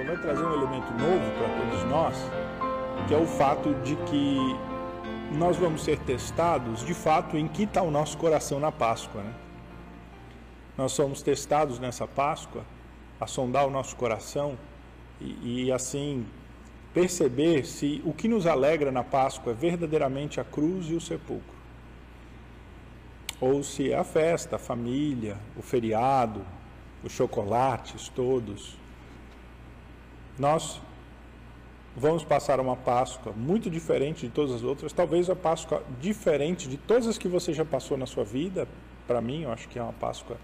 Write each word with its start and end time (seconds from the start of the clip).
Páscoa 0.00 0.04
vai 0.04 0.16
trazer 0.16 0.44
um 0.44 0.54
elemento 0.54 0.92
novo 0.92 1.30
para 1.38 1.48
todos 1.58 1.84
nós, 1.90 2.16
que 3.06 3.14
é 3.14 3.18
o 3.18 3.26
fato 3.26 3.74
de 3.82 3.96
que 3.96 4.56
nós 5.32 5.56
vamos 5.56 5.84
ser 5.84 5.98
testados 6.00 6.84
de 6.84 6.94
fato 6.94 7.36
em 7.36 7.46
que 7.46 7.64
está 7.64 7.82
o 7.82 7.90
nosso 7.90 8.16
coração 8.16 8.58
na 8.58 8.72
Páscoa. 8.72 9.22
Né? 9.22 9.34
Nós 10.76 10.92
somos 10.92 11.22
testados 11.22 11.78
nessa 11.78 12.06
Páscoa 12.06 12.64
a 13.20 13.26
sondar 13.26 13.66
o 13.66 13.70
nosso 13.70 13.94
coração 13.96 14.58
e, 15.20 15.66
e 15.66 15.72
assim 15.72 16.26
perceber 16.94 17.66
se 17.66 18.02
o 18.04 18.12
que 18.12 18.26
nos 18.26 18.46
alegra 18.46 18.90
na 18.90 19.04
Páscoa 19.04 19.52
é 19.52 19.54
verdadeiramente 19.54 20.40
a 20.40 20.44
cruz 20.44 20.86
e 20.90 20.94
o 20.94 21.00
sepulcro. 21.00 21.60
Ou 23.40 23.62
se 23.62 23.92
é 23.92 23.98
a 23.98 24.04
festa, 24.04 24.56
a 24.56 24.58
família, 24.58 25.36
o 25.56 25.62
feriado, 25.62 26.44
os 27.04 27.12
chocolates 27.12 28.08
todos. 28.08 28.79
Nós 30.38 30.80
vamos 31.96 32.24
passar 32.24 32.60
uma 32.60 32.76
Páscoa 32.76 33.32
muito 33.32 33.68
diferente 33.68 34.26
de 34.26 34.32
todas 34.32 34.54
as 34.54 34.62
outras, 34.62 34.92
talvez 34.92 35.28
a 35.28 35.36
Páscoa 35.36 35.82
diferente 36.00 36.68
de 36.68 36.76
todas 36.76 37.06
as 37.06 37.18
que 37.18 37.28
você 37.28 37.52
já 37.52 37.64
passou 37.64 37.96
na 37.96 38.06
sua 38.06 38.24
vida. 38.24 38.66
Para 39.06 39.20
mim, 39.20 39.42
eu 39.42 39.52
acho 39.52 39.68
que 39.68 39.78
é 39.78 39.82
uma 39.82 39.92
Páscoa 39.92 40.36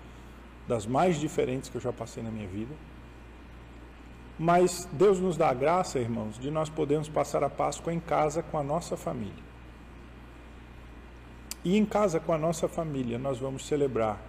das 0.66 0.86
mais 0.86 1.18
diferentes 1.18 1.68
que 1.68 1.76
eu 1.76 1.80
já 1.80 1.92
passei 1.92 2.22
na 2.22 2.30
minha 2.30 2.48
vida. 2.48 2.74
Mas 4.38 4.86
Deus 4.92 5.18
nos 5.18 5.36
dá 5.36 5.48
a 5.48 5.54
graça, 5.54 5.98
irmãos, 5.98 6.38
de 6.38 6.50
nós 6.50 6.68
podermos 6.68 7.08
passar 7.08 7.42
a 7.42 7.48
Páscoa 7.48 7.92
em 7.92 8.00
casa 8.00 8.42
com 8.42 8.58
a 8.58 8.62
nossa 8.62 8.96
família. 8.96 9.46
E 11.64 11.76
em 11.76 11.84
casa 11.84 12.20
com 12.20 12.32
a 12.32 12.38
nossa 12.38 12.68
família 12.68 13.18
nós 13.18 13.38
vamos 13.38 13.66
celebrar 13.66 14.20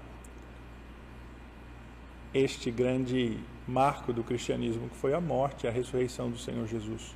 este 2.34 2.72
grande 2.72 3.38
marco 3.68 4.14
do 4.14 4.23
cristianismo 4.23 4.90
que 4.90 4.96
foi 4.96 5.14
a 5.14 5.20
morte 5.20 5.66
e 5.66 5.68
a 5.68 5.72
ressurreição 5.72 6.30
do 6.30 6.38
Senhor 6.38 6.66
Jesus. 6.68 7.16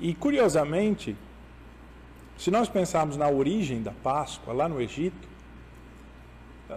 E 0.00 0.14
curiosamente, 0.14 1.16
se 2.36 2.50
nós 2.50 2.68
pensarmos 2.68 3.16
na 3.16 3.28
origem 3.28 3.82
da 3.82 3.92
Páscoa, 3.92 4.52
lá 4.52 4.68
no 4.68 4.80
Egito, 4.80 5.28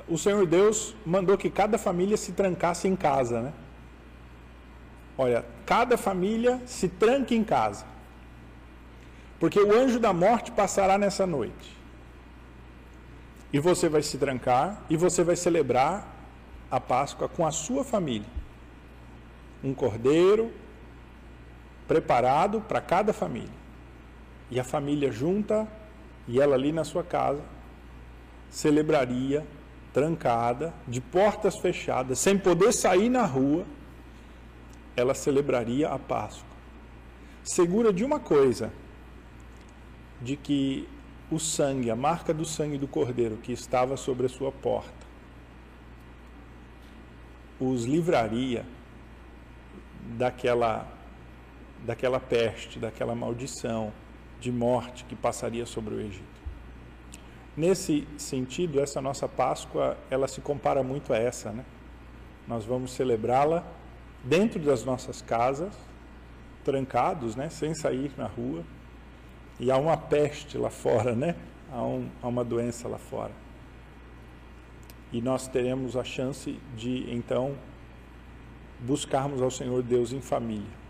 o 0.07 0.17
Senhor 0.17 0.45
Deus 0.45 0.95
mandou 1.05 1.37
que 1.37 1.49
cada 1.49 1.77
família 1.77 2.15
se 2.15 2.31
trancasse 2.31 2.87
em 2.87 2.95
casa, 2.95 3.41
né? 3.41 3.53
Olha, 5.17 5.45
cada 5.65 5.97
família 5.97 6.61
se 6.65 6.87
tranque 6.87 7.35
em 7.35 7.43
casa, 7.43 7.85
porque 9.39 9.59
o 9.59 9.77
anjo 9.77 9.99
da 9.99 10.13
morte 10.13 10.51
passará 10.51 10.97
nessa 10.97 11.27
noite. 11.27 11.77
E 13.53 13.59
você 13.59 13.89
vai 13.89 14.01
se 14.01 14.17
trancar 14.17 14.81
e 14.89 14.95
você 14.95 15.23
vai 15.23 15.35
celebrar 15.35 16.20
a 16.71 16.79
Páscoa 16.79 17.27
com 17.27 17.45
a 17.45 17.51
sua 17.51 17.83
família. 17.83 18.29
Um 19.63 19.73
cordeiro 19.73 20.51
preparado 21.87 22.61
para 22.61 22.79
cada 22.79 23.11
família. 23.11 23.61
E 24.49 24.59
a 24.59 24.63
família 24.63 25.11
junta 25.11 25.67
e 26.27 26.39
ela 26.39 26.55
ali 26.55 26.71
na 26.71 26.83
sua 26.83 27.03
casa 27.03 27.43
celebraria 28.49 29.45
trancada, 29.93 30.73
de 30.87 31.01
portas 31.01 31.57
fechadas, 31.57 32.19
sem 32.19 32.37
poder 32.37 32.71
sair 32.71 33.09
na 33.09 33.25
rua, 33.25 33.65
ela 34.95 35.13
celebraria 35.13 35.89
a 35.89 35.99
Páscoa. 35.99 36.49
Segura 37.43 37.91
de 37.91 38.03
uma 38.03 38.19
coisa, 38.19 38.71
de 40.21 40.35
que 40.35 40.87
o 41.29 41.39
sangue, 41.39 41.89
a 41.89 41.95
marca 41.95 42.33
do 42.33 42.45
sangue 42.45 42.77
do 42.77 42.87
cordeiro 42.87 43.37
que 43.37 43.51
estava 43.51 43.97
sobre 43.97 44.27
a 44.27 44.29
sua 44.29 44.51
porta, 44.51 45.00
os 47.61 47.85
livraria 47.85 48.65
daquela 50.17 50.87
daquela 51.85 52.19
peste, 52.19 52.77
daquela 52.77 53.15
maldição 53.15 53.91
de 54.39 54.51
morte 54.51 55.03
que 55.05 55.15
passaria 55.15 55.65
sobre 55.65 55.95
o 55.95 55.99
Egito. 55.99 56.41
Nesse 57.57 58.07
sentido, 58.17 58.79
essa 58.79 59.01
nossa 59.01 59.27
Páscoa, 59.27 59.97
ela 60.09 60.27
se 60.27 60.41
compara 60.41 60.83
muito 60.83 61.11
a 61.11 61.17
essa, 61.17 61.51
né? 61.51 61.65
Nós 62.47 62.65
vamos 62.65 62.91
celebrá-la 62.93 63.63
dentro 64.23 64.59
das 64.59 64.83
nossas 64.83 65.21
casas, 65.21 65.73
trancados, 66.63 67.35
né, 67.35 67.49
sem 67.49 67.73
sair 67.73 68.11
na 68.17 68.27
rua. 68.27 68.63
E 69.59 69.71
há 69.71 69.77
uma 69.77 69.97
peste 69.97 70.57
lá 70.57 70.69
fora, 70.69 71.15
né? 71.15 71.35
Há, 71.71 71.81
um, 71.81 72.09
há 72.21 72.27
uma 72.27 72.43
doença 72.43 72.87
lá 72.87 72.97
fora. 72.97 73.40
E 75.11 75.21
nós 75.21 75.47
teremos 75.47 75.95
a 75.97 76.03
chance 76.03 76.57
de, 76.75 77.13
então, 77.13 77.55
buscarmos 78.79 79.41
ao 79.41 79.51
Senhor 79.51 79.83
Deus 79.83 80.13
em 80.13 80.21
família. 80.21 80.81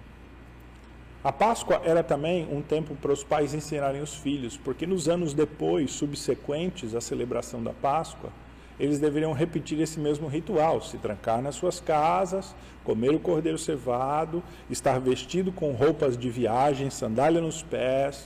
A 1.24 1.32
Páscoa 1.32 1.82
era 1.84 2.02
também 2.02 2.48
um 2.52 2.64
tempo 2.64 2.96
para 2.96 3.12
os 3.12 3.24
pais 3.24 3.54
ensinarem 3.54 4.02
os 4.02 4.16
filhos, 4.16 4.58
porque 4.58 4.88
nos 4.88 5.08
anos 5.08 5.34
depois, 5.34 5.92
subsequentes 5.92 6.96
à 6.96 7.02
celebração 7.02 7.62
da 7.62 7.74
Páscoa, 7.74 8.32
eles 8.80 8.98
deveriam 8.98 9.32
repetir 9.32 9.80
esse 9.80 10.00
mesmo 10.00 10.28
ritual, 10.28 10.82
se 10.82 10.98
trancar 10.98 11.40
nas 11.40 11.54
suas 11.54 11.80
casas, 11.80 12.56
comer 12.84 13.14
o 13.14 13.20
cordeiro 13.20 13.60
cevado, 13.60 14.42
estar 14.68 15.00
vestido 15.00 15.52
com 15.52 15.74
roupas 15.74 16.18
de 16.18 16.32
viagem, 16.32 16.90
sandália 16.90 17.40
nos 17.40 17.62
pés, 17.62 18.26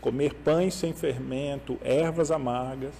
comer 0.00 0.34
pães 0.34 0.74
sem 0.74 0.92
fermento, 0.92 1.76
ervas 1.82 2.30
amargas. 2.30 2.94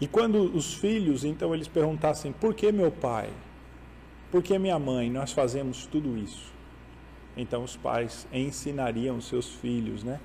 E 0.00 0.06
quando 0.06 0.42
os 0.56 0.74
filhos, 0.74 1.24
então, 1.24 1.54
eles 1.54 1.68
perguntassem: 1.68 2.32
por 2.32 2.54
que 2.54 2.72
meu 2.72 2.90
pai? 2.90 3.30
Por 4.30 4.42
que 4.42 4.58
minha 4.58 4.78
mãe? 4.78 5.10
Nós 5.10 5.32
fazemos 5.32 5.86
tudo 5.86 6.16
isso. 6.16 6.52
Então 7.36 7.64
os 7.64 7.76
pais 7.76 8.26
ensinariam 8.32 9.20
seus 9.20 9.48
filhos, 9.48 10.02
né? 10.04 10.20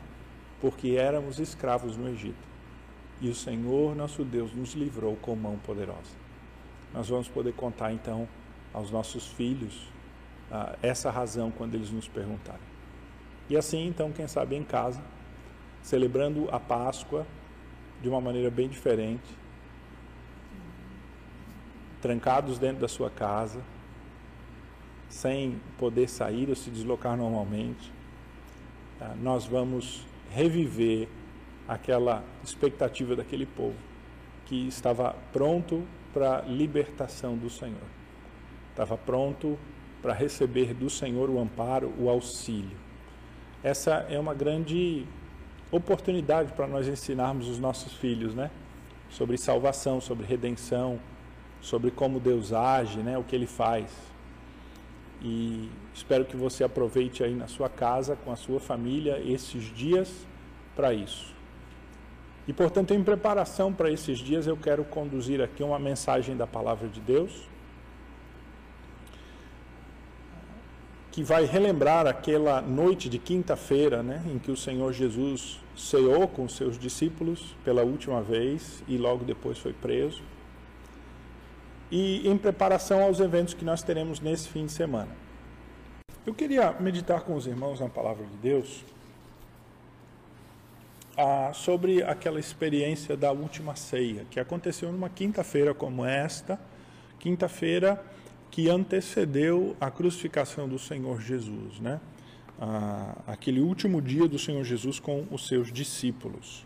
Porque 0.62 0.96
éramos 0.97 1.40
escravos 1.40 1.97
no 1.97 2.09
Egito. 2.09 2.46
E 3.22 3.30
o 3.30 3.35
Senhor 3.35 3.96
nosso 3.96 4.24
Deus 4.24 4.53
nos 4.53 4.74
livrou 4.74 5.16
com 5.16 5.35
mão 5.35 5.58
poderosa. 5.58 6.12
Nós 6.94 7.09
vamos 7.09 7.28
poder 7.28 7.53
contar 7.53 7.94
então 7.94 8.28
aos 8.74 8.91
nossos 8.91 9.28
filhos 9.28 9.88
ah, 10.52 10.75
essa 10.81 11.09
razão 11.09 11.52
quando 11.52 11.75
eles 11.75 11.91
nos 11.91 12.08
perguntarem. 12.08 12.62
E 13.50 13.56
assim, 13.56 13.88
então, 13.88 14.12
quem 14.12 14.28
sabe 14.28 14.56
em 14.56 14.64
casa, 14.64 15.02
celebrando 15.81 16.50
a 16.52 16.59
Páscoa 16.59 17.25
de 18.02 18.09
uma 18.09 18.19
maneira 18.19 18.50
bem 18.50 18.68
diferente, 18.68 19.24
trancados 22.05 22.59
dentro 22.59 22.81
da 22.81 22.88
sua 22.88 23.09
casa, 23.09 23.59
sem 25.09 25.59
poder 25.75 26.07
sair 26.07 26.47
ou 26.47 26.55
se 26.55 26.69
deslocar 26.69 27.17
normalmente, 27.17 27.91
tá? 28.99 29.16
nós 29.19 29.47
vamos 29.47 30.05
reviver 30.29 31.07
aquela 31.67 32.23
expectativa 32.43 33.16
daquele 33.16 33.47
povo 33.47 33.73
que 34.45 34.67
estava 34.67 35.16
pronto 35.33 35.83
para 36.13 36.38
a 36.38 36.41
libertação 36.41 37.35
do 37.35 37.49
Senhor, 37.49 37.88
estava 38.69 38.95
pronto 38.95 39.57
para 39.99 40.13
receber 40.13 40.75
do 40.75 40.91
Senhor 40.91 41.27
o 41.27 41.39
amparo, 41.39 41.91
o 41.97 42.07
auxílio. 42.07 42.77
Essa 43.63 44.05
é 44.07 44.19
uma 44.19 44.35
grande 44.35 45.07
oportunidade 45.72 46.53
para 46.53 46.67
nós 46.67 46.87
ensinarmos 46.87 47.47
os 47.47 47.57
nossos 47.57 47.93
filhos, 47.93 48.35
né? 48.35 48.51
Sobre 49.09 49.39
salvação, 49.39 49.99
sobre 49.99 50.23
redenção, 50.23 50.99
sobre 51.66 51.90
como 51.90 52.20
Deus 52.20 52.53
age, 52.53 53.00
né? 53.00 53.18
O 53.18 53.24
que 53.24 53.36
Ele 53.36 53.48
faz. 53.48 53.90
E 55.20 55.67
espero 55.96 56.23
que 56.23 56.38
você 56.38 56.64
aproveite 56.64 57.23
aí 57.23 57.34
na 57.34 57.47
sua 57.47 57.67
casa, 57.67 58.16
com 58.23 58.32
a 58.32 58.35
sua 58.35 58.59
família, 58.59 59.20
esses 59.26 59.64
dias 59.76 60.14
para 60.76 60.94
isso. 60.94 61.34
E 62.47 62.53
portanto, 62.53 62.94
em 62.94 63.03
preparação 63.03 63.73
para 63.73 63.90
esses 63.91 64.20
dias, 64.20 64.46
eu 64.46 64.56
quero 64.56 64.84
conduzir 64.84 65.41
aqui 65.41 65.64
uma 65.64 65.79
mensagem 65.79 66.38
da 66.38 66.46
palavra 66.46 66.88
de 66.88 67.02
Deus, 67.02 67.32
que 71.11 71.23
vai 71.23 71.46
relembrar 71.46 72.06
aquela 72.06 72.61
noite 72.61 73.09
de 73.09 73.18
quinta-feira, 73.18 74.03
né, 74.03 74.22
em 74.28 74.38
que 74.38 74.52
o 74.52 74.58
Senhor 74.58 74.94
Jesus 74.94 75.59
ceou 75.76 76.28
com 76.28 76.47
seus 76.47 76.78
discípulos 76.78 77.56
pela 77.64 77.82
última 77.82 78.22
vez 78.22 78.84
e 78.88 78.97
logo 78.97 79.26
depois 79.26 79.58
foi 79.58 79.73
preso 79.73 80.22
e 81.91 82.28
em 82.28 82.37
preparação 82.37 83.03
aos 83.03 83.20
eventos 83.20 83.53
que 83.53 83.66
nós 83.66 83.82
teremos 83.84 84.20
nesse 84.20 84.49
fim 84.49 84.66
de 84.66 84.72
semana. 84.72 85.09
Eu 86.26 86.34
queria 86.34 86.72
meditar 86.79 87.22
com 87.22 87.35
os 87.35 87.46
irmãos 87.46 87.79
na 87.79 87.87
palavra 87.87 88.26
de 88.26 88.37
Deus 88.37 88.84
ah, 91.17 91.52
sobre 91.53 92.03
aquela 92.03 92.40
experiência 92.40 93.16
da 93.16 93.32
última 93.32 93.76
ceia, 93.76 94.26
que 94.29 94.40
aconteceu 94.40 94.91
numa 94.91 95.09
quinta-feira 95.09 95.73
como 95.73 96.03
esta, 96.03 96.59
quinta-feira 97.20 98.03
que 98.49 98.70
antecedeu 98.70 99.76
a 99.79 99.91
crucificação 99.91 100.67
do 100.67 100.79
Senhor 100.79 101.22
Jesus, 101.22 101.79
né? 101.79 101.99
Ah, 102.59 103.16
aquele 103.28 103.59
último 103.59 104.02
dia 104.02 104.28
do 104.28 104.40
Senhor 104.40 104.64
Jesus 104.64 104.99
com 104.99 105.26
os 105.29 105.47
seus 105.47 105.72
discípulos. 105.72 106.66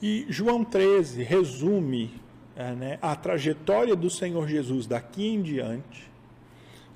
E 0.00 0.26
João 0.28 0.62
13 0.62 1.22
resume 1.22 2.14
é, 2.56 2.72
né, 2.72 2.98
a 3.02 3.14
trajetória 3.14 3.94
do 3.94 4.08
Senhor 4.08 4.48
Jesus 4.48 4.86
daqui 4.86 5.28
em 5.28 5.42
diante 5.42 6.10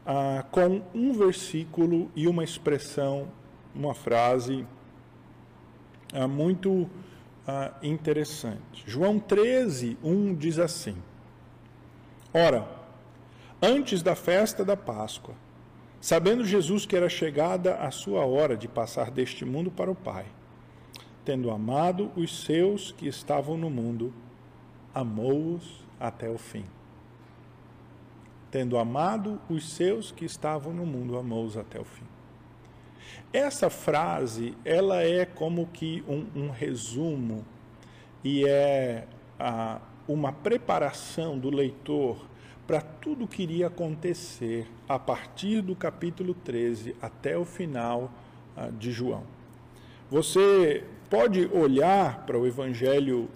ah, 0.04 0.44
com 0.50 0.82
um 0.94 1.12
versículo 1.12 2.10
e 2.16 2.26
uma 2.26 2.42
expressão, 2.42 3.28
uma 3.74 3.94
frase 3.94 4.66
ah, 6.12 6.26
muito 6.26 6.88
ah, 7.46 7.72
interessante. 7.82 8.82
João 8.86 9.18
13, 9.18 9.98
1 10.02 10.34
diz 10.34 10.58
assim: 10.58 10.96
Ora, 12.32 12.66
antes 13.62 14.02
da 14.02 14.14
festa 14.14 14.64
da 14.64 14.76
Páscoa, 14.76 15.34
sabendo 16.00 16.44
Jesus 16.44 16.86
que 16.86 16.96
era 16.96 17.08
chegada 17.08 17.76
a 17.76 17.90
sua 17.90 18.24
hora 18.24 18.56
de 18.56 18.66
passar 18.66 19.10
deste 19.10 19.44
mundo 19.44 19.70
para 19.70 19.90
o 19.90 19.94
Pai, 19.94 20.26
tendo 21.24 21.50
amado 21.50 22.10
os 22.16 22.44
seus 22.44 22.90
que 22.92 23.06
estavam 23.06 23.56
no 23.56 23.68
mundo, 23.68 24.12
amou-os 24.94 25.84
até 25.98 26.28
o 26.28 26.38
fim. 26.38 26.64
Tendo 28.50 28.78
amado 28.78 29.40
os 29.48 29.72
seus 29.72 30.10
que 30.10 30.25
estavam 30.25 30.72
no 30.72 30.84
mundo, 30.84 31.16
amou-os 31.16 31.56
até 31.56 31.78
o 31.78 31.84
fim. 31.84 32.04
Essa 33.32 33.70
frase, 33.70 34.54
ela 34.64 35.02
é 35.02 35.25
como 35.25 35.66
que 35.69 36.02
um, 36.08 36.26
um 36.34 36.50
resumo 36.50 37.44
e 38.25 38.44
é 38.44 39.06
a, 39.38 39.81
uma 40.08 40.32
preparação 40.32 41.38
do 41.38 41.48
leitor 41.48 42.26
para 42.66 42.81
tudo 42.81 43.26
que 43.26 43.43
iria 43.43 43.69
acontecer 43.69 44.66
a 44.88 44.98
partir 44.98 45.60
do 45.62 45.75
capítulo 45.75 46.34
13 46.34 46.96
até 47.00 47.36
o 47.36 47.44
final 47.44 48.12
uh, 48.56 48.70
de 48.72 48.93
João. 48.93 49.25
Você 50.10 50.84
pode 51.08 51.46
olhar 51.52 52.26
para 52.26 52.38
o 52.38 52.46
Evangelho 52.46 53.28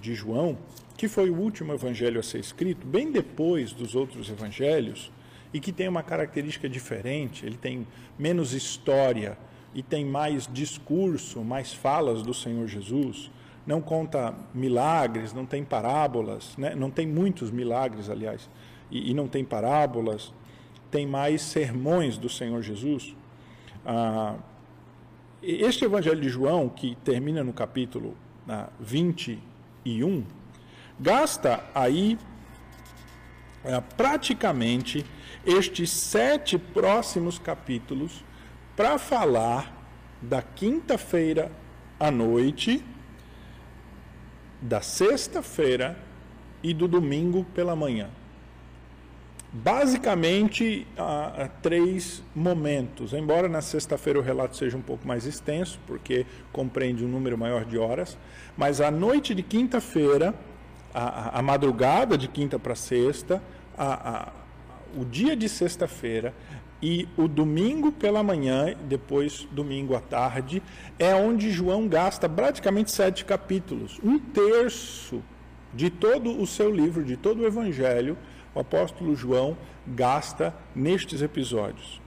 de 0.00 0.14
João, 0.14 0.56
que 0.96 1.08
foi 1.08 1.30
o 1.30 1.36
último 1.36 1.72
evangelho 1.72 2.20
a 2.20 2.22
ser 2.22 2.38
escrito, 2.38 2.86
bem 2.86 3.10
depois 3.10 3.72
dos 3.72 3.94
outros 3.94 4.28
evangelhos, 4.28 5.10
e 5.52 5.60
que 5.60 5.72
tem 5.72 5.88
uma 5.88 6.02
característica 6.02 6.68
diferente, 6.68 7.46
ele 7.46 7.56
tem 7.56 7.86
menos 8.18 8.52
história 8.52 9.38
e 9.74 9.82
tem 9.82 10.04
mais 10.04 10.48
discurso, 10.52 11.42
mais 11.42 11.72
falas 11.72 12.22
do 12.22 12.34
Senhor 12.34 12.66
Jesus, 12.66 13.30
não 13.66 13.80
conta 13.80 14.34
milagres, 14.52 15.32
não 15.32 15.46
tem 15.46 15.64
parábolas, 15.64 16.56
né? 16.58 16.74
não 16.74 16.90
tem 16.90 17.06
muitos 17.06 17.50
milagres, 17.50 18.10
aliás, 18.10 18.48
e, 18.90 19.10
e, 19.10 19.14
não 19.14 19.26
tem 19.26 19.44
parábolas, 19.44 20.32
tem 20.90 21.06
mais 21.06 21.40
sermões 21.42 22.18
do 22.18 22.28
Senhor 22.28 22.62
Jesus. 22.62 23.16
Ah, 23.86 24.36
este 25.42 25.84
Evangelho 25.84 26.20
de 26.20 26.28
João, 26.28 26.68
que 26.68 26.96
termina 26.96 27.42
no 27.42 27.52
capítulo 27.52 28.14
ah, 28.48 28.68
21, 29.84 30.24
gasta 30.98 31.64
aí 31.74 32.18
ah, 33.64 33.82
praticamente 33.96 35.04
estes 35.44 35.90
sete 35.90 36.58
próximos 36.58 37.38
capítulos 37.38 38.24
para 38.76 38.98
falar 38.98 39.72
da 40.20 40.40
quinta-feira 40.42 41.50
à 42.00 42.10
noite, 42.10 42.84
da 44.60 44.80
sexta-feira 44.80 45.98
e 46.62 46.72
do 46.72 46.88
domingo 46.88 47.44
pela 47.54 47.76
manhã. 47.76 48.08
Basicamente, 49.56 50.84
há, 50.98 51.48
três 51.62 52.24
momentos. 52.34 53.12
Embora 53.12 53.48
na 53.48 53.62
sexta-feira 53.62 54.18
o 54.18 54.22
relato 54.22 54.56
seja 54.56 54.76
um 54.76 54.82
pouco 54.82 55.06
mais 55.06 55.26
extenso, 55.26 55.78
porque 55.86 56.26
compreende 56.52 57.04
um 57.04 57.08
número 57.08 57.38
maior 57.38 57.64
de 57.64 57.78
horas, 57.78 58.18
mas 58.56 58.80
a 58.80 58.90
noite 58.90 59.32
de 59.32 59.44
quinta-feira, 59.44 60.34
a, 60.92 61.38
a, 61.38 61.42
madrugada 61.42 62.18
de 62.18 62.26
quinta 62.26 62.58
para 62.58 62.74
sexta, 62.74 63.40
a, 63.78 64.32
o 64.96 65.04
dia 65.04 65.36
de 65.36 65.48
sexta-feira 65.48 66.34
e 66.82 67.08
o 67.16 67.28
domingo 67.28 67.92
pela 67.92 68.24
manhã, 68.24 68.74
depois 68.88 69.46
domingo 69.52 69.94
à 69.94 70.00
tarde, 70.00 70.60
é 70.98 71.14
onde 71.14 71.52
João 71.52 71.86
gasta 71.86 72.28
praticamente 72.28 72.90
sete 72.90 73.24
capítulos, 73.24 74.00
um 74.02 74.18
terço 74.18 75.22
de 75.72 75.90
todo 75.90 76.40
o 76.40 76.44
seu 76.44 76.74
livro, 76.74 77.04
de 77.04 77.16
todo 77.16 77.42
o 77.42 77.46
Evangelho, 77.46 78.18
o 78.54 78.60
apóstolo 78.60 79.14
João 79.14 79.56
gasta 79.86 80.54
nestes 80.74 81.22
episódios. 81.22 82.00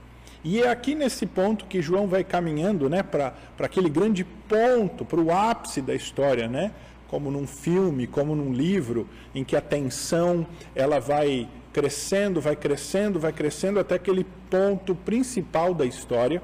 E 0.43 0.61
é 0.61 0.69
aqui 0.69 0.95
nesse 0.95 1.25
ponto 1.25 1.65
que 1.65 1.81
João 1.81 2.07
vai 2.07 2.23
caminhando 2.23 2.89
né, 2.89 3.03
para 3.03 3.33
aquele 3.59 3.89
grande 3.89 4.23
ponto, 4.23 5.03
para 5.03 5.19
o 5.19 5.31
ápice 5.31 5.81
da 5.81 5.93
história, 5.93 6.47
né? 6.47 6.71
como 7.07 7.31
num 7.31 7.47
filme, 7.47 8.05
como 8.05 8.35
num 8.35 8.53
livro, 8.53 9.07
em 9.33 9.43
que 9.43 9.55
a 9.55 9.61
tensão 9.61 10.45
ela 10.75 10.99
vai 10.99 11.49
crescendo, 11.71 12.41
vai 12.41 12.55
crescendo, 12.55 13.19
vai 13.19 13.31
crescendo 13.31 13.79
até 13.79 13.95
aquele 13.95 14.25
ponto 14.49 14.93
principal 14.93 15.73
da 15.73 15.85
história. 15.85 16.41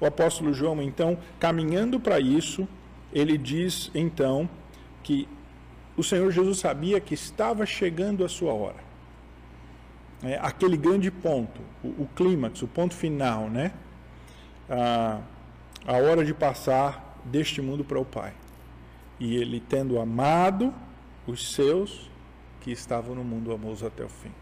O 0.00 0.06
apóstolo 0.06 0.52
João, 0.52 0.80
então, 0.82 1.18
caminhando 1.38 1.98
para 1.98 2.20
isso, 2.20 2.68
ele 3.12 3.36
diz 3.38 3.90
então 3.94 4.48
que 5.02 5.28
o 5.96 6.02
Senhor 6.02 6.30
Jesus 6.30 6.58
sabia 6.58 7.00
que 7.00 7.14
estava 7.14 7.64
chegando 7.64 8.24
a 8.24 8.28
sua 8.28 8.52
hora. 8.52 8.85
É, 10.22 10.38
aquele 10.38 10.76
grande 10.76 11.10
ponto, 11.10 11.60
o, 11.82 11.88
o 12.02 12.08
clímax, 12.14 12.62
o 12.62 12.68
ponto 12.68 12.94
final, 12.94 13.50
né? 13.50 13.72
A, 14.68 15.20
a 15.86 15.92
hora 15.92 16.24
de 16.24 16.32
passar 16.32 17.20
deste 17.24 17.60
mundo 17.60 17.84
para 17.84 17.98
o 17.98 18.04
Pai. 18.04 18.32
E 19.20 19.36
ele, 19.36 19.60
tendo 19.60 19.98
amado 19.98 20.72
os 21.26 21.52
seus 21.52 22.10
que 22.60 22.70
estavam 22.70 23.14
no 23.14 23.24
mundo, 23.24 23.52
amou-os 23.52 23.82
até 23.82 24.04
o 24.04 24.08
fim. 24.08 24.32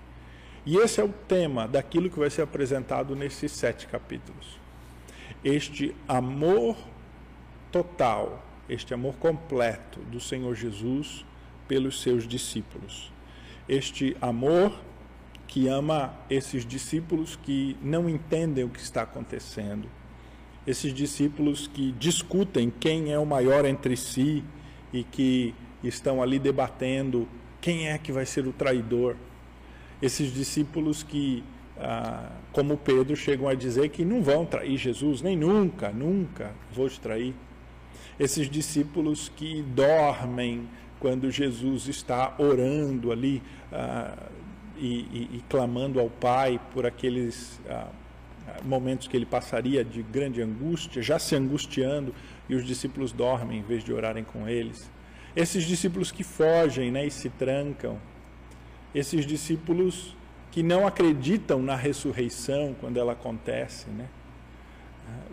E 0.67 0.76
esse 0.76 1.00
é 1.00 1.05
o 1.05 1.12
tema 1.29 1.69
daquilo 1.69 2.09
que 2.09 2.19
vai 2.19 2.31
ser 2.31 2.43
apresentado 2.43 3.15
nesses 3.15 3.53
sete 3.53 3.87
capítulos. 3.87 4.59
Este 5.44 5.94
amor 6.09 6.77
total, 7.70 8.43
este 8.69 8.94
amor 8.94 9.15
completo 9.17 10.00
do 10.00 10.19
Senhor 10.19 10.55
Jesus 10.55 11.25
pelos 11.69 12.00
seus 12.00 12.27
discípulos. 12.27 13.12
Este 13.69 14.17
amor 14.23 14.73
que 15.46 15.69
ama 15.69 16.14
esses 16.29 16.64
discípulos 16.64 17.36
que 17.36 17.77
não 17.82 18.08
entendem 18.08 18.65
o 18.65 18.69
que 18.69 18.81
está 18.81 19.03
acontecendo, 19.03 19.89
esses 20.67 20.93
discípulos 20.93 21.67
que 21.67 21.93
discutem 21.93 22.72
quem 22.81 23.13
é 23.13 23.19
o 23.19 23.27
maior 23.27 23.65
entre 23.65 23.96
si 23.96 24.43
e 24.93 25.05
que 25.05 25.55
estão 25.82 26.22
ali 26.22 26.39
debatendo 26.39 27.29
quem 27.60 27.89
é 27.89 27.98
que 27.98 28.10
vai 28.10 28.24
ser 28.24 28.46
o 28.46 28.53
traidor 28.53 29.17
esses 30.05 30.34
discípulos 30.34 31.03
que, 31.03 31.43
ah, 31.79 32.31
como 32.53 32.77
Pedro, 32.77 33.17
chegam 33.17 33.48
a 33.48 33.55
dizer 33.55 33.89
que 33.89 34.05
não 34.05 34.22
vão 34.22 34.44
trair 34.44 34.77
Jesus, 34.77 35.22
nem 35.22 35.34
nunca, 35.34 35.91
nunca 35.91 36.53
vou 36.70 36.89
te 36.91 37.01
trair. 37.01 37.34
Esses 38.20 38.51
discípulos 38.51 39.32
que 39.34 39.63
dormem 39.63 40.69
quando 41.01 41.31
Jesus 41.31 41.89
está 41.89 42.34
orando 42.39 43.13
ali 43.13 43.43
ah, 43.72 44.15
e, 44.77 44.87
e, 44.87 45.31
e, 45.35 45.45
clamando 45.49 46.01
ao 46.01 46.11
Pai 46.11 46.61
por 46.73 46.87
aqueles 46.87 47.61
ah, 47.69 47.89
momentos 48.65 49.09
que 49.09 49.17
ele 49.17 49.27
passaria 49.27 49.85
de 49.85 50.03
grande 50.03 50.43
angústia, 50.43 51.03
já 51.03 51.19
se 51.19 51.35
angustiando, 51.35 52.15
e 52.49 52.55
os 52.55 52.65
discípulos 52.65 53.13
dormem 53.13 53.61
em 53.61 53.63
vez 53.63 53.83
de 53.83 53.93
orarem 53.93 54.25
com 54.25 54.49
eles. 54.49 54.91
Esses 55.35 55.65
discípulos 55.65 56.13
que 56.13 56.23
fogem 56.23 56.91
né, 56.91 57.07
e 57.07 57.11
se 57.11 57.29
trancam 57.29 57.99
esses 58.95 59.27
discípulos 59.27 60.15
que 60.53 60.63
não 60.63 60.87
acreditam 60.87 61.61
na 61.61 61.75
ressurreição 61.75 62.77
quando 62.81 62.99
ela 62.99 63.13
acontece, 63.13 63.91
né? 63.91 64.09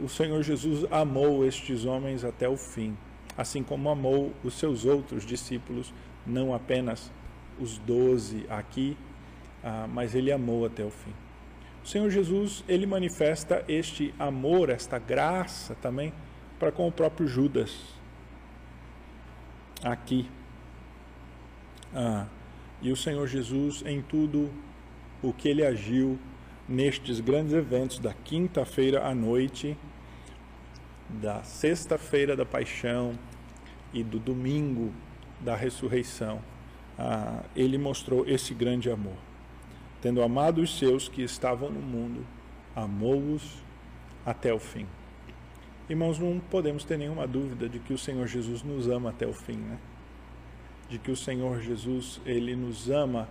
O 0.04 0.10
Senhor 0.10 0.42
Jesus 0.42 0.86
amou 0.92 1.46
estes 1.46 1.86
homens 1.86 2.26
até 2.26 2.50
o 2.50 2.58
fim, 2.58 2.98
assim 3.38 3.62
como 3.62 3.90
amou 3.90 4.34
os 4.44 4.56
seus 4.56 4.84
outros 4.84 5.26
discípulos, 5.26 5.94
não 6.26 6.54
apenas 6.54 7.12
os 7.60 7.78
doze 7.78 8.46
aqui, 8.50 8.98
ah, 9.63 9.88
mas 9.88 10.15
ele 10.15 10.32
amou 10.32 10.65
até 10.65 10.84
o 10.84 10.89
fim. 10.89 11.13
O 11.84 11.88
Senhor 11.88 12.10
Jesus, 12.10 12.63
ele 12.68 12.86
manifesta 12.86 13.63
este 13.68 14.13
amor, 14.20 14.70
esta 14.70 15.00
graça 15.00 15.75
também 15.75 16.13
para 16.60 16.72
com 16.72 16.88
o 16.88 16.91
próprio 16.91 17.27
Judas. 17.27 17.75
Aqui. 19.84 20.30
Ah, 21.94 22.27
e 22.82 22.91
o 22.91 22.96
Senhor 22.96 23.27
Jesus 23.27 23.84
em 23.86 24.01
tudo 24.01 24.51
o 25.22 25.34
que 25.34 25.50
ele 25.50 25.65
agiu 25.65 26.20
nestes 26.68 27.20
grandes 27.20 27.53
eventos 27.53 28.00
da 28.00 28.13
quinta-feira 28.13 29.06
à 29.06 29.13
noite, 29.13 29.77
da 31.10 31.44
sexta-feira 31.44 32.36
da 32.36 32.46
paixão 32.46 33.13
e 33.94 34.03
do 34.03 34.20
domingo 34.20 34.94
da 35.39 35.56
ressurreição, 35.56 36.39
ah, 36.98 37.44
ele 37.56 37.77
mostrou 37.77 38.27
esse 38.27 38.53
grande 38.53 38.89
amor. 38.89 39.31
Tendo 40.01 40.24
amado 40.24 40.62
os 40.62 40.77
seus 40.77 41.08
que 41.08 41.22
estavam 41.22 41.70
no 41.70 41.81
mundo, 41.81 42.25
amou-os 42.75 43.62
até 44.25 44.53
o 44.53 44.60
fim. 44.60 44.88
Irmãos, 45.89 46.17
não 46.17 46.39
podemos 46.39 46.84
ter 46.84 46.98
nenhuma 46.98 47.27
dúvida 47.27 47.67
de 47.70 47.79
que 47.79 47.93
o 47.93 47.98
Senhor 47.98 48.25
Jesus 48.25 48.63
nos 48.63 48.88
ama 48.88 49.10
até 49.10 49.27
o 49.27 49.34
fim, 49.34 49.58
né? 49.58 49.77
de 50.91 51.00
que 51.00 51.10
o 51.10 51.15
Senhor 51.15 51.62
Jesus, 51.62 52.20
ele 52.25 52.53
nos 52.53 52.89
ama 52.89 53.27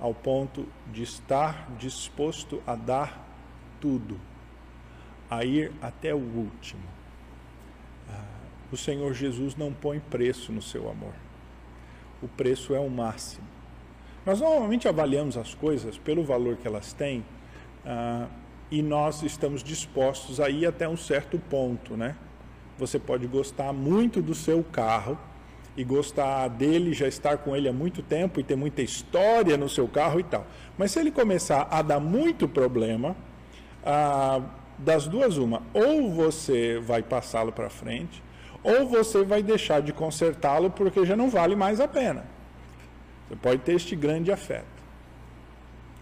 ao 0.00 0.12
ponto 0.12 0.66
de 0.92 1.04
estar 1.04 1.70
disposto 1.78 2.60
a 2.66 2.74
dar 2.74 3.24
tudo, 3.80 4.20
a 5.30 5.44
ir 5.44 5.70
até 5.80 6.12
o 6.12 6.18
último. 6.18 6.82
Ah, 8.10 8.24
o 8.72 8.76
Senhor 8.76 9.14
Jesus 9.14 9.54
não 9.54 9.72
põe 9.72 10.00
preço 10.00 10.50
no 10.50 10.60
seu 10.60 10.90
amor. 10.90 11.14
O 12.20 12.26
preço 12.26 12.74
é 12.74 12.80
o 12.80 12.90
máximo. 12.90 13.46
Nós 14.24 14.40
normalmente 14.40 14.88
avaliamos 14.88 15.36
as 15.36 15.54
coisas 15.54 15.98
pelo 15.98 16.24
valor 16.24 16.56
que 16.56 16.66
elas 16.66 16.92
têm 16.92 17.24
ah, 17.84 18.26
e 18.70 18.82
nós 18.82 19.22
estamos 19.22 19.62
dispostos 19.62 20.40
a 20.40 20.48
ir 20.48 20.66
até 20.66 20.88
um 20.88 20.96
certo 20.96 21.38
ponto, 21.38 21.96
né? 21.96 22.16
Você 22.78 22.98
pode 22.98 23.26
gostar 23.26 23.72
muito 23.72 24.20
do 24.20 24.34
seu 24.34 24.64
carro, 24.64 25.18
e 25.76 25.82
gostar 25.82 26.48
dele, 26.48 26.92
já 26.92 27.08
estar 27.08 27.38
com 27.38 27.54
ele 27.54 27.68
há 27.68 27.72
muito 27.72 28.02
tempo 28.02 28.38
e 28.38 28.44
ter 28.44 28.56
muita 28.56 28.82
história 28.82 29.56
no 29.56 29.68
seu 29.68 29.88
carro 29.88 30.20
e 30.20 30.22
tal. 30.22 30.46
Mas 30.78 30.92
se 30.92 31.00
ele 31.00 31.10
começar 31.10 31.66
a 31.70 31.82
dar 31.82 32.00
muito 32.00 32.48
problema, 32.48 33.16
ah, 33.84 34.40
das 34.78 35.06
duas 35.06 35.36
uma, 35.36 35.62
ou 35.72 36.10
você 36.10 36.78
vai 36.78 37.02
passá-lo 37.02 37.52
para 37.52 37.70
frente, 37.70 38.22
ou 38.62 38.86
você 38.86 39.24
vai 39.24 39.42
deixar 39.42 39.82
de 39.82 39.92
consertá-lo 39.92 40.70
porque 40.70 41.04
já 41.04 41.16
não 41.16 41.28
vale 41.28 41.56
mais 41.56 41.80
a 41.80 41.88
pena. 41.88 42.24
Você 43.28 43.36
pode 43.36 43.62
ter 43.62 43.74
este 43.74 43.96
grande 43.96 44.30
afeto. 44.30 44.64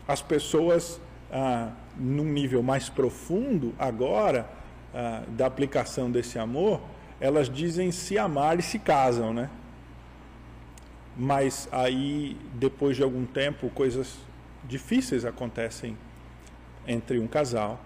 As 0.07 0.21
pessoas, 0.21 1.01
ah, 1.31 1.71
num 1.97 2.25
nível 2.25 2.63
mais 2.63 2.89
profundo 2.89 3.75
agora 3.79 4.49
ah, 4.95 5.23
da 5.29 5.47
aplicação 5.47 6.11
desse 6.11 6.39
amor, 6.39 6.81
elas 7.21 7.49
dizem 7.49 7.93
se 7.93 8.19
amar 8.19 8.59
e 8.59 8.63
se 8.63 8.79
casam, 8.79 9.33
né? 9.33 9.49
mas 11.17 11.69
aí 11.71 12.37
depois 12.55 12.97
de 12.97 13.03
algum 13.03 13.25
tempo 13.27 13.69
coisas 13.71 14.19
difíceis 14.65 15.25
acontecem 15.25 15.97
entre 16.87 17.19
um 17.19 17.27
casal 17.27 17.81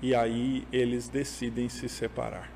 e 0.00 0.14
aí 0.14 0.66
eles 0.72 1.08
decidem 1.08 1.68
se 1.68 1.88
separar. 1.88 2.50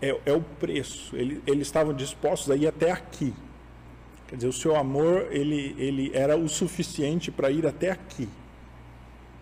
É, 0.00 0.18
é 0.26 0.32
o 0.32 0.40
preço. 0.40 1.14
Ele, 1.16 1.42
eles 1.46 1.66
estavam 1.66 1.92
dispostos 1.92 2.50
a 2.50 2.56
ir 2.56 2.66
até 2.66 2.90
aqui. 2.90 3.34
Quer 4.28 4.36
dizer, 4.36 4.48
o 4.48 4.52
seu 4.52 4.74
amor 4.74 5.28
ele, 5.30 5.74
ele 5.78 6.10
era 6.12 6.36
o 6.36 6.48
suficiente 6.48 7.30
para 7.30 7.50
ir 7.50 7.66
até 7.66 7.90
aqui. 7.90 8.28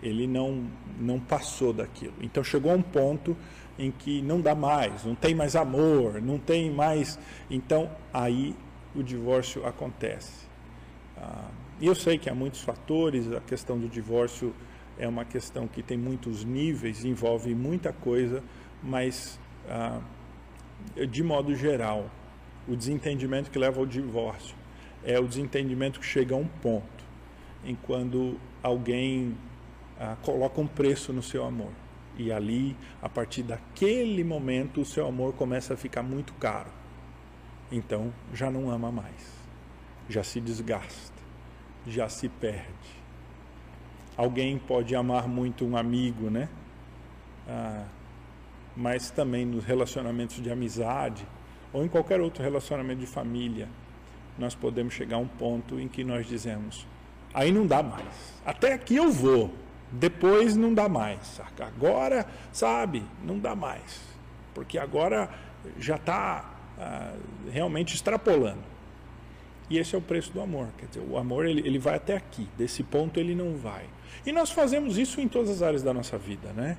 Ele 0.02 0.26
não, 0.26 0.66
não 1.00 1.18
passou 1.18 1.72
daquilo. 1.72 2.14
Então 2.20 2.44
chegou 2.44 2.70
a 2.70 2.74
um 2.74 2.82
ponto 2.82 3.36
em 3.78 3.90
que 3.90 4.20
não 4.20 4.40
dá 4.40 4.54
mais, 4.54 5.04
não 5.04 5.14
tem 5.14 5.34
mais 5.34 5.56
amor, 5.56 6.20
não 6.20 6.38
tem 6.38 6.70
mais. 6.70 7.18
Então 7.50 7.90
aí 8.12 8.54
o 8.94 9.02
divórcio 9.02 9.66
acontece. 9.66 10.44
Ah, 11.16 11.48
eu 11.80 11.94
sei 11.94 12.18
que 12.18 12.28
há 12.28 12.34
muitos 12.34 12.60
fatores, 12.60 13.32
a 13.32 13.40
questão 13.40 13.78
do 13.78 13.88
divórcio 13.88 14.54
é 14.98 15.08
uma 15.08 15.24
questão 15.24 15.66
que 15.66 15.82
tem 15.82 15.96
muitos 15.96 16.44
níveis, 16.44 17.04
envolve 17.04 17.54
muita 17.54 17.90
coisa, 17.90 18.44
mas 18.82 19.40
ah, 19.66 20.00
de 21.10 21.22
modo 21.22 21.56
geral, 21.56 22.10
o 22.68 22.76
desentendimento 22.76 23.50
que 23.50 23.58
leva 23.58 23.80
ao 23.80 23.86
divórcio 23.86 24.63
é 25.04 25.18
o 25.18 25.26
desentendimento 25.26 26.00
que 26.00 26.06
chega 26.06 26.34
a 26.34 26.38
um 26.38 26.46
ponto 26.46 27.04
em 27.64 27.74
quando 27.74 28.38
alguém 28.62 29.36
ah, 29.98 30.16
coloca 30.22 30.60
um 30.60 30.66
preço 30.66 31.12
no 31.12 31.22
seu 31.22 31.44
amor. 31.44 31.72
E 32.16 32.30
ali, 32.30 32.76
a 33.02 33.08
partir 33.08 33.42
daquele 33.42 34.22
momento, 34.22 34.80
o 34.80 34.84
seu 34.84 35.06
amor 35.06 35.32
começa 35.34 35.74
a 35.74 35.76
ficar 35.76 36.02
muito 36.02 36.32
caro 36.34 36.70
então 37.70 38.12
já 38.32 38.50
não 38.50 38.70
ama 38.70 38.90
mais, 38.92 39.32
já 40.08 40.22
se 40.22 40.40
desgasta, 40.40 41.12
já 41.86 42.08
se 42.08 42.28
perde. 42.28 43.04
Alguém 44.16 44.58
pode 44.58 44.94
amar 44.94 45.26
muito 45.26 45.64
um 45.64 45.76
amigo, 45.76 46.30
né? 46.30 46.48
Ah, 47.48 47.84
mas 48.76 49.10
também 49.10 49.44
nos 49.44 49.64
relacionamentos 49.64 50.40
de 50.40 50.50
amizade 50.50 51.26
ou 51.72 51.84
em 51.84 51.88
qualquer 51.88 52.20
outro 52.20 52.42
relacionamento 52.42 53.00
de 53.00 53.06
família, 53.06 53.68
nós 54.38 54.54
podemos 54.54 54.94
chegar 54.94 55.16
a 55.16 55.20
um 55.20 55.26
ponto 55.26 55.78
em 55.78 55.88
que 55.88 56.04
nós 56.04 56.26
dizemos: 56.26 56.86
aí 57.32 57.52
não 57.52 57.66
dá 57.66 57.82
mais, 57.82 58.34
até 58.44 58.72
aqui 58.72 58.96
eu 58.96 59.10
vou, 59.10 59.52
depois 59.90 60.56
não 60.56 60.74
dá 60.74 60.88
mais, 60.88 61.40
agora, 61.60 62.26
sabe, 62.52 63.02
não 63.24 63.38
dá 63.38 63.54
mais, 63.54 64.00
porque 64.54 64.78
agora 64.78 65.30
já 65.78 65.96
está 65.96 66.52
ah, 66.78 67.14
realmente 67.50 67.94
extrapolando. 67.94 68.74
E 69.70 69.78
esse 69.78 69.94
é 69.94 69.98
o 69.98 70.00
preço 70.00 70.30
do 70.30 70.40
amor. 70.40 70.68
Quer 70.76 70.86
dizer, 70.86 71.02
o 71.08 71.16
amor 71.16 71.46
ele, 71.46 71.66
ele 71.66 71.78
vai 71.78 71.94
até 71.94 72.16
aqui, 72.16 72.46
desse 72.56 72.82
ponto 72.82 73.18
ele 73.18 73.34
não 73.34 73.56
vai. 73.56 73.84
E 74.26 74.32
nós 74.32 74.50
fazemos 74.50 74.98
isso 74.98 75.20
em 75.20 75.28
todas 75.28 75.50
as 75.50 75.62
áreas 75.62 75.82
da 75.82 75.92
nossa 75.92 76.18
vida, 76.18 76.52
né? 76.52 76.76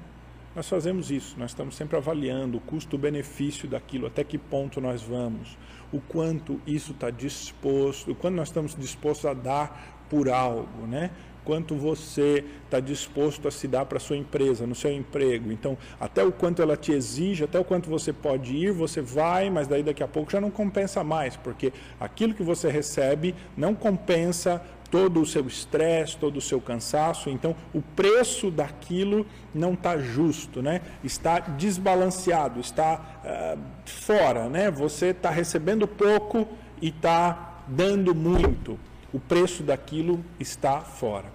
Nós 0.55 0.69
fazemos 0.69 1.11
isso, 1.11 1.35
nós 1.37 1.51
estamos 1.51 1.75
sempre 1.75 1.97
avaliando 1.97 2.57
o 2.57 2.61
custo-benefício 2.61 3.67
daquilo, 3.67 4.07
até 4.07 4.23
que 4.23 4.37
ponto 4.37 4.79
nós 4.79 5.01
vamos, 5.01 5.57
o 5.95 6.01
quanto 6.07 6.59
isso 6.67 6.91
está 6.91 7.09
disposto, 7.09 8.11
o 8.11 8.15
quanto 8.15 8.35
nós 8.35 8.49
estamos 8.49 8.75
dispostos 8.75 9.25
a 9.25 9.33
dar 9.33 10.05
por 10.09 10.29
algo, 10.29 10.85
né? 10.85 11.11
quanto 11.45 11.75
você 11.75 12.43
está 12.65 12.79
disposto 12.79 13.47
a 13.47 13.51
se 13.51 13.67
dar 13.67 13.85
para 13.85 13.99
sua 13.99 14.17
empresa, 14.17 14.65
no 14.65 14.73
seu 14.73 14.91
emprego. 14.91 15.51
Então, 15.51 15.77
até 15.99 16.23
o 16.23 16.31
quanto 16.31 16.61
ela 16.61 16.75
te 16.75 16.91
exige, 16.91 17.43
até 17.43 17.59
o 17.59 17.63
quanto 17.63 17.87
você 17.87 18.11
pode 18.11 18.55
ir, 18.55 18.71
você 18.71 18.99
vai, 18.99 19.49
mas 19.49 19.67
daí 19.67 19.83
daqui 19.83 20.01
a 20.01 20.07
pouco 20.07 20.31
já 20.31 20.41
não 20.41 20.49
compensa 20.49 21.03
mais, 21.03 21.37
porque 21.37 21.71
aquilo 21.99 22.33
que 22.33 22.43
você 22.43 22.69
recebe 22.69 23.35
não 23.55 23.75
compensa 23.75 24.61
todo 24.95 25.19
o 25.19 25.25
seu 25.25 25.45
estresse, 25.45 26.15
todo 26.15 26.37
o 26.37 26.41
seu 26.41 26.61
cansaço. 26.61 27.29
Então, 27.29 27.53
o 27.73 27.81
preço 27.81 28.49
daquilo 28.49 29.27
não 29.53 29.73
está 29.73 29.97
justo, 29.97 30.61
né? 30.61 30.79
está 31.03 31.39
desbalanceado, 31.39 32.61
está 32.61 33.19
uh, 33.25 33.59
fora. 33.83 34.47
Né? 34.47 34.71
Você 34.71 35.07
está 35.07 35.29
recebendo 35.29 35.85
pouco 35.85 36.47
e 36.81 36.87
está 36.87 37.61
dando 37.67 38.15
muito. 38.15 38.79
O 39.11 39.19
preço 39.19 39.63
daquilo 39.63 40.23
está 40.39 40.79
fora. 40.79 41.29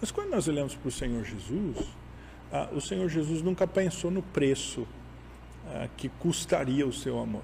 Mas 0.00 0.12
quando 0.12 0.30
nós 0.30 0.46
olhamos 0.46 0.76
para 0.76 0.88
o 0.88 0.92
Senhor 0.92 1.24
Jesus, 1.24 1.88
ah, 2.52 2.68
o 2.72 2.80
Senhor 2.80 3.08
Jesus 3.08 3.42
nunca 3.42 3.66
pensou 3.66 4.12
no 4.12 4.22
preço 4.22 4.86
ah, 5.74 5.88
que 5.96 6.08
custaria 6.08 6.86
o 6.86 6.92
seu 6.92 7.18
amor. 7.18 7.42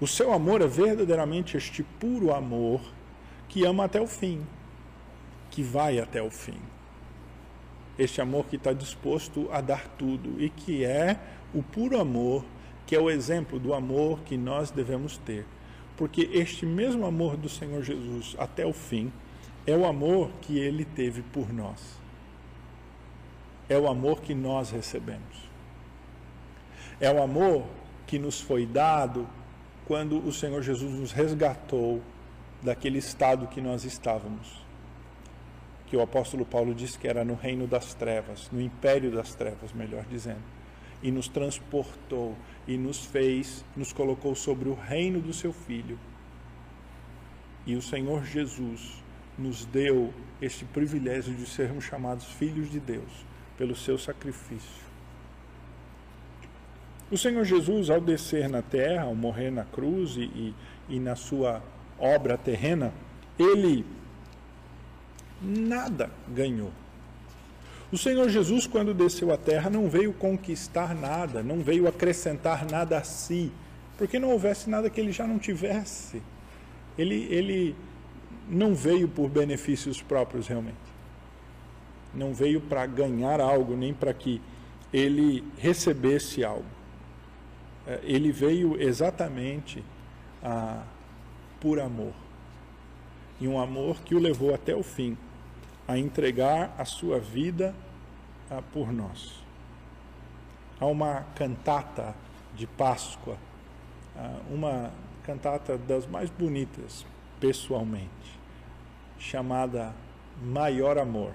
O 0.00 0.08
seu 0.08 0.32
amor 0.32 0.60
é 0.60 0.66
verdadeiramente 0.66 1.56
este 1.56 1.84
puro 1.84 2.34
amor 2.34 2.80
que 3.48 3.64
ama 3.64 3.84
até 3.84 4.00
o 4.00 4.06
fim, 4.06 4.46
que 5.50 5.62
vai 5.62 5.98
até 5.98 6.22
o 6.22 6.30
fim. 6.30 6.60
Este 7.98 8.20
amor 8.20 8.44
que 8.46 8.56
está 8.56 8.72
disposto 8.72 9.48
a 9.50 9.60
dar 9.60 9.88
tudo 9.96 10.42
e 10.42 10.50
que 10.50 10.84
é 10.84 11.18
o 11.54 11.62
puro 11.62 11.98
amor, 11.98 12.44
que 12.86 12.94
é 12.94 13.00
o 13.00 13.10
exemplo 13.10 13.58
do 13.58 13.72
amor 13.72 14.20
que 14.20 14.36
nós 14.36 14.70
devemos 14.70 15.16
ter. 15.18 15.46
Porque 15.96 16.28
este 16.32 16.66
mesmo 16.66 17.06
amor 17.06 17.36
do 17.36 17.48
Senhor 17.48 17.82
Jesus 17.82 18.36
até 18.38 18.66
o 18.66 18.72
fim 18.72 19.10
é 19.66 19.74
o 19.74 19.86
amor 19.86 20.30
que 20.42 20.58
ele 20.58 20.84
teve 20.84 21.22
por 21.22 21.52
nós. 21.52 21.80
É 23.68 23.78
o 23.78 23.88
amor 23.88 24.20
que 24.20 24.34
nós 24.34 24.70
recebemos. 24.70 25.46
É 27.00 27.10
o 27.10 27.22
amor 27.22 27.64
que 28.06 28.18
nos 28.18 28.40
foi 28.40 28.64
dado 28.64 29.26
quando 29.86 30.18
o 30.18 30.32
Senhor 30.32 30.62
Jesus 30.62 30.92
nos 30.92 31.12
resgatou 31.12 32.00
daquele 32.62 32.98
estado 32.98 33.46
que 33.46 33.60
nós 33.60 33.84
estávamos. 33.84 34.64
Que 35.86 35.96
o 35.96 36.02
apóstolo 36.02 36.44
Paulo 36.44 36.74
diz 36.74 36.96
que 36.96 37.06
era 37.06 37.24
no 37.24 37.34
reino 37.34 37.66
das 37.66 37.94
trevas, 37.94 38.50
no 38.50 38.60
império 38.60 39.10
das 39.10 39.34
trevas, 39.34 39.72
melhor 39.72 40.04
dizendo. 40.10 40.42
E 41.02 41.10
nos 41.10 41.28
transportou 41.28 42.34
e 42.66 42.76
nos 42.76 43.04
fez, 43.04 43.64
nos 43.76 43.92
colocou 43.92 44.34
sobre 44.34 44.68
o 44.68 44.74
reino 44.74 45.20
do 45.20 45.32
seu 45.32 45.52
filho. 45.52 45.98
E 47.66 47.76
o 47.76 47.82
Senhor 47.82 48.24
Jesus 48.24 49.02
nos 49.38 49.64
deu 49.66 50.12
este 50.40 50.64
privilégio 50.64 51.34
de 51.34 51.46
sermos 51.46 51.84
chamados 51.84 52.24
filhos 52.24 52.70
de 52.70 52.80
Deus 52.80 53.26
pelo 53.56 53.76
seu 53.76 53.98
sacrifício. 53.98 54.86
O 57.10 57.16
Senhor 57.16 57.44
Jesus, 57.44 57.88
ao 57.88 58.00
descer 58.00 58.48
na 58.48 58.62
terra, 58.62 59.04
ao 59.04 59.14
morrer 59.14 59.50
na 59.50 59.64
cruz 59.64 60.16
e, 60.16 60.22
e, 60.22 60.54
e 60.88 60.98
na 60.98 61.14
sua 61.14 61.62
obra 61.98 62.36
terrena, 62.36 62.92
ele 63.38 63.84
nada 65.40 66.10
ganhou. 66.28 66.72
O 67.90 67.96
Senhor 67.96 68.28
Jesus, 68.28 68.66
quando 68.66 68.92
desceu 68.92 69.32
à 69.32 69.36
terra, 69.36 69.70
não 69.70 69.88
veio 69.88 70.12
conquistar 70.12 70.94
nada, 70.94 71.42
não 71.42 71.60
veio 71.60 71.86
acrescentar 71.86 72.68
nada 72.68 72.98
a 72.98 73.04
si, 73.04 73.52
porque 73.96 74.18
não 74.18 74.30
houvesse 74.30 74.68
nada 74.68 74.90
que 74.90 75.00
ele 75.00 75.12
já 75.12 75.26
não 75.26 75.38
tivesse. 75.38 76.20
Ele, 76.98 77.26
ele 77.30 77.76
não 78.48 78.74
veio 78.74 79.08
por 79.08 79.28
benefícios 79.28 80.02
próprios 80.02 80.48
realmente. 80.48 80.76
Não 82.12 82.34
veio 82.34 82.60
para 82.60 82.84
ganhar 82.86 83.40
algo, 83.40 83.76
nem 83.76 83.94
para 83.94 84.12
que 84.12 84.40
ele 84.92 85.44
recebesse 85.58 86.44
algo. 86.44 86.64
É, 87.86 88.00
ele 88.02 88.32
veio 88.32 88.80
exatamente 88.80 89.84
por 91.66 91.80
amor. 91.80 92.12
E 93.40 93.48
um 93.48 93.58
amor 93.58 93.96
que 94.02 94.14
o 94.14 94.20
levou 94.20 94.54
até 94.54 94.72
o 94.72 94.84
fim 94.84 95.18
a 95.88 95.98
entregar 95.98 96.72
a 96.78 96.84
sua 96.84 97.18
vida 97.18 97.74
ah, 98.48 98.62
por 98.72 98.92
nós. 98.92 99.42
Há 100.78 100.86
uma 100.86 101.26
cantata 101.34 102.14
de 102.54 102.68
Páscoa, 102.68 103.36
ah, 104.16 104.38
uma 104.48 104.92
cantata 105.24 105.76
das 105.76 106.06
mais 106.06 106.30
bonitas, 106.30 107.04
pessoalmente, 107.40 108.38
chamada 109.18 109.92
Maior 110.40 110.98
Amor. 110.98 111.32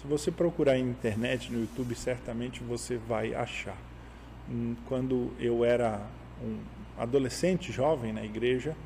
Se 0.00 0.06
você 0.06 0.30
procurar 0.30 0.74
na 0.74 0.78
internet, 0.78 1.50
no 1.50 1.62
YouTube, 1.62 1.96
certamente 1.96 2.62
você 2.62 2.96
vai 2.96 3.34
achar. 3.34 3.76
Hum, 4.48 4.76
quando 4.86 5.32
eu 5.40 5.64
era 5.64 6.06
um 6.40 6.60
adolescente, 6.96 7.72
jovem 7.72 8.12
na 8.12 8.24
igreja, 8.24 8.76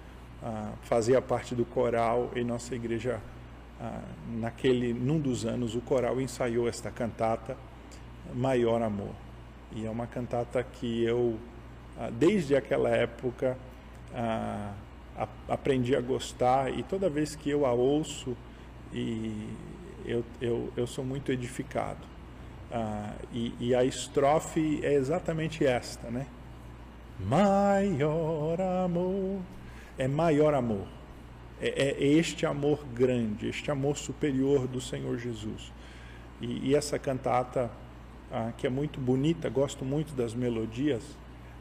ah, 0.42 0.72
fazia 0.82 1.20
parte 1.22 1.54
do 1.54 1.64
coral 1.64 2.30
em 2.34 2.44
nossa 2.44 2.74
igreja. 2.74 3.20
Ah, 3.80 4.00
naquele, 4.28 4.92
num 4.92 5.18
dos 5.18 5.44
anos, 5.44 5.74
o 5.74 5.80
coral 5.80 6.20
ensaiou 6.20 6.68
esta 6.68 6.90
cantata, 6.90 7.56
Maior 8.34 8.82
Amor. 8.82 9.14
E 9.74 9.86
é 9.86 9.90
uma 9.90 10.06
cantata 10.06 10.62
que 10.62 11.04
eu, 11.04 11.38
ah, 11.98 12.10
desde 12.10 12.56
aquela 12.56 12.88
época, 12.90 13.56
aprendi 15.48 15.96
a 15.96 16.00
gostar 16.00 16.70
e 16.70 16.82
toda 16.82 17.08
vez 17.08 17.34
que 17.34 17.48
eu 17.48 17.64
a 17.64 17.72
ouço, 17.72 18.36
e 18.92 19.48
eu, 20.04 20.24
eu, 20.40 20.72
eu 20.76 20.86
sou 20.86 21.04
muito 21.04 21.32
edificado. 21.32 22.12
Ah, 22.70 23.12
e, 23.32 23.54
e, 23.60 23.74
a 23.74 23.84
estrofe 23.84 24.80
é 24.82 24.94
exatamente 24.94 25.64
esta, 25.64 26.10
né? 26.10 26.26
Maior 27.20 28.58
amor, 28.60 29.40
é 30.02 30.08
maior 30.08 30.52
amor. 30.52 30.86
É, 31.60 31.94
é 31.96 32.04
este 32.04 32.44
amor 32.44 32.84
grande, 32.92 33.48
este 33.48 33.70
amor 33.70 33.96
superior 33.96 34.66
do 34.66 34.80
Senhor 34.80 35.16
Jesus. 35.16 35.72
E, 36.40 36.70
e 36.70 36.74
essa 36.74 36.98
cantata, 36.98 37.70
ah, 38.32 38.52
que 38.58 38.66
é 38.66 38.70
muito 38.70 39.00
bonita, 39.00 39.48
gosto 39.48 39.84
muito 39.84 40.12
das 40.14 40.34
melodias, 40.34 41.02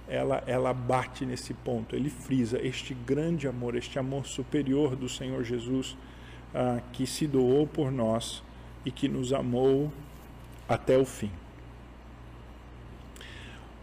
ela, 0.08 0.44
ela 0.48 0.74
bate 0.74 1.24
nesse 1.24 1.54
ponto, 1.54 1.96
ele 1.96 2.10
frisa 2.10 2.60
este 2.62 2.96
grande 2.96 3.48
amor, 3.48 3.76
este 3.76 4.00
amor 4.00 4.26
superior 4.26 4.96
do 4.96 5.08
Senhor 5.08 5.44
Jesus 5.44 5.96
ah, 6.54 6.82
que 6.92 7.06
se 7.06 7.28
doou 7.28 7.68
por 7.68 7.92
nós 7.92 8.42
e 8.84 8.90
que 8.90 9.08
nos 9.08 9.32
amou 9.32 9.92
até 10.68 10.98
o 10.98 11.06
fim. 11.06 11.32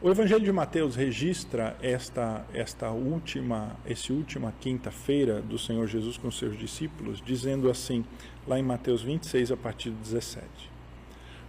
O 0.00 0.08
Evangelho 0.08 0.44
de 0.44 0.52
Mateus 0.52 0.94
registra 0.94 1.76
esta, 1.82 2.46
esta 2.54 2.88
última, 2.88 3.74
esse 3.84 4.12
última 4.12 4.54
quinta-feira 4.60 5.42
do 5.42 5.58
Senhor 5.58 5.88
Jesus 5.88 6.16
com 6.16 6.30
seus 6.30 6.56
discípulos, 6.56 7.20
dizendo 7.20 7.68
assim, 7.68 8.04
lá 8.46 8.56
em 8.56 8.62
Mateus 8.62 9.02
26, 9.02 9.50
a 9.50 9.56
partir 9.56 9.90
do 9.90 9.96
17. 9.96 10.46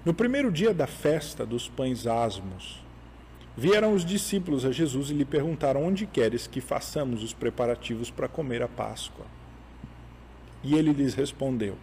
No 0.03 0.15
primeiro 0.15 0.51
dia 0.51 0.73
da 0.73 0.87
festa 0.87 1.45
dos 1.45 1.69
pães 1.69 2.07
asmos, 2.07 2.83
vieram 3.55 3.93
os 3.93 4.03
discípulos 4.03 4.65
a 4.65 4.71
Jesus 4.71 5.11
e 5.11 5.13
lhe 5.13 5.25
perguntaram: 5.25 5.85
Onde 5.85 6.07
queres 6.07 6.47
que 6.47 6.59
façamos 6.59 7.21
os 7.21 7.33
preparativos 7.33 8.09
para 8.09 8.27
comer 8.27 8.63
a 8.63 8.67
Páscoa? 8.67 9.27
E 10.63 10.73
ele 10.73 10.91
lhes 10.91 11.13
respondeu: 11.13 11.77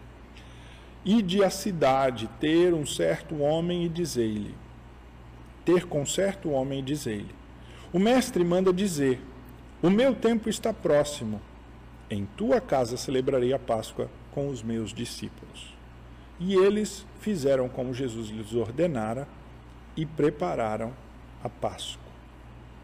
Ide 1.05 1.45
à 1.45 1.49
cidade 1.49 2.29
ter 2.41 2.73
um 2.73 2.85
certo 2.85 3.37
homem 3.37 3.85
e 3.85 3.89
dizei-lhe: 3.89 4.66
Ter 5.67 5.85
com 5.85 6.05
certo 6.05 6.51
homem 6.51 6.79
e 6.79 6.81
dizei-lhe: 6.81 7.35
O 7.91 7.99
mestre 7.99 8.41
manda 8.41 8.71
dizer: 8.71 9.19
O 9.83 9.89
meu 9.89 10.15
tempo 10.15 10.47
está 10.47 10.73
próximo. 10.73 11.41
Em 12.09 12.25
tua 12.25 12.61
casa 12.61 12.95
celebrarei 12.95 13.51
a 13.51 13.59
Páscoa 13.59 14.09
com 14.31 14.47
os 14.47 14.63
meus 14.63 14.93
discípulos. 14.93 15.75
E 16.39 16.55
eles 16.55 17.05
fizeram 17.19 17.67
como 17.67 17.93
Jesus 17.93 18.29
lhes 18.29 18.53
ordenara 18.53 19.27
e 19.97 20.05
prepararam 20.05 20.93
a 21.43 21.49
Páscoa. 21.49 22.13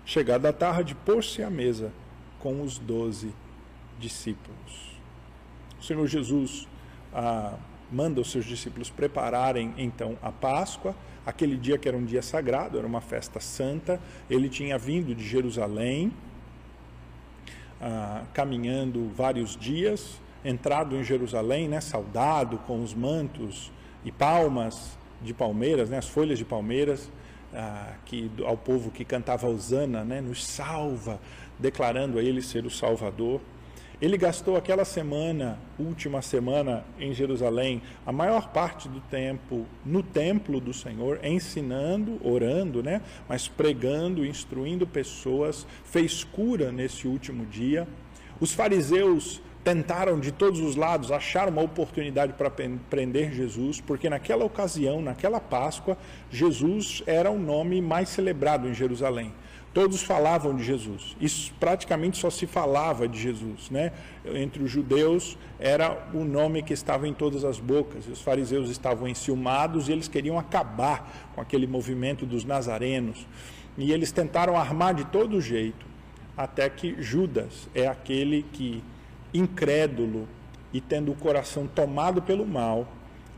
Chegada 0.03 0.49
a 0.49 0.53
tarde, 0.53 0.93
pôs-se 0.93 1.41
à 1.41 1.49
mesa 1.49 1.89
com 2.37 2.61
os 2.61 2.77
doze 2.77 3.33
discípulos. 3.97 4.99
O 5.79 5.83
Senhor 5.85 6.05
Jesus 6.05 6.67
ah, 7.13 7.57
manda 7.93 8.19
os 8.19 8.31
seus 8.31 8.45
discípulos 8.45 8.89
prepararem 8.89 9.73
então 9.77 10.17
a 10.21 10.31
Páscoa, 10.31 10.95
aquele 11.25 11.55
dia 11.55 11.77
que 11.77 11.87
era 11.87 11.95
um 11.95 12.03
dia 12.03 12.21
sagrado, 12.21 12.77
era 12.77 12.87
uma 12.87 13.01
festa 13.01 13.39
santa. 13.39 13.99
Ele 14.29 14.49
tinha 14.49 14.77
vindo 14.77 15.13
de 15.13 15.23
Jerusalém, 15.23 16.11
ah, 17.81 18.23
caminhando 18.33 19.09
vários 19.15 19.55
dias, 19.55 20.21
entrado 20.43 20.95
em 20.95 21.03
Jerusalém, 21.03 21.69
né, 21.69 21.79
saudado 21.79 22.57
com 22.59 22.81
os 22.81 22.93
mantos 22.93 23.71
e 24.03 24.11
palmas 24.11 24.97
de 25.21 25.33
palmeiras, 25.33 25.89
né, 25.89 25.97
as 25.97 26.07
folhas 26.07 26.37
de 26.37 26.45
palmeiras, 26.45 27.09
ah, 27.53 27.93
que, 28.05 28.31
ao 28.45 28.57
povo 28.57 28.89
que 28.91 29.05
cantava 29.05 29.47
Osana, 29.47 30.03
né, 30.03 30.19
nos 30.19 30.43
salva, 30.43 31.19
declarando 31.59 32.17
a 32.19 32.23
ele 32.23 32.41
ser 32.41 32.65
o 32.65 32.69
Salvador. 32.69 33.39
Ele 34.03 34.17
gastou 34.17 34.57
aquela 34.57 34.83
semana, 34.83 35.57
última 35.79 36.21
semana 36.21 36.83
em 36.99 37.13
Jerusalém, 37.13 37.81
a 38.05 38.11
maior 38.11 38.49
parte 38.49 38.89
do 38.89 38.99
tempo 38.99 39.65
no 39.85 40.03
templo 40.03 40.59
do 40.59 40.73
Senhor, 40.73 41.21
ensinando, 41.23 42.19
orando, 42.21 42.83
né? 42.83 43.01
mas 43.29 43.47
pregando, 43.47 44.25
instruindo 44.25 44.85
pessoas, 44.85 45.65
fez 45.85 46.21
cura 46.21 46.69
nesse 46.69 47.07
último 47.07 47.45
dia. 47.45 47.87
Os 48.41 48.51
fariseus 48.51 49.41
tentaram 49.63 50.19
de 50.19 50.33
todos 50.33 50.59
os 50.59 50.75
lados 50.75 51.09
achar 51.09 51.47
uma 51.47 51.61
oportunidade 51.61 52.33
para 52.33 52.51
prender 52.51 53.31
Jesus, 53.31 53.79
porque 53.79 54.09
naquela 54.09 54.43
ocasião, 54.43 55.01
naquela 55.01 55.39
Páscoa, 55.39 55.97
Jesus 56.29 57.01
era 57.07 57.31
o 57.31 57.39
nome 57.39 57.81
mais 57.81 58.09
celebrado 58.09 58.67
em 58.67 58.73
Jerusalém. 58.73 59.33
Todos 59.73 60.03
falavam 60.03 60.55
de 60.55 60.63
Jesus. 60.63 61.17
Isso 61.19 61.51
praticamente 61.59 62.17
só 62.17 62.29
se 62.29 62.45
falava 62.45 63.07
de 63.07 63.19
Jesus, 63.19 63.71
né? 63.71 63.91
Entre 64.23 64.61
os 64.61 64.69
judeus 64.69 65.35
era 65.59 66.09
o 66.13 66.23
nome 66.23 66.61
que 66.61 66.73
estava 66.73 67.07
em 67.07 67.13
todas 67.13 67.43
as 67.43 67.59
bocas. 67.59 68.07
Os 68.07 68.21
fariseus 68.21 68.69
estavam 68.69 69.07
enciumados 69.07 69.89
e 69.89 69.91
eles 69.91 70.07
queriam 70.07 70.37
acabar 70.37 71.31
com 71.33 71.41
aquele 71.41 71.65
movimento 71.65 72.23
dos 72.23 72.45
nazarenos. 72.45 73.25
E 73.75 73.91
eles 73.91 74.11
tentaram 74.11 74.55
armar 74.55 74.93
de 74.93 75.05
todo 75.05 75.41
jeito, 75.41 75.85
até 76.37 76.69
que 76.69 77.01
Judas 77.01 77.67
é 77.73 77.87
aquele 77.87 78.43
que 78.53 78.83
incrédulo 79.33 80.27
e 80.71 80.79
tendo 80.79 81.11
o 81.11 81.15
coração 81.15 81.65
tomado 81.65 82.21
pelo 82.21 82.45
mal, 82.45 82.87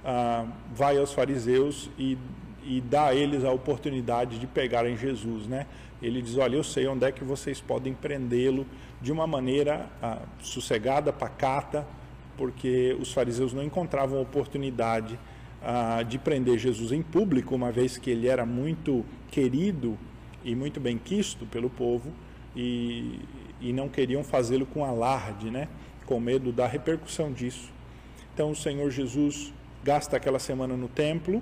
ah, 0.04 0.46
vai 0.74 0.98
aos 0.98 1.14
fariseus 1.14 1.90
e, 1.98 2.18
e 2.64 2.82
dá 2.82 3.08
a 3.08 3.16
eles 3.16 3.46
a 3.46 3.52
oportunidade 3.52 4.38
de 4.38 4.48
pegarem 4.48 4.98
Jesus, 4.98 5.48
né? 5.48 5.66
Ele 6.02 6.22
diz: 6.22 6.38
Olha, 6.38 6.56
eu 6.56 6.64
sei 6.64 6.88
onde 6.88 7.06
é 7.06 7.12
que 7.12 7.24
vocês 7.24 7.62
podem 7.62 7.94
prendê-lo 7.94 8.66
de 9.02 9.12
uma 9.12 9.26
maneira 9.26 9.90
ah, 10.02 10.22
sossegada, 10.42 11.12
pacata, 11.14 11.88
porque 12.38 12.96
os 13.00 13.14
fariseus 13.14 13.54
não 13.54 13.64
encontravam 13.64 14.22
oportunidade 14.22 15.18
ah, 15.62 16.04
de 16.04 16.18
prender 16.18 16.58
Jesus 16.58 16.92
em 16.92 17.02
público, 17.02 17.56
uma 17.56 17.72
vez 17.72 17.98
que 17.98 18.10
ele 18.10 18.28
era 18.28 18.46
muito 18.46 19.06
querido 19.32 19.98
e 20.44 20.56
muito 20.56 20.80
bem 20.80 20.98
quisto 20.98 21.46
pelo 21.46 21.70
povo, 21.70 22.12
e, 22.56 23.20
e 23.60 23.74
não 23.74 23.90
queriam 23.90 24.24
fazê-lo 24.24 24.66
com 24.66 24.86
alarde, 24.86 25.50
né? 25.50 25.68
com 26.06 26.20
medo 26.20 26.52
da 26.52 26.68
repercussão 26.68 27.32
disso. 27.32 27.72
Então 28.34 28.52
o 28.52 28.56
Senhor 28.56 28.92
Jesus 28.92 29.52
gasta 29.84 30.18
aquela 30.18 30.40
semana 30.40 30.76
no 30.76 30.88
templo, 30.88 31.42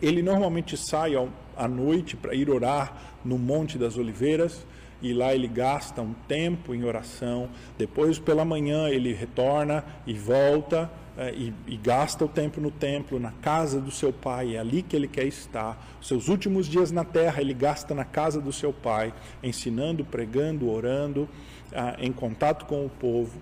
ele 0.00 0.22
normalmente 0.22 0.76
sai 0.76 1.14
ao 1.14 1.28
à 1.56 1.68
noite 1.68 2.16
para 2.16 2.34
ir 2.34 2.50
orar 2.50 3.13
no 3.24 3.38
Monte 3.38 3.78
das 3.78 3.96
Oliveiras 3.96 4.66
e 5.04 5.12
lá 5.12 5.34
ele 5.34 5.46
gasta 5.46 6.00
um 6.00 6.14
tempo 6.26 6.74
em 6.74 6.82
oração. 6.82 7.50
Depois, 7.76 8.18
pela 8.18 8.42
manhã, 8.42 8.88
ele 8.88 9.12
retorna 9.12 9.84
e 10.06 10.14
volta 10.14 10.90
eh, 11.18 11.34
e, 11.36 11.54
e, 11.66 11.76
gasta 11.76 12.24
o 12.24 12.28
tempo 12.28 12.58
no 12.58 12.70
templo, 12.70 13.20
na 13.20 13.30
casa 13.30 13.80
do 13.80 13.90
seu 13.90 14.12
pai. 14.12 14.56
É 14.56 14.58
ali 14.58 14.82
que 14.82 14.96
ele 14.96 15.06
quer 15.06 15.26
estar. 15.26 15.78
Seus 16.00 16.28
últimos 16.28 16.66
dias 16.66 16.90
na 16.90 17.04
terra, 17.04 17.42
ele 17.42 17.52
gasta 17.52 17.94
na 17.94 18.04
casa 18.04 18.40
do 18.40 18.50
seu 18.50 18.72
pai, 18.72 19.12
ensinando, 19.42 20.06
pregando, 20.06 20.70
orando, 20.70 21.28
ah, 21.74 21.96
em 21.98 22.10
contato 22.10 22.64
com 22.64 22.86
o 22.86 22.88
povo. 22.88 23.38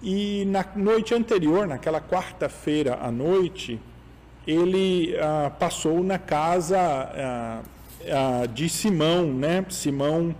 E 0.00 0.44
na 0.46 0.64
noite 0.76 1.14
anterior, 1.14 1.66
naquela 1.66 2.00
quarta-feira 2.00 2.96
à 3.02 3.10
noite, 3.10 3.80
ele 4.46 5.16
ah, 5.18 5.50
passou 5.50 6.04
na 6.04 6.18
casa 6.18 6.78
ah, 6.78 7.62
de 8.54 8.68
Simão, 8.68 9.32
né? 9.32 9.64
Simão 9.68 10.34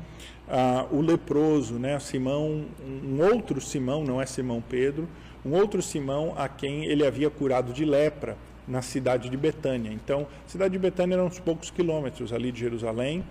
ah, 0.48 0.86
o 0.90 1.00
leproso, 1.00 1.74
né? 1.74 1.98
Simão, 1.98 2.66
um 3.04 3.20
outro 3.20 3.60
Simão, 3.60 4.04
não 4.04 4.20
é 4.20 4.26
Simão 4.26 4.62
Pedro, 4.62 5.08
um 5.44 5.52
outro 5.54 5.82
Simão 5.82 6.34
a 6.36 6.48
quem 6.48 6.84
ele 6.84 7.04
havia 7.04 7.28
curado 7.28 7.72
de 7.72 7.84
lepra 7.84 8.36
na 8.66 8.82
cidade 8.82 9.28
de 9.28 9.36
Betânia. 9.36 9.92
Então, 9.92 10.26
a 10.44 10.48
cidade 10.48 10.72
de 10.72 10.78
Betânia 10.78 11.14
era 11.14 11.24
uns 11.24 11.38
poucos 11.38 11.70
quilômetros 11.70 12.32
ali 12.32 12.50
de 12.52 12.60
Jerusalém. 12.60 13.24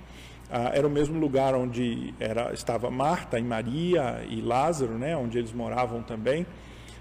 ah, 0.51 0.71
era 0.73 0.85
o 0.85 0.89
mesmo 0.89 1.19
lugar 1.19 1.55
onde 1.55 2.13
era, 2.19 2.53
estava 2.53 2.91
Marta 2.91 3.39
e 3.39 3.43
Maria 3.43 4.23
e 4.29 4.41
Lázaro, 4.41 4.93
né, 4.93 5.15
onde 5.17 5.37
eles 5.37 5.51
moravam 5.51 6.03
também, 6.03 6.45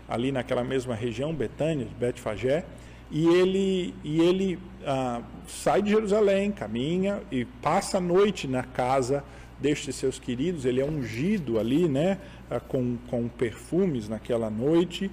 ali 0.09 0.33
naquela 0.33 0.65
mesma 0.65 0.95
região, 0.95 1.35
Betânia, 1.35 1.87
Betfagé. 1.99 2.65
E 3.11 3.27
ele, 3.27 3.95
e 4.03 4.21
ele 4.21 4.59
ah, 4.85 5.23
sai 5.47 5.83
de 5.83 5.91
Jerusalém, 5.91 6.51
caminha 6.51 7.23
e 7.31 7.45
passa 7.45 7.99
a 7.99 8.01
noite 8.01 8.49
na 8.49 8.63
casa 8.63 9.23
destes 9.61 9.97
seus 9.97 10.19
queridos. 10.19 10.65
Ele 10.65 10.81
é 10.81 10.85
ungido 10.85 11.59
ali, 11.59 11.89
né, 11.89 12.19
ah, 12.51 12.61
com, 12.61 12.97
com 13.09 13.29
perfumes 13.29 14.09
naquela 14.09 14.51
noite. 14.51 15.11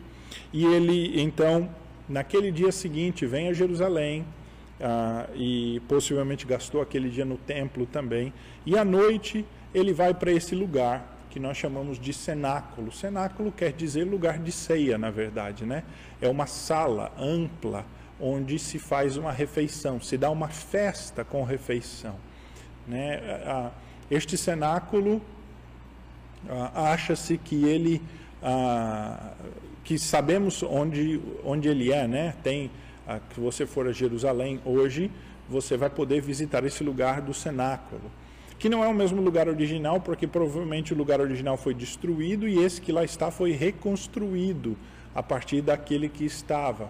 E 0.53 0.65
ele, 0.65 1.21
então, 1.21 1.69
naquele 2.07 2.51
dia 2.51 2.71
seguinte, 2.71 3.25
vem 3.25 3.49
a 3.49 3.53
Jerusalém, 3.53 4.25
ah, 4.81 5.27
e 5.35 5.79
possivelmente 5.87 6.45
gastou 6.45 6.81
aquele 6.81 7.09
dia 7.09 7.25
no 7.25 7.37
templo 7.37 7.85
também. 7.85 8.33
E 8.65 8.77
à 8.77 8.83
noite 8.83 9.45
ele 9.73 9.93
vai 9.93 10.13
para 10.13 10.31
esse 10.31 10.55
lugar 10.55 11.10
que 11.31 11.39
nós 11.39 11.57
chamamos 11.57 11.97
de 11.97 12.13
cenáculo. 12.13 12.91
Cenáculo 12.91 13.51
quer 13.51 13.71
dizer 13.71 14.03
lugar 14.03 14.37
de 14.37 14.51
ceia, 14.51 14.97
na 14.97 15.09
verdade, 15.09 15.65
né? 15.65 15.83
É 16.21 16.27
uma 16.27 16.45
sala 16.45 17.11
ampla 17.17 17.85
onde 18.19 18.59
se 18.59 18.77
faz 18.77 19.17
uma 19.17 19.31
refeição, 19.31 19.99
se 19.99 20.17
dá 20.17 20.29
uma 20.29 20.49
festa 20.49 21.23
com 21.23 21.43
refeição, 21.43 22.15
né? 22.87 23.71
Este 24.11 24.37
cenáculo 24.37 25.21
acha-se 26.75 27.37
que 27.37 27.63
ele 27.65 28.01
que 29.83 29.97
sabemos 29.97 30.61
onde 30.61 31.21
onde 31.43 31.69
ele 31.69 31.91
é, 31.91 32.07
né? 32.07 32.35
Tem 32.43 32.69
que 33.33 33.39
você 33.39 33.65
for 33.65 33.87
a 33.87 33.91
Jerusalém 33.91 34.59
hoje, 34.65 35.09
você 35.49 35.75
vai 35.77 35.89
poder 35.89 36.21
visitar 36.21 36.63
esse 36.65 36.83
lugar 36.83 37.21
do 37.21 37.33
cenáculo, 37.33 38.11
que 38.61 38.69
não 38.69 38.83
é 38.83 38.87
o 38.87 38.93
mesmo 38.93 39.19
lugar 39.23 39.49
original, 39.49 39.99
porque 39.99 40.27
provavelmente 40.27 40.93
o 40.93 40.95
lugar 40.95 41.19
original 41.19 41.57
foi 41.57 41.73
destruído 41.73 42.47
e 42.47 42.59
esse 42.63 42.79
que 42.79 42.91
lá 42.91 43.03
está 43.03 43.31
foi 43.31 43.53
reconstruído 43.53 44.77
a 45.15 45.23
partir 45.23 45.63
daquele 45.63 46.07
que 46.07 46.23
estava, 46.23 46.87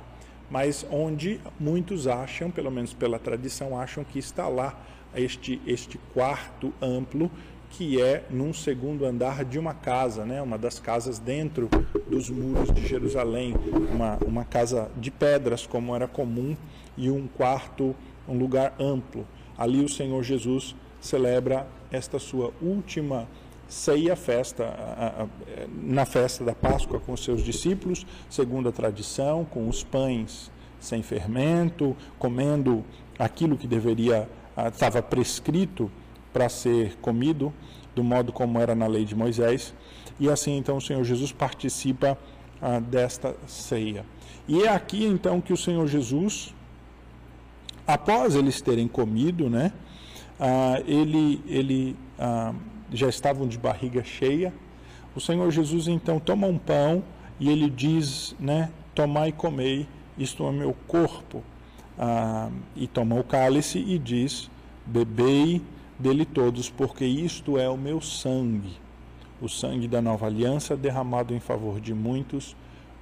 mas 0.49 0.85
onde 0.91 1.39
muitos 1.57 2.07
acham, 2.07 2.51
pelo 2.51 2.69
menos 2.69 2.93
pela 2.93 3.17
tradição, 3.17 3.79
acham 3.79 4.03
que 4.03 4.19
está 4.19 4.49
lá 4.49 4.77
este, 5.15 5.61
este 5.65 5.97
quarto 6.13 6.73
amplo 6.81 7.31
que 7.69 8.01
é 8.01 8.25
num 8.29 8.53
segundo 8.53 9.05
andar 9.05 9.45
de 9.45 9.57
uma 9.57 9.73
casa, 9.73 10.25
né? 10.25 10.41
uma 10.41 10.57
das 10.57 10.77
casas 10.77 11.19
dentro 11.19 11.69
dos 12.05 12.29
muros 12.29 12.69
de 12.69 12.85
Jerusalém, 12.85 13.55
uma, 13.93 14.17
uma 14.27 14.43
casa 14.43 14.91
de 14.97 15.09
pedras, 15.09 15.65
como 15.65 15.95
era 15.95 16.05
comum, 16.05 16.57
e 16.97 17.09
um 17.09 17.29
quarto, 17.29 17.95
um 18.27 18.37
lugar 18.37 18.75
amplo. 18.77 19.25
Ali 19.57 19.81
o 19.81 19.87
Senhor 19.87 20.21
Jesus 20.21 20.75
celebra 21.01 21.67
esta 21.91 22.17
sua 22.19 22.53
última 22.61 23.27
ceia, 23.67 24.15
festa, 24.15 25.27
na 25.83 26.05
festa 26.05 26.43
da 26.43 26.53
Páscoa 26.53 26.99
com 26.99 27.17
seus 27.17 27.43
discípulos, 27.43 28.05
segundo 28.29 28.69
a 28.69 28.71
tradição, 28.71 29.43
com 29.43 29.67
os 29.67 29.83
pães 29.83 30.51
sem 30.79 31.01
fermento, 31.01 31.95
comendo 32.17 32.83
aquilo 33.17 33.57
que 33.57 33.67
deveria, 33.67 34.29
estava 34.67 35.01
prescrito 35.01 35.91
para 36.33 36.49
ser 36.49 36.95
comido, 36.97 37.53
do 37.95 38.03
modo 38.03 38.31
como 38.31 38.59
era 38.59 38.73
na 38.73 38.87
lei 38.87 39.05
de 39.05 39.15
Moisés. 39.15 39.73
E 40.19 40.29
assim 40.29 40.57
então 40.57 40.77
o 40.77 40.81
Senhor 40.81 41.03
Jesus 41.03 41.31
participa 41.31 42.17
desta 42.89 43.35
ceia. 43.47 44.05
E 44.47 44.63
é 44.63 44.69
aqui 44.69 45.05
então 45.05 45.39
que 45.39 45.53
o 45.53 45.57
Senhor 45.57 45.87
Jesus, 45.87 46.53
após 47.87 48.35
eles 48.35 48.59
terem 48.59 48.87
comido, 48.87 49.49
né, 49.49 49.71
ah, 50.43 50.81
ele, 50.87 51.39
ele 51.47 51.95
ah, 52.17 52.51
já 52.91 53.07
estavam 53.07 53.47
de 53.47 53.59
barriga 53.59 54.03
cheia. 54.03 54.51
O 55.15 55.21
Senhor 55.21 55.51
Jesus 55.51 55.87
então 55.87 56.19
toma 56.19 56.47
um 56.47 56.57
pão 56.57 57.03
e 57.39 57.47
ele 57.47 57.69
diz, 57.69 58.35
né, 58.39 58.71
tomai 58.95 59.29
e 59.29 59.31
comei, 59.31 59.87
isto 60.17 60.43
é 60.47 60.51
meu 60.51 60.75
corpo. 60.87 61.43
Ah, 61.95 62.49
e 62.75 62.87
toma 62.87 63.19
o 63.19 63.23
cálice 63.23 63.77
e 63.77 63.99
diz, 63.99 64.49
bebei 64.83 65.61
dele 65.99 66.25
todos, 66.25 66.71
porque 66.71 67.05
isto 67.05 67.59
é 67.59 67.69
o 67.69 67.77
meu 67.77 68.01
sangue, 68.01 68.73
o 69.39 69.47
sangue 69.47 69.87
da 69.87 70.01
nova 70.01 70.25
aliança 70.25 70.75
derramado 70.75 71.35
em 71.35 71.39
favor 71.39 71.79
de 71.79 71.93
muitos 71.93 72.55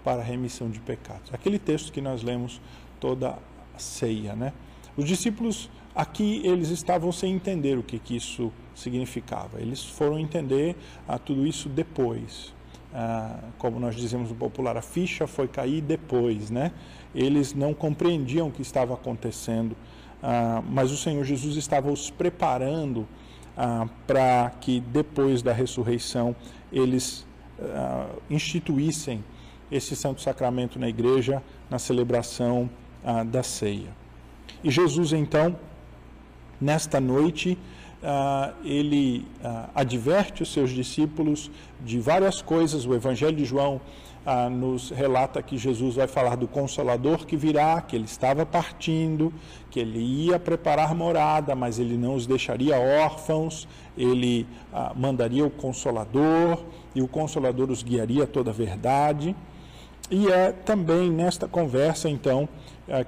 para 0.04 0.22
a 0.22 0.26
remissão 0.26 0.70
de 0.70 0.82
pecados. 0.82 1.34
Aquele 1.34 1.58
texto 1.58 1.94
que 1.94 2.02
nós 2.02 2.22
lemos 2.22 2.60
toda 3.00 3.38
a 3.74 3.80
ceia, 3.80 4.36
né? 4.36 4.52
Os 4.98 5.06
discípulos 5.06 5.70
aqui 6.02 6.42
eles 6.46 6.70
estavam 6.70 7.12
sem 7.12 7.34
entender 7.34 7.78
o 7.78 7.84
que, 7.84 8.00
que 8.00 8.16
isso 8.16 8.52
significava. 8.74 9.60
Eles 9.60 9.84
foram 9.84 10.20
entender 10.20 10.76
ah, 11.08 11.18
tudo 11.18 11.46
isso 11.46 11.68
depois. 11.68 12.54
Ah, 12.94 13.40
como 13.58 13.80
nós 13.80 13.96
dizemos 13.96 14.30
no 14.30 14.36
popular, 14.36 14.78
a 14.78 14.82
ficha 14.82 15.28
foi 15.28 15.48
cair 15.48 15.82
depois, 15.82 16.50
né? 16.50 16.72
Eles 17.14 17.54
não 17.54 17.74
compreendiam 17.74 18.48
o 18.48 18.52
que 18.52 18.62
estava 18.62 18.94
acontecendo 18.94 19.76
ah, 20.22 20.62
mas 20.68 20.92
o 20.92 20.98
Senhor 20.98 21.24
Jesus 21.24 21.56
estava 21.56 21.92
os 21.92 22.10
preparando 22.10 23.08
ah, 23.56 23.88
para 24.06 24.52
que 24.62 24.80
depois 24.80 25.42
da 25.42 25.54
ressurreição 25.54 26.36
eles 26.72 27.26
ah, 27.62 28.08
instituíssem 28.30 29.24
esse 29.72 29.96
santo 29.96 30.22
sacramento 30.22 30.78
na 30.78 30.90
igreja 30.90 31.42
na 31.70 31.80
celebração 31.80 32.70
ah, 33.04 33.24
da 33.24 33.44
ceia. 33.44 33.98
E 34.64 34.70
Jesus 34.70 35.14
então, 35.14 35.58
nesta 36.60 37.00
noite, 37.00 37.58
ah, 38.02 38.54
ele 38.64 39.26
ah, 39.44 39.70
adverte 39.76 40.42
os 40.42 40.54
seus 40.54 40.70
discípulos 40.70 41.52
de 41.84 42.00
várias 42.00 42.42
coisas. 42.42 42.86
O 42.86 42.94
Evangelho 42.94 43.36
de 43.36 43.44
João 43.44 43.82
ah, 44.26 44.50
nos 44.50 44.90
relata 44.90 45.42
que 45.42 45.58
Jesus 45.58 45.96
vai 45.96 46.08
falar 46.08 46.38
do 46.38 46.48
Consolador 46.48 47.26
que 47.26 47.36
virá, 47.36 47.82
que 47.82 47.98
ele 47.98 48.06
estava 48.06 48.46
partindo, 48.46 49.34
que 49.70 49.82
ele 49.82 50.00
ia 50.00 50.40
preparar 50.40 50.96
morada, 50.96 51.56
mas 51.56 51.78
ele 51.78 51.98
não 51.98 52.16
os 52.16 52.26
deixaria 52.26 52.78
órfãos, 52.78 53.68
ele 53.98 54.48
mandaria 54.96 55.46
o 55.46 55.50
Consolador 55.50 56.64
e 56.96 57.02
o 57.02 57.08
Consolador 57.08 57.70
os 57.70 57.84
guiaria 57.84 58.24
a 58.24 58.28
toda 58.28 58.50
a 58.50 58.54
verdade. 58.54 59.36
E 60.10 60.28
é 60.28 60.52
também 60.52 61.12
nesta 61.12 61.48
conversa, 61.48 62.10
então, 62.10 62.50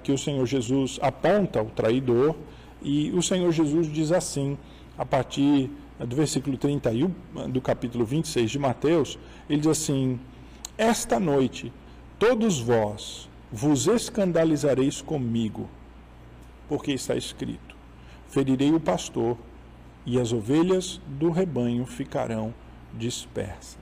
que 0.03 0.11
o 0.11 0.17
Senhor 0.17 0.45
Jesus 0.45 0.99
aponta 1.01 1.61
o 1.63 1.65
traidor 1.65 2.35
e 2.81 3.11
o 3.11 3.21
Senhor 3.21 3.51
Jesus 3.51 3.87
diz 3.91 4.11
assim, 4.11 4.57
a 4.97 5.05
partir 5.05 5.69
do 5.99 6.15
versículo 6.15 6.57
31 6.57 7.11
do 7.49 7.61
capítulo 7.61 8.05
26 8.05 8.51
de 8.51 8.59
Mateus, 8.59 9.19
ele 9.49 9.59
diz 9.59 9.67
assim: 9.67 10.19
esta 10.77 11.19
noite, 11.19 11.71
todos 12.17 12.59
vós 12.59 13.29
vos 13.51 13.85
escandalizareis 13.85 15.01
comigo, 15.01 15.69
porque 16.67 16.91
está 16.91 17.15
escrito: 17.15 17.75
ferirei 18.27 18.73
o 18.73 18.79
pastor, 18.79 19.37
e 20.05 20.19
as 20.19 20.33
ovelhas 20.33 20.99
do 21.05 21.29
rebanho 21.29 21.85
ficarão 21.85 22.51
dispersas. 22.93 23.77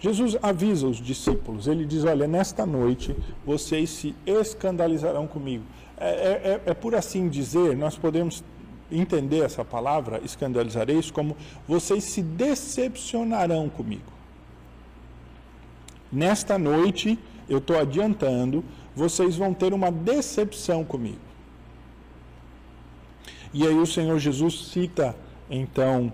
Jesus 0.00 0.36
avisa 0.42 0.86
os 0.86 0.96
discípulos, 0.96 1.66
ele 1.66 1.84
diz: 1.84 2.04
Olha, 2.04 2.26
nesta 2.26 2.64
noite 2.64 3.14
vocês 3.44 3.90
se 3.90 4.14
escandalizarão 4.24 5.26
comigo. 5.26 5.64
É, 6.02 6.08
é, 6.08 6.60
é, 6.66 6.70
é 6.70 6.74
por 6.74 6.96
assim 6.96 7.28
dizer, 7.28 7.76
nós 7.76 7.96
podemos 7.96 8.42
entender 8.90 9.44
essa 9.44 9.64
palavra, 9.64 10.20
escandalizareis, 10.24 11.12
como 11.12 11.36
vocês 11.66 12.02
se 12.02 12.20
decepcionarão 12.20 13.68
comigo. 13.68 14.12
Nesta 16.10 16.58
noite, 16.58 17.16
eu 17.48 17.58
estou 17.58 17.78
adiantando, 17.78 18.64
vocês 18.96 19.36
vão 19.36 19.54
ter 19.54 19.72
uma 19.72 19.92
decepção 19.92 20.84
comigo. 20.84 21.20
E 23.54 23.64
aí 23.66 23.76
o 23.76 23.86
Senhor 23.86 24.18
Jesus 24.18 24.68
cita, 24.72 25.14
então, 25.48 26.12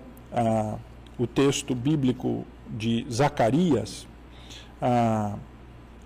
o 1.17 1.25
texto 1.25 1.73
bíblico 1.73 2.45
de 2.69 3.05
Zacarias, 3.11 4.07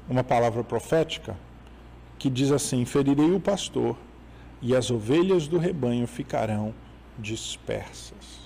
uma 0.09 0.23
palavra 0.23 0.63
profética, 0.63 1.35
que 2.17 2.29
diz 2.29 2.51
assim: 2.51 2.85
Ferirei 2.85 3.31
o 3.31 3.39
pastor, 3.39 3.97
e 4.61 4.75
as 4.75 4.89
ovelhas 4.89 5.47
do 5.47 5.57
rebanho 5.57 6.07
ficarão 6.07 6.73
dispersas. 7.17 8.43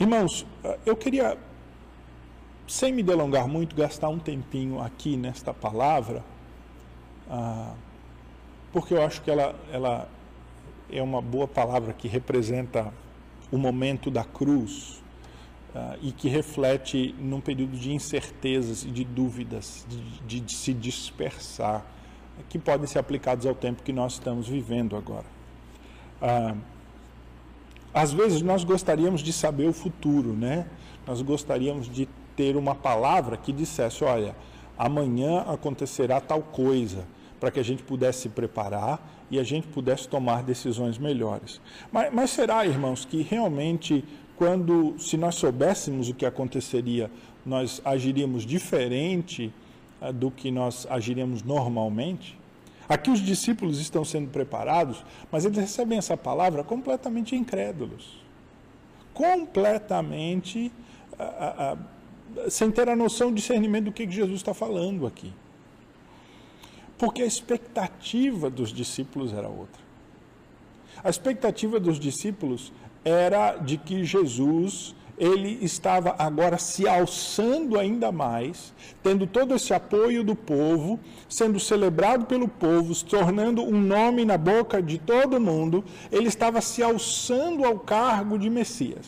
Irmãos, 0.00 0.46
eu 0.86 0.96
queria 0.96 1.36
sem 2.66 2.92
me 2.92 3.02
delongar 3.02 3.48
muito, 3.48 3.74
gastar 3.74 4.08
um 4.08 4.18
tempinho 4.18 4.80
aqui 4.80 5.16
nesta 5.16 5.54
palavra, 5.54 6.22
ah, 7.28 7.74
porque 8.72 8.94
eu 8.94 9.02
acho 9.02 9.22
que 9.22 9.30
ela, 9.30 9.54
ela 9.72 10.08
é 10.90 11.02
uma 11.02 11.20
boa 11.20 11.48
palavra 11.48 11.92
que 11.92 12.06
representa 12.06 12.92
o 13.50 13.56
momento 13.56 14.10
da 14.10 14.24
cruz 14.24 15.02
ah, 15.74 15.96
e 16.02 16.12
que 16.12 16.28
reflete 16.28 17.14
num 17.18 17.40
período 17.40 17.76
de 17.76 17.92
incertezas 17.92 18.84
e 18.84 18.90
de 18.90 19.04
dúvidas, 19.04 19.86
de, 20.26 20.40
de 20.40 20.54
se 20.54 20.72
dispersar, 20.72 21.84
que 22.48 22.58
podem 22.58 22.86
ser 22.86 22.98
aplicados 22.98 23.46
ao 23.46 23.54
tempo 23.54 23.82
que 23.82 23.92
nós 23.92 24.14
estamos 24.14 24.48
vivendo 24.48 24.96
agora. 24.96 25.26
Ah, 26.20 26.54
Às 27.92 28.12
vezes 28.12 28.42
nós 28.42 28.64
gostaríamos 28.64 29.20
de 29.22 29.32
saber 29.32 29.66
o 29.66 29.72
futuro, 29.72 30.32
né? 30.32 30.66
Nós 31.06 31.22
gostaríamos 31.22 31.88
de 31.88 32.08
ter 32.36 32.56
uma 32.56 32.74
palavra 32.74 33.36
que 33.36 33.52
dissesse, 33.52 34.04
olha, 34.04 34.36
amanhã 34.76 35.40
acontecerá 35.40 36.20
tal 36.20 36.42
coisa, 36.42 37.04
para 37.40 37.50
que 37.50 37.58
a 37.58 37.62
gente 37.64 37.82
pudesse 37.82 38.22
se 38.22 38.28
preparar 38.28 39.00
e 39.30 39.38
a 39.38 39.42
gente 39.42 39.66
pudesse 39.68 40.08
tomar 40.08 40.42
decisões 40.42 40.98
melhores. 40.98 41.60
Mas, 41.90 42.12
mas 42.12 42.30
será, 42.30 42.64
irmãos, 42.66 43.04
que 43.04 43.22
realmente 43.22 44.04
quando, 44.38 44.94
se 45.00 45.16
nós 45.16 45.34
soubéssemos 45.34 46.08
o 46.08 46.14
que 46.14 46.24
aconteceria, 46.24 47.10
nós 47.44 47.82
agiríamos 47.84 48.46
diferente 48.46 49.52
uh, 50.00 50.12
do 50.12 50.30
que 50.30 50.52
nós 50.52 50.86
agiríamos 50.88 51.42
normalmente? 51.42 52.38
Aqui 52.88 53.10
os 53.10 53.20
discípulos 53.20 53.80
estão 53.80 54.04
sendo 54.04 54.30
preparados, 54.30 55.04
mas 55.30 55.44
eles 55.44 55.58
recebem 55.58 55.98
essa 55.98 56.16
palavra 56.16 56.62
completamente 56.62 57.34
incrédulos. 57.34 58.22
Completamente 59.12 60.70
uh, 61.18 61.74
uh, 61.74 61.78
sem 62.48 62.70
ter 62.70 62.88
a 62.88 62.94
noção, 62.94 63.34
discernimento 63.34 63.86
do 63.86 63.92
que 63.92 64.08
Jesus 64.08 64.36
está 64.36 64.54
falando 64.54 65.04
aqui. 65.04 65.32
Porque 66.96 67.22
a 67.22 67.26
expectativa 67.26 68.48
dos 68.48 68.72
discípulos 68.72 69.32
era 69.32 69.48
outra. 69.48 69.82
A 71.02 71.10
expectativa 71.10 71.78
dos 71.78 71.98
discípulos 71.98 72.72
era 73.08 73.56
de 73.56 73.78
que 73.78 74.04
Jesus 74.04 74.94
ele 75.18 75.58
estava 75.62 76.14
agora 76.16 76.58
se 76.58 76.86
alçando 76.86 77.78
ainda 77.78 78.12
mais, 78.12 78.72
tendo 79.02 79.26
todo 79.26 79.54
esse 79.54 79.74
apoio 79.74 80.22
do 80.22 80.36
povo, 80.36 81.00
sendo 81.28 81.58
celebrado 81.58 82.26
pelo 82.26 82.46
povo, 82.46 82.94
se 82.94 83.04
tornando 83.04 83.62
um 83.62 83.80
nome 83.80 84.24
na 84.24 84.38
boca 84.38 84.80
de 84.80 84.98
todo 84.98 85.40
mundo, 85.40 85.84
ele 86.12 86.28
estava 86.28 86.60
se 86.60 86.82
alçando 86.82 87.64
ao 87.64 87.80
cargo 87.80 88.38
de 88.38 88.48
Messias. 88.48 89.06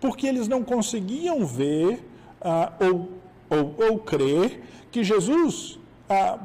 Porque 0.00 0.26
eles 0.26 0.48
não 0.48 0.64
conseguiam 0.64 1.46
ver 1.46 2.04
ah, 2.40 2.72
ou, 2.80 3.12
ou, 3.48 3.76
ou 3.90 3.98
crer 4.00 4.60
que 4.90 5.04
Jesus 5.04 5.78
ah, 6.10 6.38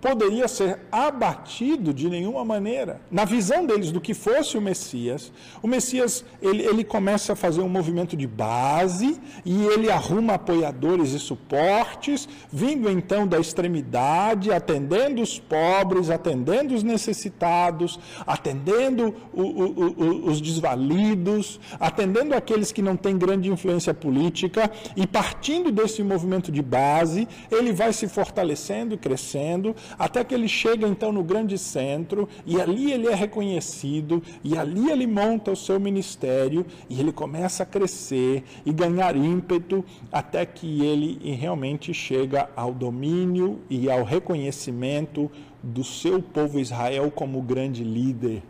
poderia 0.00 0.48
ser 0.48 0.78
abatido 0.90 1.92
de 1.92 2.08
nenhuma 2.08 2.44
maneira. 2.44 3.00
Na 3.10 3.24
visão 3.24 3.66
deles 3.66 3.92
do 3.92 4.00
que 4.00 4.14
fosse 4.14 4.56
o 4.56 4.60
Messias, 4.60 5.30
o 5.62 5.68
Messias 5.68 6.24
ele, 6.40 6.62
ele 6.62 6.82
começa 6.82 7.34
a 7.34 7.36
fazer 7.36 7.60
um 7.60 7.68
movimento 7.68 8.16
de 8.16 8.26
base 8.26 9.20
e 9.44 9.64
ele 9.66 9.90
arruma 9.90 10.34
apoiadores 10.34 11.12
e 11.12 11.18
suportes, 11.18 12.28
vindo 12.50 12.90
então 12.90 13.26
da 13.26 13.38
extremidade, 13.38 14.52
atendendo 14.52 15.20
os 15.20 15.38
pobres, 15.38 16.08
atendendo 16.08 16.74
os 16.74 16.82
necessitados, 16.82 17.98
atendendo 18.26 19.14
o, 19.32 19.42
o, 19.42 19.72
o, 19.72 20.26
os 20.28 20.40
desvalidos, 20.40 21.60
atendendo 21.78 22.34
aqueles 22.34 22.72
que 22.72 22.80
não 22.80 22.96
têm 22.96 23.18
grande 23.18 23.50
influência 23.50 23.92
política 23.92 24.70
e 24.96 25.06
partindo 25.06 25.70
desse 25.70 26.02
movimento 26.02 26.50
de 26.50 26.62
base, 26.62 27.28
ele 27.50 27.72
vai 27.72 27.92
se 27.92 28.08
fortalecendo 28.08 28.94
e 28.94 28.98
crescendo 28.98 29.74
até 29.98 30.24
que 30.24 30.34
ele 30.34 30.48
chega 30.48 30.86
então 30.86 31.12
no 31.12 31.22
grande 31.22 31.56
centro 31.58 32.28
e 32.46 32.60
ali 32.60 32.92
ele 32.92 33.06
é 33.06 33.14
reconhecido 33.14 34.22
e 34.42 34.56
ali 34.56 34.90
ele 34.90 35.06
monta 35.06 35.50
o 35.50 35.56
seu 35.56 35.78
ministério 35.78 36.66
e 36.88 37.00
ele 37.00 37.12
começa 37.12 37.62
a 37.62 37.66
crescer 37.66 38.44
e 38.64 38.72
ganhar 38.72 39.16
ímpeto 39.16 39.84
até 40.10 40.44
que 40.46 40.84
ele 40.84 41.18
realmente 41.34 41.92
chega 41.92 42.48
ao 42.56 42.72
domínio 42.72 43.60
e 43.68 43.90
ao 43.90 44.04
reconhecimento 44.04 45.30
do 45.62 45.84
seu 45.84 46.22
povo 46.22 46.58
Israel 46.58 47.10
como 47.10 47.42
grande 47.42 47.84
líder. 47.84 48.42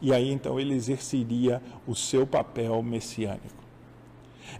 E 0.00 0.12
aí 0.12 0.30
então 0.30 0.58
ele 0.58 0.74
exerceria 0.74 1.60
o 1.86 1.94
seu 1.94 2.26
papel 2.26 2.82
messiânico. 2.82 3.67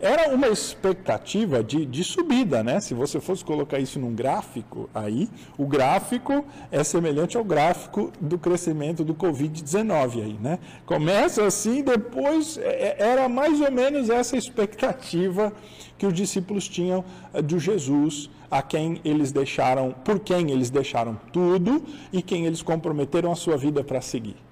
Era 0.01 0.35
uma 0.35 0.49
expectativa 0.49 1.63
de, 1.63 1.85
de 1.85 2.05
subida, 2.05 2.63
né? 2.63 2.81
Se 2.81 2.95
você 2.95 3.21
fosse 3.21 3.45
colocar 3.45 3.79
isso 3.79 3.99
num 3.99 4.15
gráfico, 4.15 4.89
aí 4.95 5.29
o 5.57 5.67
gráfico 5.67 6.45
é 6.71 6.85
semelhante 6.85 7.37
ao 7.37 7.45
gráfico 7.45 8.13
do 8.21 8.39
crescimento 8.39 9.05
do 9.05 9.15
Covid-19 9.15 10.23
aí, 10.23 10.39
né? 10.41 10.59
Começa 10.87 11.45
assim, 11.45 11.83
depois 11.83 12.59
é, 12.59 12.97
é, 12.99 13.09
era 13.11 13.29
mais 13.29 13.61
ou 13.61 13.71
menos 13.71 14.09
essa 14.09 14.37
expectativa 14.37 15.53
que 15.99 16.07
os 16.07 16.15
discípulos 16.15 16.69
tinham 16.69 17.05
eh, 17.35 17.43
de 17.43 17.59
Jesus, 17.59 18.31
a 18.51 18.63
quem 18.63 19.01
eles 19.05 19.33
deixaram, 19.33 19.95
por 20.05 20.21
quem 20.21 20.51
eles 20.51 20.71
deixaram 20.71 21.19
tudo 21.33 21.83
e 22.13 22.23
quem 22.23 22.47
eles 22.47 22.63
comprometeram 22.63 23.33
a 23.33 23.37
sua 23.37 23.57
vida 23.57 23.83
para 23.85 24.01
seguir. 24.01 24.48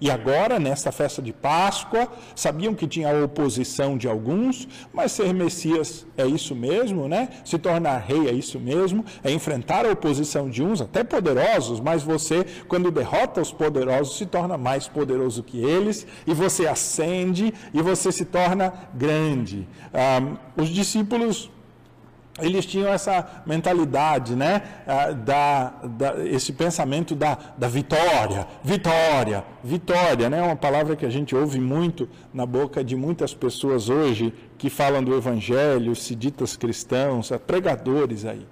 E 0.00 0.10
agora, 0.10 0.58
nesta 0.58 0.92
festa 0.92 1.22
de 1.22 1.32
Páscoa, 1.32 2.08
sabiam 2.34 2.74
que 2.74 2.86
tinha 2.86 3.10
a 3.10 3.24
oposição 3.24 3.96
de 3.96 4.08
alguns, 4.08 4.68
mas 4.92 5.12
ser 5.12 5.32
Messias 5.32 6.06
é 6.16 6.26
isso 6.26 6.54
mesmo, 6.54 7.08
né? 7.08 7.28
Se 7.44 7.58
tornar 7.58 7.98
rei 7.98 8.28
é 8.28 8.32
isso 8.32 8.58
mesmo, 8.58 9.04
é 9.22 9.30
enfrentar 9.30 9.86
a 9.86 9.90
oposição 9.90 10.48
de 10.48 10.62
uns, 10.62 10.80
até 10.80 11.02
poderosos, 11.02 11.80
mas 11.80 12.02
você, 12.02 12.44
quando 12.68 12.90
derrota 12.90 13.40
os 13.40 13.52
poderosos, 13.52 14.16
se 14.18 14.26
torna 14.26 14.56
mais 14.56 14.88
poderoso 14.88 15.42
que 15.42 15.58
eles, 15.64 16.06
e 16.26 16.34
você 16.34 16.66
ascende 16.66 17.52
e 17.72 17.82
você 17.82 18.12
se 18.12 18.24
torna 18.24 18.72
grande. 18.94 19.68
Um, 19.94 20.62
os 20.62 20.68
discípulos 20.68 21.50
eles 22.40 22.66
tinham 22.66 22.92
essa 22.92 23.42
mentalidade, 23.46 24.36
né, 24.36 24.62
ah, 24.86 25.12
da, 25.12 25.70
da, 25.84 26.26
esse 26.26 26.52
pensamento 26.52 27.14
da, 27.14 27.38
da 27.56 27.66
vitória, 27.66 28.46
vitória, 28.62 29.44
vitória, 29.64 30.28
né, 30.28 30.42
uma 30.42 30.56
palavra 30.56 30.94
que 30.96 31.06
a 31.06 31.10
gente 31.10 31.34
ouve 31.34 31.58
muito 31.58 32.08
na 32.34 32.44
boca 32.44 32.84
de 32.84 32.94
muitas 32.94 33.32
pessoas 33.32 33.88
hoje 33.88 34.34
que 34.58 34.68
falam 34.68 35.02
do 35.02 35.14
Evangelho, 35.14 35.96
se 35.96 36.14
ditas 36.14 36.56
cristãos, 36.56 37.30
pregadores 37.46 38.26
aí. 38.26 38.46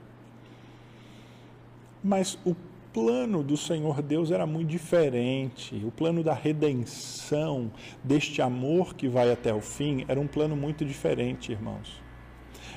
Mas 2.02 2.38
o 2.44 2.54
plano 2.92 3.42
do 3.42 3.56
Senhor 3.56 4.00
Deus 4.00 4.30
era 4.30 4.46
muito 4.46 4.68
diferente. 4.68 5.82
O 5.84 5.90
plano 5.90 6.22
da 6.22 6.34
redenção, 6.34 7.70
deste 8.02 8.40
amor 8.40 8.94
que 8.94 9.08
vai 9.08 9.32
até 9.32 9.52
o 9.52 9.60
fim, 9.60 10.04
era 10.06 10.20
um 10.20 10.26
plano 10.26 10.54
muito 10.54 10.84
diferente, 10.84 11.50
irmãos 11.50 12.03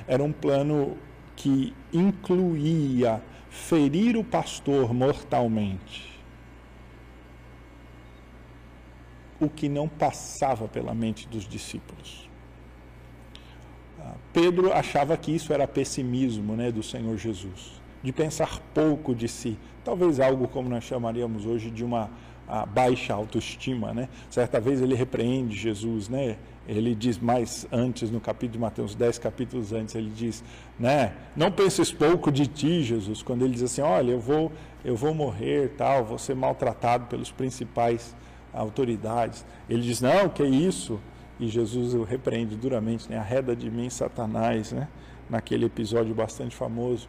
era 0.08 0.24
um 0.24 0.32
plano 0.32 0.96
que 1.36 1.72
incluía 1.92 3.22
ferir 3.50 4.16
o 4.16 4.24
pastor 4.24 4.92
mortalmente. 4.92 6.18
O 9.38 9.48
que 9.48 9.68
não 9.68 9.86
passava 9.86 10.66
pela 10.66 10.94
mente 10.94 11.28
dos 11.28 11.46
discípulos. 11.46 12.28
Ah, 14.00 14.14
Pedro 14.32 14.72
achava 14.72 15.16
que 15.16 15.30
isso 15.30 15.52
era 15.52 15.68
pessimismo 15.68 16.56
né, 16.56 16.72
do 16.72 16.82
Senhor 16.82 17.16
Jesus, 17.16 17.80
de 18.02 18.12
pensar 18.12 18.58
pouco 18.74 19.14
de 19.14 19.28
si, 19.28 19.56
talvez 19.84 20.18
algo 20.18 20.48
como 20.48 20.68
nós 20.68 20.82
chamaríamos 20.84 21.46
hoje 21.46 21.70
de 21.70 21.84
uma 21.84 22.10
baixa 22.74 23.14
autoestima. 23.14 23.92
Né? 23.92 24.08
Certa 24.30 24.58
vez 24.58 24.80
ele 24.80 24.94
repreende 24.94 25.56
Jesus, 25.56 26.08
né? 26.08 26.36
Ele 26.68 26.94
diz 26.94 27.18
mais 27.18 27.66
antes, 27.72 28.10
no 28.10 28.20
capítulo 28.20 28.52
de 28.52 28.58
Mateus 28.58 28.94
10, 28.94 29.18
capítulos 29.18 29.72
antes, 29.72 29.94
ele 29.94 30.10
diz, 30.14 30.44
né, 30.78 31.14
não 31.34 31.50
penses 31.50 31.90
pouco 31.90 32.30
de 32.30 32.46
ti, 32.46 32.82
Jesus, 32.82 33.22
quando 33.22 33.42
ele 33.42 33.54
diz 33.54 33.62
assim, 33.62 33.80
olha, 33.80 34.12
eu 34.12 34.20
vou, 34.20 34.52
eu 34.84 34.94
vou 34.94 35.14
morrer, 35.14 35.70
tal, 35.78 36.04
vou 36.04 36.18
ser 36.18 36.36
maltratado 36.36 37.06
pelos 37.06 37.32
principais 37.32 38.14
autoridades. 38.52 39.46
Ele 39.68 39.80
diz, 39.80 40.02
não, 40.02 40.28
que 40.28 40.44
isso? 40.44 41.00
E 41.40 41.48
Jesus 41.48 41.94
o 41.94 42.02
repreende 42.02 42.54
duramente, 42.54 43.08
né, 43.08 43.16
arreda 43.16 43.56
de 43.56 43.70
mim, 43.70 43.88
Satanás, 43.88 44.70
né, 44.70 44.88
naquele 45.30 45.64
episódio 45.64 46.14
bastante 46.14 46.54
famoso, 46.54 47.08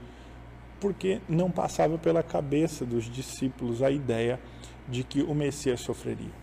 porque 0.80 1.20
não 1.28 1.52
passava 1.52 1.98
pela 1.98 2.24
cabeça 2.24 2.86
dos 2.86 3.12
discípulos 3.12 3.84
a 3.84 3.92
ideia 3.92 4.40
de 4.88 5.04
que 5.04 5.22
o 5.22 5.36
Messias 5.36 5.82
sofreria. 5.82 6.39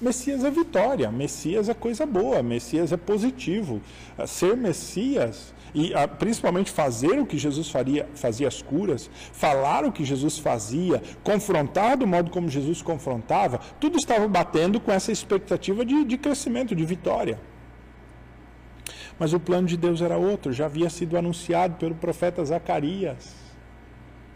Messias 0.00 0.44
é 0.44 0.50
vitória, 0.50 1.10
Messias 1.10 1.68
é 1.68 1.74
coisa 1.74 2.06
boa, 2.06 2.40
Messias 2.40 2.92
é 2.92 2.96
positivo. 2.96 3.82
Ah, 4.16 4.28
ser 4.28 4.56
Messias 4.56 5.52
e 5.74 5.92
ah, 5.92 6.06
principalmente 6.06 6.70
fazer 6.70 7.18
o 7.18 7.26
que 7.26 7.36
Jesus 7.36 7.68
faria, 7.68 8.08
fazia 8.14 8.46
as 8.46 8.62
curas, 8.62 9.10
falar 9.32 9.84
o 9.84 9.90
que 9.90 10.04
Jesus 10.04 10.38
fazia, 10.38 11.02
confrontar 11.24 11.96
do 11.96 12.06
modo 12.06 12.30
como 12.30 12.48
Jesus 12.48 12.80
confrontava, 12.80 13.58
tudo 13.80 13.98
estava 13.98 14.28
batendo 14.28 14.80
com 14.80 14.92
essa 14.92 15.10
expectativa 15.10 15.84
de, 15.84 16.04
de 16.04 16.16
crescimento, 16.16 16.76
de 16.76 16.84
vitória. 16.84 17.40
Mas 19.18 19.32
o 19.32 19.40
plano 19.40 19.66
de 19.66 19.76
Deus 19.76 20.00
era 20.00 20.16
outro, 20.16 20.52
já 20.52 20.66
havia 20.66 20.88
sido 20.88 21.18
anunciado 21.18 21.74
pelo 21.74 21.96
profeta 21.96 22.44
Zacarias, 22.44 23.34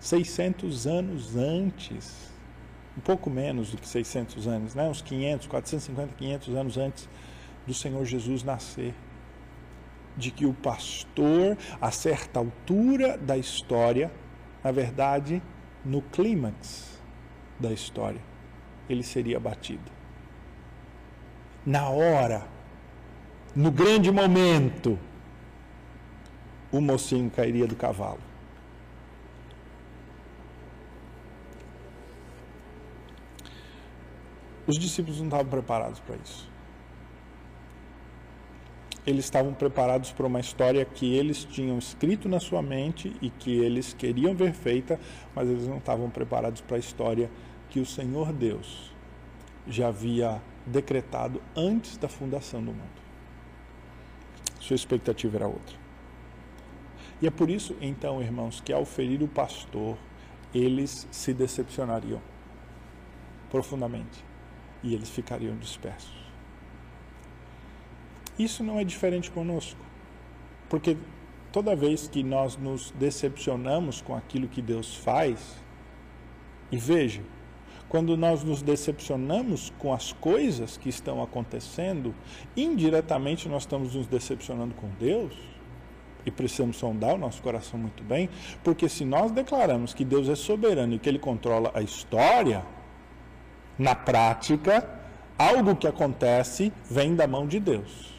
600 0.00 0.88
anos 0.88 1.36
antes 1.36 2.31
um 2.96 3.00
pouco 3.00 3.30
menos 3.30 3.70
do 3.70 3.78
que 3.78 3.88
600 3.88 4.46
anos, 4.46 4.74
né? 4.74 4.88
uns 4.88 5.02
500, 5.02 5.46
450, 5.46 6.14
500 6.14 6.54
anos 6.54 6.76
antes 6.76 7.08
do 7.66 7.72
Senhor 7.72 8.04
Jesus 8.04 8.42
nascer. 8.42 8.94
De 10.16 10.30
que 10.30 10.44
o 10.44 10.52
pastor, 10.52 11.56
a 11.80 11.90
certa 11.90 12.38
altura 12.38 13.16
da 13.16 13.36
história, 13.38 14.12
na 14.62 14.70
verdade, 14.70 15.42
no 15.84 16.02
clímax 16.02 17.00
da 17.58 17.72
história, 17.72 18.20
ele 18.88 19.02
seria 19.02 19.38
abatido. 19.38 19.90
na 21.64 21.88
hora, 21.88 22.46
no 23.54 23.70
grande 23.70 24.10
momento, 24.10 24.98
o 26.72 26.80
mocinho 26.80 27.30
cairia 27.30 27.66
do 27.66 27.76
cavalo. 27.76 28.31
Os 34.66 34.78
discípulos 34.78 35.18
não 35.18 35.26
estavam 35.26 35.46
preparados 35.46 35.98
para 36.00 36.16
isso. 36.16 36.48
Eles 39.04 39.24
estavam 39.24 39.52
preparados 39.52 40.12
para 40.12 40.26
uma 40.26 40.38
história 40.38 40.84
que 40.84 41.12
eles 41.12 41.44
tinham 41.44 41.76
escrito 41.76 42.28
na 42.28 42.38
sua 42.38 42.62
mente 42.62 43.12
e 43.20 43.28
que 43.28 43.50
eles 43.50 43.92
queriam 43.92 44.32
ver 44.34 44.52
feita, 44.52 45.00
mas 45.34 45.48
eles 45.48 45.66
não 45.66 45.78
estavam 45.78 46.08
preparados 46.08 46.60
para 46.60 46.76
a 46.76 46.78
história 46.78 47.28
que 47.68 47.80
o 47.80 47.86
Senhor 47.86 48.32
Deus 48.32 48.92
já 49.66 49.88
havia 49.88 50.40
decretado 50.64 51.42
antes 51.56 51.96
da 51.96 52.08
fundação 52.08 52.60
do 52.60 52.70
mundo. 52.70 53.02
Sua 54.60 54.76
expectativa 54.76 55.38
era 55.38 55.48
outra. 55.48 55.76
E 57.20 57.26
é 57.26 57.30
por 57.30 57.50
isso, 57.50 57.76
então, 57.80 58.22
irmãos, 58.22 58.60
que 58.60 58.72
ao 58.72 58.84
ferir 58.84 59.20
o 59.24 59.28
pastor, 59.28 59.96
eles 60.54 61.08
se 61.10 61.34
decepcionariam 61.34 62.20
profundamente 63.50 64.31
e 64.82 64.94
eles 64.94 65.10
ficariam 65.10 65.56
dispersos. 65.56 66.22
Isso 68.38 68.64
não 68.64 68.78
é 68.78 68.84
diferente 68.84 69.30
conosco, 69.30 69.80
porque 70.68 70.96
toda 71.52 71.76
vez 71.76 72.08
que 72.08 72.22
nós 72.22 72.56
nos 72.56 72.90
decepcionamos 72.92 74.00
com 74.00 74.14
aquilo 74.14 74.48
que 74.48 74.62
Deus 74.62 74.94
faz, 74.94 75.56
e 76.70 76.76
veja, 76.78 77.22
quando 77.92 78.16
nós 78.16 78.42
nos 78.42 78.62
decepcionamos 78.62 79.70
com 79.78 79.92
as 79.92 80.12
coisas 80.12 80.78
que 80.78 80.88
estão 80.88 81.22
acontecendo, 81.22 82.14
indiretamente 82.56 83.50
nós 83.50 83.64
estamos 83.64 83.94
nos 83.94 84.06
decepcionando 84.06 84.74
com 84.74 84.88
Deus. 84.98 85.34
E 86.24 86.30
precisamos 86.30 86.78
sondar 86.78 87.16
o 87.16 87.18
nosso 87.18 87.42
coração 87.42 87.78
muito 87.78 88.02
bem, 88.02 88.30
porque 88.64 88.88
se 88.88 89.04
nós 89.04 89.30
declaramos 89.30 89.92
que 89.92 90.06
Deus 90.06 90.28
é 90.30 90.34
soberano 90.34 90.94
e 90.94 90.98
que 90.98 91.06
Ele 91.06 91.18
controla 91.18 91.70
a 91.74 91.82
história, 91.82 92.64
na 93.82 93.96
prática, 93.96 94.88
algo 95.36 95.74
que 95.74 95.88
acontece 95.88 96.72
vem 96.88 97.16
da 97.16 97.26
mão 97.26 97.46
de 97.46 97.58
Deus. 97.58 98.12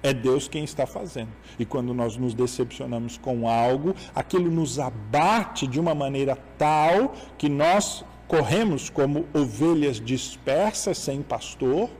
É 0.00 0.14
Deus 0.14 0.46
quem 0.46 0.62
está 0.62 0.86
fazendo. 0.86 1.32
E 1.58 1.66
quando 1.66 1.92
nós 1.92 2.16
nos 2.16 2.34
decepcionamos 2.34 3.18
com 3.18 3.48
algo, 3.48 3.96
aquilo 4.14 4.48
nos 4.48 4.78
abate 4.78 5.66
de 5.66 5.80
uma 5.80 5.92
maneira 5.92 6.38
tal 6.56 7.14
que 7.36 7.48
nós 7.48 8.04
corremos 8.28 8.88
como 8.88 9.26
ovelhas 9.34 10.00
dispersas 10.00 10.98
sem 10.98 11.20
pastor. 11.20 11.90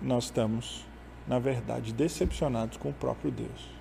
Nós 0.00 0.24
estamos, 0.24 0.86
na 1.26 1.40
verdade, 1.40 1.92
decepcionados 1.92 2.76
com 2.76 2.90
o 2.90 2.94
próprio 2.94 3.32
Deus. 3.32 3.76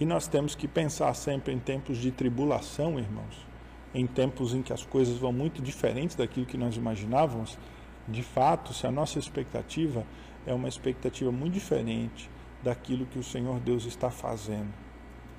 E 0.00 0.04
nós 0.04 0.26
temos 0.26 0.56
que 0.56 0.66
pensar 0.66 1.14
sempre 1.14 1.52
em 1.52 1.60
tempos 1.60 1.98
de 1.98 2.10
tribulação, 2.10 2.98
irmãos, 2.98 3.47
em 3.94 4.06
tempos 4.06 4.54
em 4.54 4.62
que 4.62 4.72
as 4.72 4.84
coisas 4.84 5.16
vão 5.16 5.32
muito 5.32 5.62
diferentes 5.62 6.16
daquilo 6.16 6.46
que 6.46 6.56
nós 6.56 6.76
imaginávamos, 6.76 7.58
de 8.06 8.22
fato, 8.22 8.72
se 8.72 8.86
a 8.86 8.90
nossa 8.90 9.18
expectativa 9.18 10.04
é 10.46 10.54
uma 10.54 10.68
expectativa 10.68 11.30
muito 11.30 11.54
diferente 11.54 12.30
daquilo 12.62 13.06
que 13.06 13.18
o 13.18 13.22
Senhor 13.22 13.60
Deus 13.60 13.84
está 13.84 14.10
fazendo. 14.10 14.72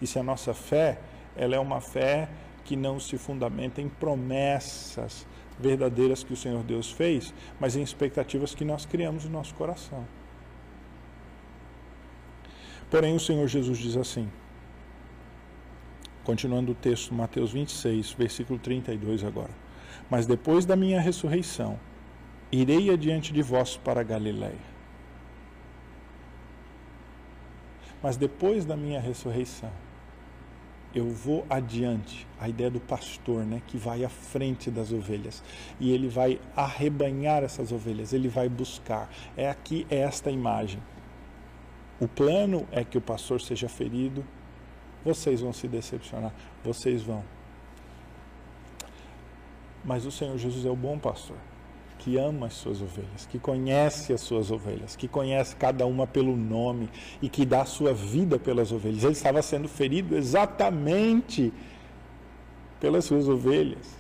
E 0.01 0.07
se 0.07 0.19
a 0.19 0.23
nossa 0.23 0.53
fé, 0.53 0.99
ela 1.35 1.55
é 1.55 1.59
uma 1.59 1.81
fé 1.81 2.29
que 2.63 2.75
não 2.75 2.99
se 2.99 3.17
fundamenta 3.17 3.81
em 3.81 3.89
promessas 3.89 5.25
verdadeiras 5.59 6.23
que 6.23 6.33
o 6.33 6.37
Senhor 6.37 6.63
Deus 6.63 6.91
fez, 6.91 7.33
mas 7.59 7.75
em 7.75 7.81
expectativas 7.81 8.55
que 8.55 8.63
nós 8.63 8.85
criamos 8.85 9.25
no 9.25 9.31
nosso 9.31 9.53
coração. 9.55 10.05
Porém, 12.89 13.15
o 13.15 13.19
Senhor 13.19 13.47
Jesus 13.47 13.77
diz 13.77 13.97
assim: 13.97 14.29
Continuando 16.29 16.73
o 16.73 16.75
texto, 16.75 17.11
Mateus 17.11 17.53
26, 17.53 18.11
versículo 18.11 18.59
32 18.59 19.23
agora. 19.23 19.49
Mas 20.11 20.27
depois 20.27 20.63
da 20.63 20.75
minha 20.75 21.01
ressurreição, 21.01 21.79
irei 22.51 22.91
adiante 22.91 23.33
de 23.33 23.41
vós 23.41 23.77
para 23.77 24.03
Galiléia. 24.03 24.53
Mas 28.03 28.15
depois 28.15 28.63
da 28.63 28.77
minha 28.77 28.99
ressurreição, 28.99 29.71
eu 30.93 31.09
vou 31.09 31.47
adiante, 31.49 32.27
a 32.39 32.47
ideia 32.47 32.69
do 32.69 32.79
pastor, 32.79 33.43
né, 33.43 33.63
que 33.65 33.79
vai 33.79 34.05
à 34.05 34.09
frente 34.09 34.69
das 34.69 34.91
ovelhas, 34.91 35.43
e 35.79 35.91
ele 35.91 36.07
vai 36.07 36.39
arrebanhar 36.55 37.43
essas 37.43 37.71
ovelhas, 37.71 38.13
ele 38.13 38.27
vai 38.27 38.47
buscar. 38.47 39.09
É 39.35 39.49
aqui 39.49 39.87
esta 39.89 40.29
imagem. 40.29 40.79
O 41.99 42.07
plano 42.07 42.67
é 42.71 42.83
que 42.83 42.99
o 42.99 43.01
pastor 43.01 43.41
seja 43.41 43.67
ferido, 43.67 44.23
vocês 45.03 45.41
vão 45.41 45.53
se 45.53 45.67
decepcionar, 45.67 46.33
vocês 46.63 47.01
vão. 47.01 47.23
Mas 49.83 50.05
o 50.05 50.11
Senhor 50.11 50.37
Jesus 50.37 50.65
é 50.65 50.69
o 50.69 50.75
bom 50.75 50.99
pastor, 50.99 51.37
que 51.97 52.17
ama 52.17 52.47
as 52.47 52.53
suas 52.53 52.81
ovelhas, 52.81 53.25
que 53.25 53.39
conhece 53.39 54.13
as 54.13 54.21
suas 54.21 54.51
ovelhas, 54.51 54.95
que 54.95 55.07
conhece 55.07 55.55
cada 55.55 55.85
uma 55.85 56.05
pelo 56.05 56.35
nome 56.35 56.89
e 57.21 57.29
que 57.29 57.45
dá 57.45 57.61
a 57.61 57.65
sua 57.65 57.93
vida 57.93 58.37
pelas 58.37 58.71
ovelhas. 58.71 59.03
Ele 59.03 59.13
estava 59.13 59.41
sendo 59.41 59.67
ferido 59.67 60.15
exatamente 60.15 61.53
pelas 62.79 63.05
suas 63.05 63.27
ovelhas. 63.27 63.97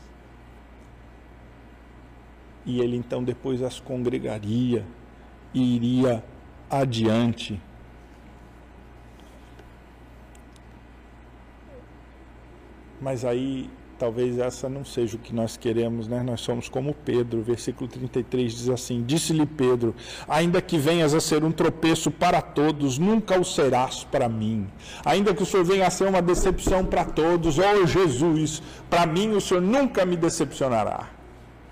E 2.65 2.81
ele 2.81 2.97
então 2.97 3.23
depois 3.23 3.61
as 3.61 3.79
congregaria 3.79 4.85
e 5.53 5.75
iria 5.75 6.23
adiante 6.69 7.59
Mas 13.01 13.23
aí 13.23 13.69
talvez 13.99 14.39
essa 14.39 14.69
não 14.69 14.85
seja 14.85 15.17
o 15.17 15.19
que 15.19 15.35
nós 15.35 15.57
queremos, 15.57 16.07
né? 16.07 16.23
Nós 16.23 16.39
somos 16.41 16.69
como 16.69 16.93
Pedro, 16.93 17.43
versículo 17.43 17.89
33 17.89 18.51
diz 18.51 18.69
assim: 18.69 19.03
Disse-lhe 19.03 19.45
Pedro: 19.45 19.93
Ainda 20.27 20.61
que 20.61 20.77
venhas 20.77 21.13
a 21.13 21.19
ser 21.19 21.43
um 21.43 21.51
tropeço 21.51 22.09
para 22.09 22.41
todos, 22.41 22.97
nunca 22.97 23.39
o 23.39 23.43
serás 23.43 24.03
para 24.05 24.29
mim. 24.29 24.67
Ainda 25.03 25.35
que 25.35 25.43
o 25.43 25.45
Senhor 25.45 25.65
venha 25.65 25.87
a 25.87 25.91
ser 25.91 26.07
uma 26.07 26.21
decepção 26.21 26.85
para 26.85 27.03
todos, 27.03 27.59
ó 27.59 27.73
oh, 27.73 27.85
Jesus, 27.85 28.63
para 28.89 29.05
mim 29.05 29.31
o 29.31 29.41
Senhor 29.41 29.61
nunca 29.61 30.05
me 30.05 30.15
decepcionará. 30.15 31.18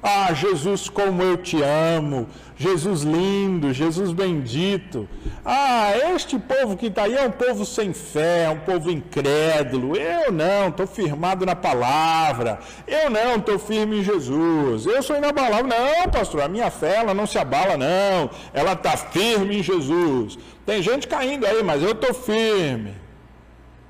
Ah, 0.10 0.34
Jesus, 0.34 0.88
como 0.88 1.22
eu 1.22 1.36
te 1.36 1.62
amo. 1.62 2.30
Jesus 2.56 3.02
lindo, 3.02 3.74
Jesus 3.74 4.14
bendito. 4.14 5.06
Ah, 5.44 5.92
este 6.16 6.40
povo 6.40 6.78
que 6.78 6.86
está 6.86 7.04
aí 7.04 7.14
é 7.14 7.28
um 7.28 7.32
povo 7.32 7.66
sem 7.66 7.92
fé, 7.94 8.46
é 8.46 8.50
um 8.50 8.60
povo 8.62 8.90
incrédulo. 8.90 9.98
Eu 9.98 10.32
não, 10.32 10.70
estou 10.70 10.88
firmado 10.88 11.46
na 11.46 11.58
palavra. 11.58 12.58
Eu 12.88 13.10
não, 13.10 13.36
estou 13.36 13.60
firme 13.60 14.00
em 14.00 14.04
Jesus. 14.04 14.86
Eu 14.86 15.04
sou 15.04 15.18
inabalável. 15.18 15.68
Não, 15.68 16.10
pastor, 16.10 16.42
a 16.42 16.48
minha 16.48 16.72
fé 16.72 16.96
ela 16.96 17.14
não 17.14 17.28
se 17.28 17.38
abala, 17.38 17.76
não. 17.76 18.30
Ela 18.54 18.72
está 18.74 18.96
firme 18.96 19.60
em 19.60 19.64
Jesus. 19.64 20.40
Tem 20.66 20.82
gente 20.82 21.06
caindo 21.06 21.46
aí, 21.46 21.62
mas 21.62 21.84
eu 21.84 21.92
estou 21.92 22.14
firme. 22.14 22.96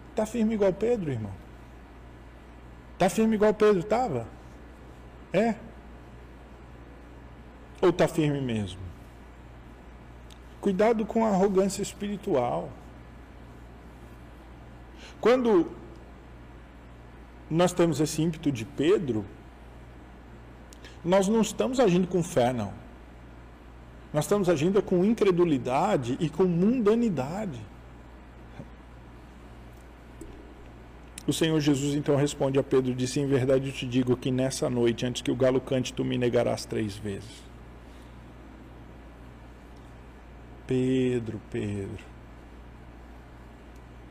Está 0.10 0.25
firme 0.25 0.56
igual 0.56 0.73
Pedro, 0.73 1.12
irmão? 1.12 1.32
Está 2.93 3.08
firme 3.08 3.36
igual 3.36 3.53
Pedro 3.53 3.82
estava? 3.82 4.27
É. 5.32 5.66
Ou 7.82 7.90
está 7.90 8.08
firme 8.08 8.42
mesmo? 8.42 8.80
Cuidado 10.60 11.06
com 11.06 11.25
a 11.25 11.30
arrogância 11.30 11.82
espiritual. 11.82 12.69
Quando 15.21 15.71
nós 17.50 17.71
temos 17.71 18.00
esse 18.00 18.21
ímpeto 18.21 18.52
de 18.52 18.65
Pedro, 18.65 19.25
nós 21.04 21.28
não 21.28 21.42
estamos 21.42 21.80
agindo 21.80 22.08
com 22.08 22.21
fé, 22.21 22.52
não. 22.52 22.73
Nós 24.13 24.25
estamos 24.25 24.50
agindo 24.50 24.82
com 24.82 25.06
incredulidade 25.06 26.17
e 26.19 26.30
com 26.30 26.44
mundanidade. 26.44 27.60
O 31.28 31.34
Senhor 31.34 31.60
Jesus 31.60 31.94
então 31.94 32.15
responde 32.15 32.58
a 32.58 32.63
Pedro 32.63 32.96
disse: 32.96 33.19
Em 33.19 33.28
verdade 33.28 33.67
eu 33.67 33.73
te 33.73 33.86
digo 33.86 34.15
que 34.15 34.32
nessa 34.32 34.69
noite, 34.69 35.06
antes 35.06 35.21
que 35.21 35.30
o 35.30 35.36
galo 35.36 35.60
cante, 35.60 35.94
tu 35.94 36.04
me 36.06 36.17
negarás 36.17 36.65
três 36.65 36.96
vezes. 36.96 37.46
Pedro, 40.68 41.42
Pedro. 41.50 42.04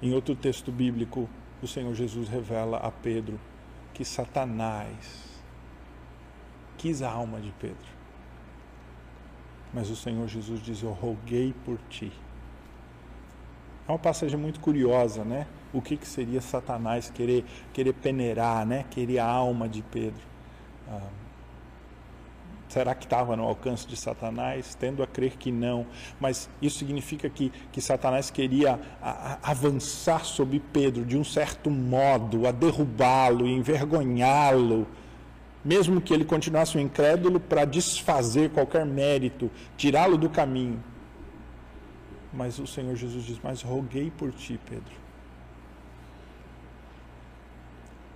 Em 0.03 0.15
outro 0.15 0.35
texto 0.35 0.73
bíblico, 0.73 1.29
o 1.63 1.67
Senhor 1.67 1.95
Jesus 1.95 2.29
revela 2.29 2.79
a 2.79 2.91
Pedro 2.91 3.39
que 3.93 4.05
Satanás 4.05 5.43
quis 6.79 7.03
a 7.03 7.11
alma 7.11 7.41
de 7.41 7.53
Pedro. 7.53 7.97
Mas 9.73 9.91
o 9.91 9.97
Senhor 9.97 10.27
Jesus 10.27 10.63
diz: 10.63 10.83
Eu 10.83 10.93
roguei 10.93 11.55
por 11.65 11.79
ti. 11.91 12.11
É 13.87 13.93
uma 13.93 13.99
passagem 13.99 14.39
muito 14.39 14.59
curiosa, 14.59 15.25
né? 15.25 15.47
O 15.73 15.81
que, 15.81 15.97
que 15.97 16.07
seria 16.07 16.41
Satanás 16.41 17.11
querer, 17.11 17.45
querer 17.73 17.93
peneirar, 17.93 18.67
né? 18.67 18.85
Querer 18.91 19.19
a 19.19 19.27
alma 19.27 19.69
de 19.69 19.83
Pedro. 19.83 20.23
Ah, 20.89 21.09
Será 22.69 22.95
que 22.95 23.05
estava 23.05 23.37
no 23.37 23.45
alcance 23.45 23.87
de 23.87 23.97
Satanás? 23.97 24.75
Tendo 24.75 25.03
a 25.03 25.07
crer 25.07 25.37
que 25.37 25.53
não. 25.53 25.87
Mas 26.19 26.51
isso 26.61 26.79
significa 26.79 27.29
que, 27.31 27.53
que 27.71 27.81
Satanás 27.81 28.31
queria 28.31 28.81
a, 29.01 29.39
a 29.43 29.51
avançar 29.51 30.25
sobre 30.25 30.61
Pedro 30.73 31.05
de 31.05 31.17
um 31.17 31.25
certo 31.25 31.71
modo, 31.71 32.47
a 32.47 32.51
derrubá-lo, 32.51 33.47
envergonhá-lo, 33.47 34.87
mesmo 35.65 36.01
que 36.01 36.13
ele 36.13 36.25
continuasse 36.25 36.77
um 36.77 36.81
incrédulo, 36.81 37.39
para 37.39 37.65
desfazer 37.65 38.51
qualquer 38.51 38.85
mérito, 38.85 39.51
tirá-lo 39.77 40.19
do 40.19 40.29
caminho. 40.29 40.83
Mas 42.33 42.59
o 42.59 42.67
Senhor 42.67 42.95
Jesus 42.97 43.25
diz: 43.25 43.41
Mas 43.43 43.63
roguei 43.63 44.11
por 44.11 44.33
ti, 44.33 44.61
Pedro. 44.69 44.95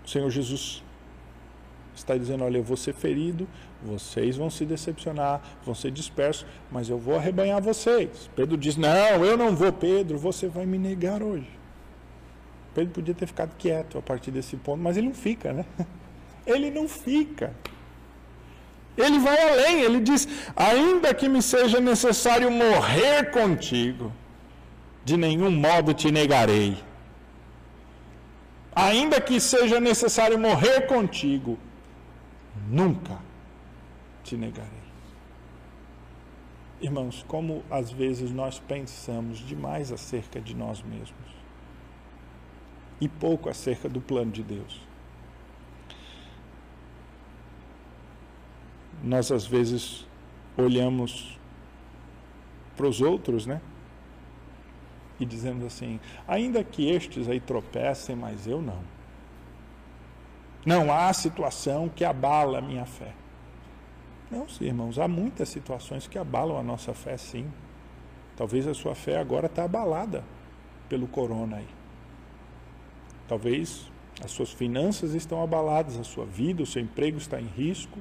O 0.05 0.09
Senhor 0.09 0.29
Jesus 0.31 0.83
está 1.95 2.17
dizendo: 2.17 2.45
Olha, 2.45 2.59
eu 2.59 2.63
vou 2.63 2.77
ser 2.77 2.95
ferido, 2.95 3.49
vocês 3.83 4.37
vão 4.37 4.51
se 4.51 4.65
decepcionar, 4.65 5.41
vão 5.65 5.75
ser 5.75 5.91
dispersos, 5.91 6.47
mas 6.71 6.89
eu 6.89 6.99
vou 6.99 7.17
arrebanhar 7.17 7.61
vocês. 7.63 8.31
Pedro 8.35 8.57
diz: 8.57 8.77
Não, 8.77 9.25
eu 9.25 9.37
não 9.37 9.55
vou, 9.55 9.73
Pedro, 9.73 10.19
você 10.19 10.49
vai 10.49 10.67
me 10.67 10.79
negar 10.79 11.23
hoje. 11.23 11.49
Pedro 12.75 12.93
podia 12.93 13.15
ter 13.15 13.27
ficado 13.27 13.55
quieto 13.57 13.99
a 13.99 14.03
partir 14.03 14.31
desse 14.31 14.57
ponto, 14.57 14.81
mas 14.83 14.97
ele 14.97 15.09
não 15.09 15.15
fica, 15.15 15.53
né? 15.53 15.65
Ele 16.47 16.71
não 16.71 16.89
fica. 16.89 17.55
Ele 18.97 19.19
vai 19.19 19.39
além, 19.51 19.83
ele 19.83 20.01
diz: 20.01 20.27
Ainda 20.57 21.13
que 21.15 21.29
me 21.29 21.43
seja 21.43 21.79
necessário 21.79 22.51
morrer 22.51 23.31
contigo, 23.31 24.11
de 25.05 25.17
nenhum 25.17 25.51
modo 25.51 25.95
te 25.95 26.11
negarei. 26.11 26.77
Ainda 28.75 29.21
que 29.21 29.41
seja 29.41 29.81
necessário 29.81 30.39
morrer 30.39 30.87
contigo, 30.87 31.59
nunca 32.69 33.19
te 34.23 34.37
negarei. 34.37 34.81
Irmãos, 36.81 37.25
como 37.29 37.63
às 37.71 37.91
vezes 37.91 38.31
nós 38.31 38.59
pensamos 38.59 39.39
demais 39.39 39.93
acerca 39.93 40.41
de 40.41 40.55
nós 40.55 40.83
mesmos 40.83 41.41
e 43.01 43.09
pouco 43.09 43.49
acerca 43.49 43.89
do 43.89 44.01
plano 44.01 44.31
de 44.31 44.43
Deus. 44.43 44.81
Nós 49.03 49.33
às 49.33 49.47
vezes 49.47 50.07
olhamos 50.57 51.39
para 52.77 52.87
os 52.87 53.01
outros, 53.01 53.47
né? 53.47 53.61
E 55.19 55.25
dizemos 55.25 55.65
assim: 55.65 56.01
ainda 56.27 56.65
que 56.65 56.91
estes 56.91 57.29
aí 57.29 57.41
tropecem, 57.41 58.17
mas 58.17 58.47
eu 58.47 58.61
não. 58.61 59.00
Não 60.65 60.93
há 60.93 61.13
situação 61.13 61.89
que 61.89 62.05
abala 62.05 62.59
a 62.59 62.63
minha 62.63 62.85
fé. 62.85 63.13
Não, 64.31 64.47
irmãos, 64.61 64.99
há 64.99 65.09
muitas 65.09 65.49
situações 65.49 66.07
que 66.07 66.19
abalam 66.19 66.59
a 66.59 66.63
nossa 66.63 66.95
fé, 66.95 67.17
sim. 67.17 67.51
Talvez 68.37 68.67
a 68.67 68.75
sua 68.75 68.95
fé 68.95 69.19
agora 69.19 69.47
está 69.47 69.65
abalada 69.65 70.23
pelo 70.89 71.09
corona 71.09 71.57
aí. 71.57 71.69
Talvez 73.27 73.91
as 74.23 74.31
suas 74.31 74.53
finanças 74.53 75.15
estão 75.15 75.43
abaladas, 75.43 75.99
a 75.99 76.05
sua 76.05 76.27
vida, 76.27 76.63
o 76.63 76.67
seu 76.67 76.83
emprego 76.83 77.19
está 77.19 77.41
em 77.41 77.47
risco, 77.47 77.99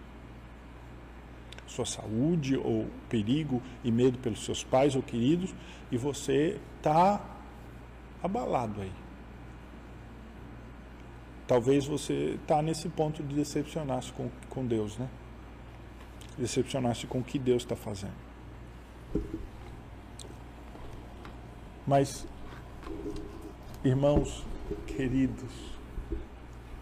sua 1.66 1.86
saúde 1.86 2.58
ou 2.58 2.88
perigo 3.08 3.62
e 3.84 3.92
medo 3.92 4.18
pelos 4.18 4.44
seus 4.44 4.64
pais 4.64 4.96
ou 4.96 5.02
queridos, 5.02 5.54
e 5.92 5.98
você 5.98 6.60
está 6.78 7.22
abalado 8.22 8.82
aí. 8.82 8.92
Talvez 11.50 11.88
você 11.88 12.38
está 12.40 12.62
nesse 12.62 12.88
ponto 12.90 13.24
de 13.24 13.34
decepcionar-se 13.34 14.14
com, 14.14 14.30
com 14.52 14.64
Deus, 14.64 15.00
né? 15.00 15.10
Decepcionar-se 16.38 17.08
com 17.08 17.18
o 17.18 17.24
que 17.24 17.40
Deus 17.40 17.64
está 17.64 17.76
fazendo. 17.76 18.14
Mas, 21.88 22.28
irmãos 23.84 24.46
queridos, 24.86 25.52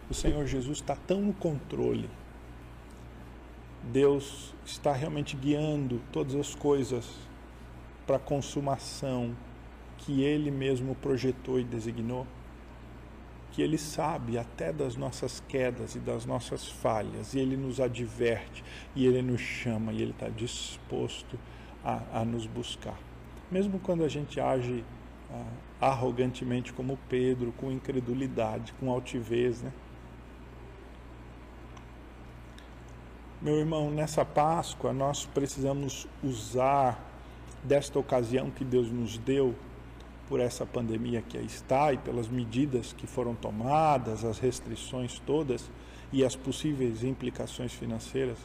o 0.09 0.13
Senhor 0.13 0.45
Jesus 0.45 0.79
está 0.79 0.97
tão 0.97 1.21
no 1.21 1.33
controle. 1.33 2.09
Deus 3.83 4.53
está 4.65 4.91
realmente 4.91 5.37
guiando 5.37 6.01
todas 6.11 6.35
as 6.35 6.53
coisas 6.53 7.09
para 8.05 8.17
a 8.17 8.19
consumação 8.19 9.33
que 9.99 10.23
Ele 10.23 10.51
mesmo 10.51 10.93
projetou 10.93 11.57
e 11.57 11.63
designou 11.63 12.27
que 13.57 13.63
Ele 13.63 13.79
sabe 13.79 14.37
até 14.37 14.71
das 14.71 14.95
nossas 14.95 15.41
quedas 15.47 15.95
e 15.95 15.99
das 15.99 16.27
nossas 16.27 16.67
falhas, 16.67 17.33
e 17.33 17.39
Ele 17.39 17.57
nos 17.57 17.79
adverte, 17.79 18.63
e 18.95 19.03
Ele 19.03 19.19
nos 19.19 19.41
chama, 19.41 19.91
e 19.91 19.99
Ele 19.99 20.11
está 20.11 20.29
disposto 20.29 21.39
a, 21.83 22.19
a, 22.19 22.23
nos 22.23 22.45
buscar. 22.45 22.93
Mesmo 23.49 23.79
quando 23.79 24.03
a 24.03 24.07
gente 24.07 24.39
age 24.39 24.85
ah, 25.31 25.43
arrogantemente 25.81 26.71
como 26.71 26.99
Pedro, 27.09 27.51
com 27.53 27.71
incredulidade, 27.71 28.75
com 28.79 28.91
altivez, 28.91 29.63
né? 29.63 29.73
Meu 33.41 33.55
irmão, 33.55 33.89
nessa 33.89 34.23
Páscoa 34.23 34.93
nós 34.93 35.25
precisamos 35.25 36.07
usar 36.23 37.03
desta 37.63 37.97
ocasião 37.97 38.51
que 38.51 38.63
Deus 38.63 38.91
nos 38.91 39.17
deu 39.17 39.55
por 40.27 40.39
essa 40.39 40.65
pandemia 40.65 41.21
que 41.21 41.37
aí 41.37 41.45
está 41.45 41.93
e 41.93 41.97
pelas 41.97 42.27
medidas 42.27 42.93
que 42.93 43.07
foram 43.07 43.33
tomadas, 43.33 44.25
as 44.25 44.39
restrições 44.39 45.19
todas 45.25 45.69
e 46.11 46.23
as 46.23 46.35
possíveis 46.35 47.03
implicações 47.03 47.73
financeiras, 47.73 48.37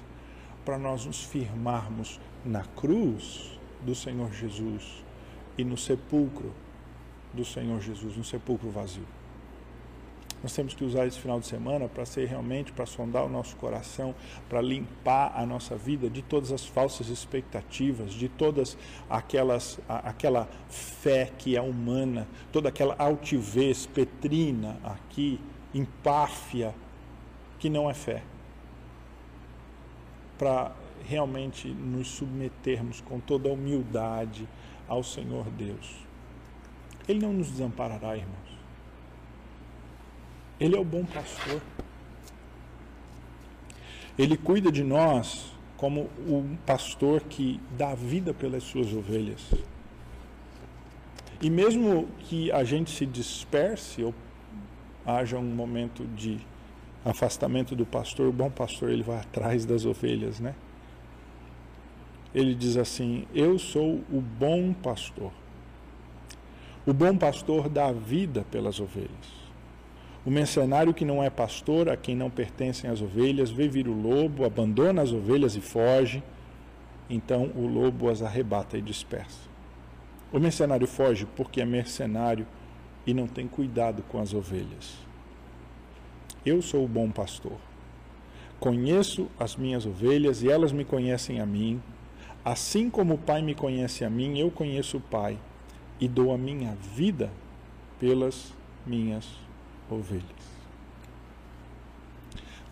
para 0.65 0.79
nós 0.79 1.07
nos 1.07 1.23
firmarmos 1.23 2.21
na 2.45 2.63
cruz 2.63 3.59
do 3.81 3.95
Senhor 3.95 4.33
Jesus 4.33 5.05
e 5.59 5.65
no 5.65 5.77
sepulcro 5.77 6.53
do 7.33 7.45
Senhor 7.45 7.81
Jesus, 7.81 8.17
no 8.17 8.25
sepulcro 8.25 8.71
vazio. 8.71 9.22
Nós 10.43 10.53
temos 10.53 10.75
que 10.75 10.85
usar 10.85 11.07
esse 11.07 11.21
final 11.21 11.39
de 11.39 11.47
semana 11.47 11.89
para 11.89 12.05
ser 12.05 12.27
realmente, 12.27 12.73
para 12.73 12.85
sondar 12.85 13.25
o 13.25 13.29
nosso 13.29 13.55
coração, 13.57 14.13
para 14.49 14.61
limpar 14.61 15.33
a 15.37 15.47
nossa 15.47 15.77
vida 15.77 16.11
de 16.11 16.21
todas 16.21 16.51
as 16.51 16.67
falsas 16.67 17.09
expectativas, 17.09 18.13
de 18.13 18.29
todas 18.29 18.77
aquelas, 19.09 19.79
aquela 19.89 20.49
fé 20.69 21.31
que 21.39 21.57
é 21.57 21.61
humana, 21.61 22.27
toda 22.51 22.71
aquela 22.71 22.97
altivez 22.99 23.87
petrina 23.87 24.79
aqui, 24.83 25.41
empáfia, 25.73 26.75
que 27.61 27.71
não 27.71 27.89
é 27.89 27.95
fé. 27.95 28.25
Para 30.37 30.73
realmente 31.07 31.69
nos 31.69 32.09
submetermos 32.09 33.01
com 33.01 33.21
toda 33.21 33.49
a 33.49 33.53
humildade 33.53 34.49
ao 34.89 35.05
Senhor 35.05 35.49
Deus. 35.51 35.97
Ele 37.09 37.21
não 37.21 37.33
nos 37.33 37.51
desamparará, 37.51 38.17
irmãos. 38.17 38.52
Ele 40.63 40.77
é 40.77 40.79
o 40.79 40.85
bom 40.85 41.05
pastor. 41.05 41.61
Ele 44.17 44.37
cuida 44.37 44.71
de 44.71 44.85
nós 44.85 45.53
como 45.77 46.09
um 46.25 46.55
pastor 46.65 47.23
que 47.23 47.61
dá 47.77 47.97
vida 47.97 48.33
pelas 48.33 48.63
suas 48.63 48.93
ovelhas. 48.93 49.41
E 51.41 51.51
mesmo 51.51 52.07
que 52.21 52.53
a 52.53 52.63
gente 52.63 52.93
se 52.93 53.05
disperse 53.05 54.05
ou 54.05 54.15
haja 55.05 55.37
um 55.37 55.43
momento 55.43 56.05
de 56.15 56.39
afastamento 57.05 57.75
do 57.75 57.85
pastor, 57.85 58.29
o 58.29 58.33
bom 58.33 58.49
pastor 58.49 58.91
ele 58.91 59.03
vai 59.03 59.19
atrás 59.19 59.65
das 59.65 59.85
ovelhas, 59.85 60.39
né? 60.39 60.55
Ele 62.33 62.55
diz 62.55 62.77
assim: 62.77 63.27
Eu 63.35 63.59
sou 63.59 63.95
o 64.13 64.21
bom 64.21 64.73
pastor. 64.73 65.33
O 66.87 66.93
bom 66.93 67.17
pastor 67.17 67.69
dá 67.69 67.91
vida 67.91 68.47
pelas 68.49 68.79
ovelhas. 68.79 69.42
O 70.25 70.31
mercenário 70.31 70.95
que 70.95 71.05
não 71.05 71.21
é 71.21 71.29
pastor, 71.29 71.89
a 71.89 71.97
quem 71.97 72.15
não 72.15 72.31
pertencem 72.31 72.89
as 72.89 73.03
ovelhas, 73.03 73.51
vê 73.51 73.67
vir 73.67 73.89
o 73.89 73.93
lobo, 73.93 74.45
abandona 74.45 75.03
as 75.03 75.13
ovelhas 75.13 75.57
e 75.57 75.61
foge. 75.61 76.23
Então 77.11 77.51
o 77.57 77.67
lobo 77.67 78.09
as 78.09 78.23
arrebata 78.23 78.79
e 78.79 78.83
dispersa. 78.83 79.51
O 80.33 80.39
mercenário 80.39 80.87
foge 80.87 81.27
porque 81.37 81.61
é 81.61 81.65
mercenário 81.65 82.47
e 83.05 83.13
não 83.13 83.27
tem 83.27 83.49
cuidado 83.49 84.03
com 84.05 84.21
as 84.21 84.33
ovelhas. 84.33 84.97
Eu 86.47 86.63
sou 86.63 86.85
o 86.85 86.89
bom 86.89 87.11
pastor. 87.11 87.59
Conheço 88.61 89.29
as 89.39 89.57
minhas 89.57 89.85
ovelhas 89.87 90.43
e 90.43 90.49
elas 90.49 90.71
me 90.71 90.85
conhecem 90.85 91.41
a 91.41 91.47
mim. 91.47 91.83
Assim 92.45 92.89
como 92.89 93.15
o 93.15 93.19
Pai 93.19 93.43
me 93.43 93.57
conhece 93.57 94.05
a 94.05 94.11
mim, 94.11 94.39
eu 94.39 94.53
conheço 94.53 94.99
o 94.99 95.01
Pai 95.01 95.37
e 96.01 96.07
dou 96.07 96.33
a 96.33 96.39
minha 96.39 96.77
vida 96.77 97.29
pelas 97.99 98.55
minhas 98.87 99.25
ovelhas. 99.25 99.52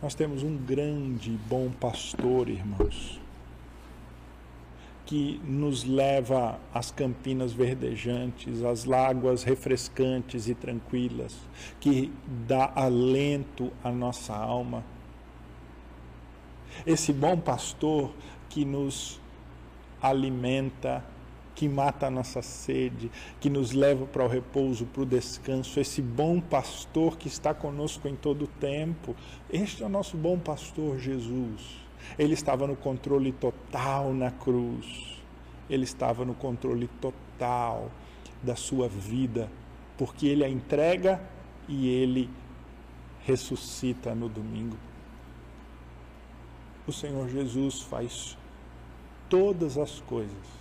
Nós 0.03 0.15
temos 0.15 0.43
um 0.43 0.57
grande 0.57 1.31
bom 1.49 1.71
pastor, 1.71 2.49
irmãos, 2.49 3.21
que 5.05 5.41
nos 5.45 5.85
leva 5.85 6.59
às 6.73 6.91
campinas 6.91 7.53
verdejantes, 7.53 8.63
às 8.63 8.85
láguas 8.85 9.43
refrescantes 9.43 10.49
e 10.49 10.55
tranquilas, 10.55 11.37
que 11.81 12.11
dá 12.47 12.73
alento 12.75 13.71
à 13.85 13.91
nossa 13.91 14.35
alma. 14.35 14.83
Esse 16.87 17.13
bom 17.13 17.37
pastor 17.37 18.11
que 18.49 18.65
nos 18.65 19.21
alimenta, 20.01 21.05
que 21.61 21.69
mata 21.69 22.07
a 22.07 22.11
nossa 22.11 22.41
sede, 22.41 23.11
que 23.39 23.51
nos 23.51 23.73
leva 23.73 24.07
para 24.07 24.25
o 24.25 24.27
repouso, 24.27 24.87
para 24.87 25.03
o 25.03 25.05
descanso, 25.05 25.79
esse 25.79 26.01
bom 26.01 26.41
pastor 26.41 27.19
que 27.19 27.29
está 27.29 27.53
conosco 27.53 28.09
em 28.09 28.17
todo 28.17 28.47
o 28.47 28.47
tempo. 28.47 29.15
Este 29.53 29.83
é 29.83 29.87
o 29.87 29.89
nosso 29.91 30.17
bom 30.17 30.39
pastor 30.39 30.99
Jesus. 30.99 31.77
Ele 32.19 32.33
estava 32.33 32.67
no 32.67 32.75
controle 32.75 33.31
total 33.31 34.15
na 34.15 34.31
cruz. 34.31 35.21
Ele 35.69 35.85
estava 35.85 36.25
no 36.25 36.33
controle 36.33 36.89
total 36.99 37.91
da 38.43 38.57
sua 38.57 38.89
vida, 38.89 39.53
porque 39.99 40.29
ele 40.29 40.43
a 40.43 40.49
entrega 40.49 41.21
e 41.69 41.89
ele 41.89 42.31
ressuscita 43.27 44.15
no 44.15 44.31
domingo. 44.31 44.79
O 46.87 46.93
Senhor 46.93 47.29
Jesus 47.29 47.83
faz 47.83 48.39
todas 49.29 49.77
as 49.77 50.01
coisas 50.01 50.60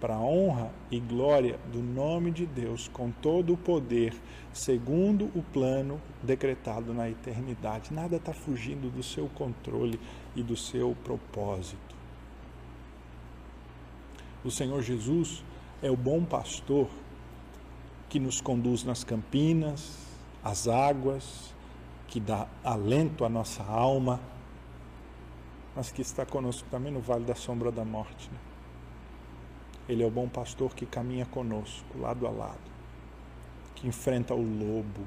para 0.00 0.14
a 0.14 0.20
honra 0.20 0.70
e 0.90 1.00
glória 1.00 1.58
do 1.72 1.82
nome 1.82 2.30
de 2.30 2.46
Deus, 2.46 2.88
com 2.88 3.10
todo 3.10 3.52
o 3.52 3.56
poder, 3.56 4.14
segundo 4.52 5.26
o 5.34 5.42
plano 5.52 6.00
decretado 6.22 6.94
na 6.94 7.08
eternidade. 7.08 7.92
Nada 7.92 8.16
está 8.16 8.32
fugindo 8.32 8.90
do 8.90 9.02
seu 9.02 9.28
controle 9.28 9.98
e 10.36 10.42
do 10.42 10.56
seu 10.56 10.96
propósito. 11.04 11.96
O 14.44 14.50
Senhor 14.50 14.80
Jesus 14.82 15.42
é 15.82 15.90
o 15.90 15.96
bom 15.96 16.24
pastor 16.24 16.88
que 18.08 18.18
nos 18.18 18.40
conduz 18.40 18.84
nas 18.84 19.04
campinas, 19.04 19.98
as 20.42 20.68
águas, 20.68 21.52
que 22.06 22.18
dá 22.18 22.46
alento 22.64 23.24
à 23.24 23.28
nossa 23.28 23.62
alma, 23.62 24.20
mas 25.76 25.90
que 25.90 26.00
está 26.02 26.24
conosco 26.24 26.66
também 26.70 26.92
no 26.92 27.00
vale 27.00 27.24
da 27.24 27.34
sombra 27.34 27.70
da 27.70 27.84
morte. 27.84 28.30
Né? 28.30 28.47
Ele 29.88 30.02
é 30.02 30.06
o 30.06 30.10
bom 30.10 30.28
pastor 30.28 30.74
que 30.74 30.84
caminha 30.84 31.24
conosco, 31.24 31.98
lado 31.98 32.26
a 32.26 32.30
lado, 32.30 32.58
que 33.74 33.88
enfrenta 33.88 34.34
o 34.34 34.42
lobo, 34.42 35.06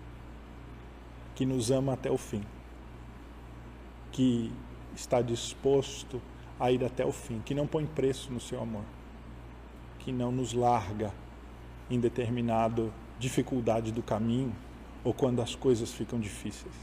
que 1.36 1.46
nos 1.46 1.70
ama 1.70 1.94
até 1.94 2.10
o 2.10 2.18
fim, 2.18 2.44
que 4.12 4.52
está 4.96 5.22
disposto 5.22 6.20
a 6.60 6.72
ir 6.72 6.84
até 6.84 7.06
o 7.06 7.12
fim, 7.12 7.40
que 7.46 7.54
não 7.54 7.68
põe 7.68 7.86
preço 7.86 8.32
no 8.32 8.40
seu 8.40 8.62
amor, 8.62 8.84
que 10.00 10.12
não 10.12 10.32
nos 10.32 10.54
larga 10.54 11.14
em 11.90 12.00
determinada 12.00 12.92
dificuldade 13.20 13.92
do 13.92 14.02
caminho 14.02 14.56
ou 15.04 15.14
quando 15.14 15.42
as 15.42 15.54
coisas 15.56 15.94
ficam 15.94 16.20
difíceis. 16.20 16.74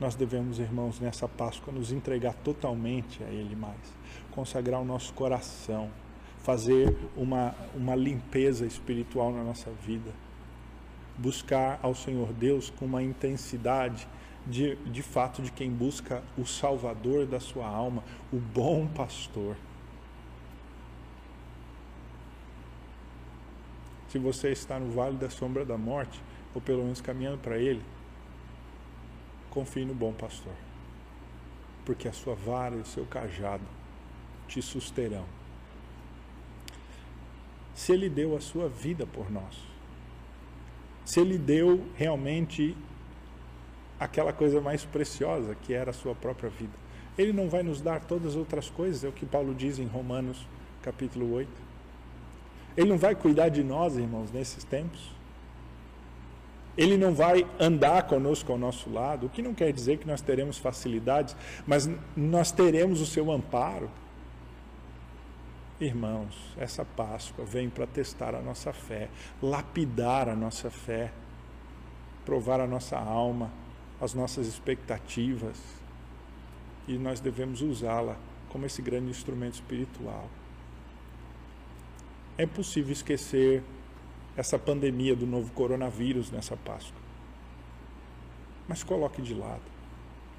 Nós 0.00 0.16
devemos, 0.16 0.58
irmãos, 0.58 0.98
nessa 0.98 1.28
Páscoa 1.28 1.72
nos 1.72 1.92
entregar 1.92 2.34
totalmente 2.34 3.22
a 3.22 3.28
Ele 3.28 3.54
mais, 3.54 3.78
consagrar 4.32 4.80
o 4.80 4.84
nosso 4.84 5.12
coração 5.14 5.90
fazer 6.44 6.94
uma, 7.16 7.54
uma 7.74 7.96
limpeza 7.96 8.66
espiritual 8.66 9.32
na 9.32 9.42
nossa 9.42 9.70
vida, 9.70 10.12
buscar 11.16 11.80
ao 11.82 11.94
Senhor 11.94 12.32
Deus 12.34 12.68
com 12.68 12.84
uma 12.84 13.02
intensidade 13.02 14.06
de, 14.46 14.76
de 14.76 15.02
fato 15.02 15.40
de 15.40 15.50
quem 15.50 15.70
busca 15.70 16.22
o 16.36 16.44
Salvador 16.44 17.24
da 17.24 17.40
sua 17.40 17.66
alma, 17.66 18.04
o 18.30 18.36
bom 18.36 18.86
pastor. 18.86 19.56
Se 24.10 24.18
você 24.18 24.50
está 24.52 24.78
no 24.78 24.90
vale 24.90 25.16
da 25.16 25.30
sombra 25.30 25.64
da 25.64 25.78
morte, 25.78 26.20
ou 26.54 26.60
pelo 26.60 26.82
menos 26.82 27.00
caminhando 27.00 27.38
para 27.38 27.56
ele, 27.56 27.82
confie 29.48 29.86
no 29.86 29.94
bom 29.94 30.12
pastor, 30.12 30.52
porque 31.86 32.06
a 32.06 32.12
sua 32.12 32.34
vara 32.34 32.76
e 32.76 32.80
o 32.80 32.86
seu 32.86 33.06
cajado 33.06 33.64
te 34.46 34.60
susterão 34.60 35.24
se 37.74 37.92
ele 37.92 38.08
deu 38.08 38.36
a 38.36 38.40
sua 38.40 38.68
vida 38.68 39.06
por 39.06 39.30
nós. 39.30 39.54
Se 41.04 41.20
ele 41.20 41.36
deu 41.36 41.84
realmente 41.96 42.76
aquela 43.98 44.32
coisa 44.32 44.60
mais 44.60 44.84
preciosa 44.84 45.54
que 45.54 45.72
era 45.72 45.90
a 45.90 45.94
sua 45.94 46.14
própria 46.14 46.50
vida. 46.50 46.72
Ele 47.16 47.32
não 47.32 47.48
vai 47.48 47.62
nos 47.62 47.80
dar 47.80 48.00
todas 48.00 48.32
as 48.32 48.36
outras 48.36 48.68
coisas, 48.68 49.04
é 49.04 49.08
o 49.08 49.12
que 49.12 49.26
Paulo 49.26 49.54
diz 49.54 49.78
em 49.78 49.86
Romanos 49.86 50.46
capítulo 50.82 51.32
8. 51.32 51.50
Ele 52.76 52.88
não 52.88 52.98
vai 52.98 53.14
cuidar 53.14 53.48
de 53.48 53.62
nós, 53.62 53.96
irmãos, 53.96 54.30
nesses 54.32 54.64
tempos. 54.64 55.12
Ele 56.76 56.96
não 56.96 57.14
vai 57.14 57.46
andar 57.58 58.02
conosco 58.04 58.50
ao 58.50 58.58
nosso 58.58 58.90
lado, 58.90 59.26
o 59.26 59.28
que 59.28 59.40
não 59.40 59.54
quer 59.54 59.72
dizer 59.72 59.98
que 59.98 60.06
nós 60.06 60.20
teremos 60.20 60.58
facilidades, 60.58 61.36
mas 61.64 61.88
nós 62.16 62.50
teremos 62.50 63.00
o 63.00 63.06
seu 63.06 63.30
amparo. 63.30 63.88
Irmãos, 65.80 66.54
essa 66.56 66.84
Páscoa 66.84 67.44
vem 67.44 67.68
para 67.68 67.84
testar 67.84 68.32
a 68.34 68.40
nossa 68.40 68.72
fé, 68.72 69.08
lapidar 69.42 70.28
a 70.28 70.36
nossa 70.36 70.70
fé, 70.70 71.12
provar 72.24 72.60
a 72.60 72.66
nossa 72.66 72.96
alma, 72.96 73.50
as 74.00 74.14
nossas 74.14 74.46
expectativas, 74.46 75.60
e 76.86 76.96
nós 76.96 77.18
devemos 77.18 77.60
usá-la 77.60 78.16
como 78.50 78.66
esse 78.66 78.80
grande 78.80 79.10
instrumento 79.10 79.54
espiritual. 79.54 80.30
É 82.38 82.46
possível 82.46 82.92
esquecer 82.92 83.60
essa 84.36 84.56
pandemia 84.56 85.16
do 85.16 85.26
novo 85.26 85.52
coronavírus 85.52 86.30
nessa 86.30 86.56
Páscoa. 86.56 87.02
Mas 88.68 88.84
coloque 88.84 89.20
de 89.20 89.34
lado. 89.34 89.62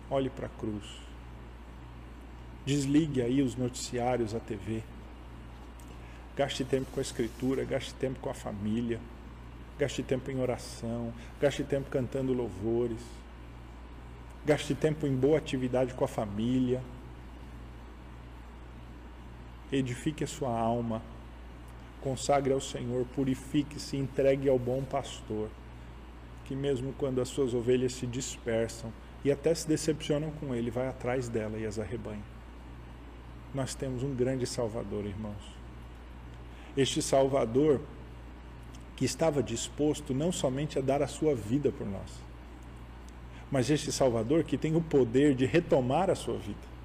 Olhe 0.10 0.30
para 0.30 0.46
a 0.46 0.50
cruz. 0.50 0.86
Desligue 2.66 3.22
aí 3.22 3.42
os 3.42 3.56
noticiários, 3.56 4.34
a 4.34 4.40
TV. 4.40 4.82
Gaste 6.36 6.66
tempo 6.66 6.92
com 6.92 7.00
a 7.00 7.02
escritura, 7.02 7.64
gaste 7.64 7.94
tempo 7.94 8.20
com 8.20 8.30
a 8.30 8.34
família, 8.34 9.00
gaste 9.80 10.04
tempo 10.04 10.30
em 10.30 10.38
oração, 10.38 11.14
gaste 11.40 11.64
tempo 11.64 11.90
cantando 11.90 12.34
louvores, 12.34 13.00
gaste 14.46 14.76
tempo 14.76 15.08
em 15.08 15.16
boa 15.16 15.38
atividade 15.38 15.94
com 15.94 16.04
a 16.04 16.10
família. 16.10 16.82
Edifique 19.72 20.26
a 20.26 20.28
sua 20.28 20.52
alma, 20.52 21.02
consagre 22.02 22.52
ao 22.52 22.60
Senhor, 22.60 23.06
purifique-se, 23.16 23.96
entregue 23.96 24.50
ao 24.50 24.60
bom 24.60 24.84
pastor, 24.84 25.50
que 26.44 26.54
mesmo 26.54 26.94
quando 26.98 27.22
as 27.22 27.30
suas 27.30 27.54
ovelhas 27.54 27.94
se 27.94 28.06
dispersam 28.06 28.92
e 29.24 29.32
até 29.32 29.56
se 29.56 29.66
decepcionam 29.66 30.32
com 30.32 30.54
ele, 30.54 30.70
vai 30.70 30.90
atrás 30.90 31.30
dela 31.30 31.58
e 31.58 31.66
as 31.66 31.80
arrebanha. 31.80 32.24
Nós 33.54 33.74
temos 33.74 34.04
um 34.04 34.14
grande 34.14 34.46
Salvador, 34.46 35.06
irmãos 35.06 35.55
este 36.76 37.02
Salvador 37.02 37.82
que 38.96 39.06
estava 39.06 39.44
disposto 39.44 40.14
não 40.14 40.32
somente 40.32 40.80
a 40.80 40.82
dar 40.82 41.02
a 41.02 41.08
sua 41.08 41.36
vida 41.36 41.72
por 41.72 41.86
nós, 41.86 42.12
mas 43.52 43.70
este 43.70 43.92
Salvador 43.92 44.44
que 44.44 44.58
tem 44.58 44.76
o 44.76 44.82
poder 44.82 45.36
de 45.36 45.46
retomar 45.46 46.10
a 46.10 46.16
sua 46.16 46.38
vida, 46.38 46.76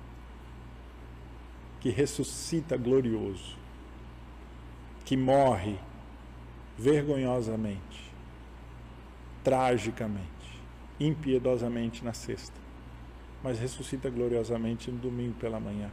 que 1.81 1.89
ressuscita 1.89 2.77
glorioso, 2.77 3.57
que 5.05 5.17
morre 5.17 5.77
vergonhosamente, 6.77 8.13
tragicamente, 9.43 10.29
impiedosamente 10.99 12.05
na 12.05 12.13
sexta, 12.13 12.59
mas 13.43 13.59
ressuscita 13.59 14.11
gloriosamente 14.11 14.91
no 14.91 14.99
domingo 14.99 15.35
pela 15.35 15.59
manhã. 15.59 15.91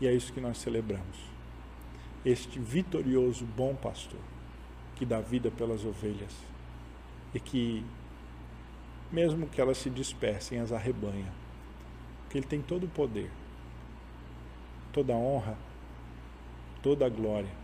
E 0.00 0.06
é 0.06 0.12
isso 0.12 0.32
que 0.32 0.40
nós 0.40 0.58
celebramos 0.58 1.31
este 2.24 2.58
vitorioso 2.58 3.44
bom 3.44 3.74
pastor 3.74 4.20
que 4.96 5.04
dá 5.04 5.20
vida 5.20 5.50
pelas 5.50 5.84
ovelhas 5.84 6.32
e 7.34 7.40
que, 7.40 7.84
mesmo 9.10 9.48
que 9.48 9.60
elas 9.60 9.78
se 9.78 9.90
dispersem, 9.90 10.60
as 10.60 10.72
arrebanha, 10.72 11.32
que 12.30 12.38
Ele 12.38 12.46
tem 12.46 12.62
todo 12.62 12.84
o 12.84 12.88
poder, 12.88 13.30
toda 14.92 15.12
a 15.12 15.16
honra, 15.16 15.56
toda 16.82 17.06
a 17.06 17.08
glória 17.08 17.62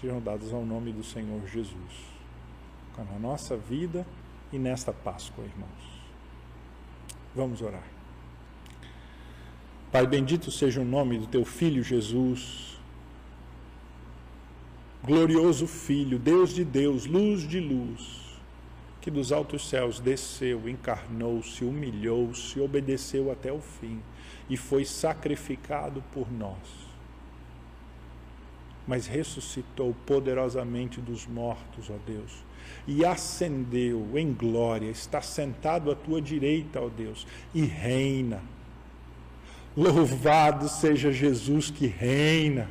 sejam 0.00 0.20
dados 0.20 0.52
ao 0.52 0.64
nome 0.64 0.92
do 0.92 1.02
Senhor 1.02 1.46
Jesus, 1.46 2.08
na 2.96 3.18
nossa 3.18 3.56
vida 3.56 4.06
e 4.52 4.58
nesta 4.58 4.92
Páscoa, 4.92 5.44
irmãos. 5.44 6.02
Vamos 7.34 7.62
orar. 7.62 7.86
Pai, 9.92 10.06
bendito 10.06 10.50
seja 10.50 10.80
o 10.80 10.84
nome 10.84 11.18
do 11.18 11.26
teu 11.26 11.44
Filho 11.44 11.82
Jesus 11.82 12.77
glorioso 15.04 15.66
Filho, 15.66 16.18
Deus 16.18 16.50
de 16.50 16.64
Deus, 16.64 17.06
luz 17.06 17.42
de 17.46 17.60
luz, 17.60 18.38
que 19.00 19.10
dos 19.10 19.32
altos 19.32 19.68
céus 19.68 20.00
desceu, 20.00 20.68
encarnou-se, 20.68 21.64
humilhou-se, 21.64 22.60
obedeceu 22.60 23.30
até 23.30 23.52
o 23.52 23.60
fim 23.60 24.00
e 24.50 24.56
foi 24.56 24.84
sacrificado 24.84 26.02
por 26.12 26.30
nós. 26.32 26.88
Mas 28.86 29.06
ressuscitou 29.06 29.94
poderosamente 30.06 31.00
dos 31.00 31.26
mortos, 31.26 31.90
ó 31.90 31.96
Deus, 32.06 32.44
e 32.86 33.04
ascendeu 33.04 34.18
em 34.18 34.32
glória, 34.32 34.90
está 34.90 35.20
sentado 35.20 35.90
à 35.90 35.94
tua 35.94 36.20
direita, 36.20 36.80
ó 36.80 36.88
Deus, 36.88 37.26
e 37.54 37.62
reina 37.62 38.42
Louvado 39.78 40.68
seja 40.68 41.12
Jesus 41.12 41.70
que 41.70 41.86
reina. 41.86 42.68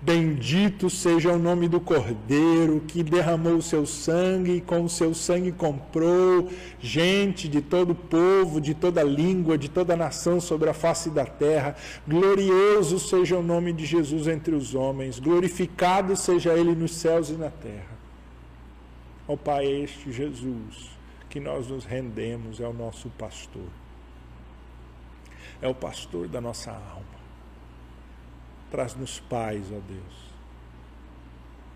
Bendito 0.00 0.88
seja 0.88 1.32
o 1.32 1.38
nome 1.40 1.66
do 1.66 1.80
Cordeiro 1.80 2.80
que 2.86 3.02
derramou 3.02 3.54
o 3.54 3.62
seu 3.62 3.84
sangue 3.84 4.52
e 4.52 4.60
com 4.60 4.84
o 4.84 4.88
seu 4.88 5.12
sangue 5.12 5.50
comprou 5.50 6.48
gente 6.78 7.48
de 7.48 7.60
todo 7.60 7.96
povo, 7.96 8.60
de 8.60 8.74
toda 8.74 9.02
língua, 9.02 9.58
de 9.58 9.68
toda 9.68 9.96
nação 9.96 10.40
sobre 10.40 10.70
a 10.70 10.74
face 10.74 11.10
da 11.10 11.26
terra. 11.26 11.74
Glorioso 12.06 13.00
seja 13.00 13.36
o 13.36 13.42
nome 13.42 13.72
de 13.72 13.84
Jesus 13.84 14.28
entre 14.28 14.54
os 14.54 14.72
homens, 14.72 15.18
glorificado 15.18 16.14
seja 16.14 16.54
ele 16.54 16.76
nos 16.76 16.94
céus 16.94 17.30
e 17.30 17.32
na 17.32 17.50
terra. 17.50 17.98
Ó 19.26 19.34
Pai, 19.34 19.66
este 19.66 20.12
Jesus 20.12 20.96
que 21.28 21.40
nós 21.40 21.66
nos 21.66 21.84
rendemos 21.84 22.60
é 22.60 22.68
o 22.68 22.72
nosso 22.72 23.10
pastor. 23.18 23.66
É 25.60 25.66
o 25.66 25.74
pastor 25.74 26.28
da 26.28 26.40
nossa 26.40 26.70
alma 26.70 27.17
Traz-nos 28.70 29.20
paz, 29.20 29.66
ó 29.72 29.80
Deus. 29.80 30.28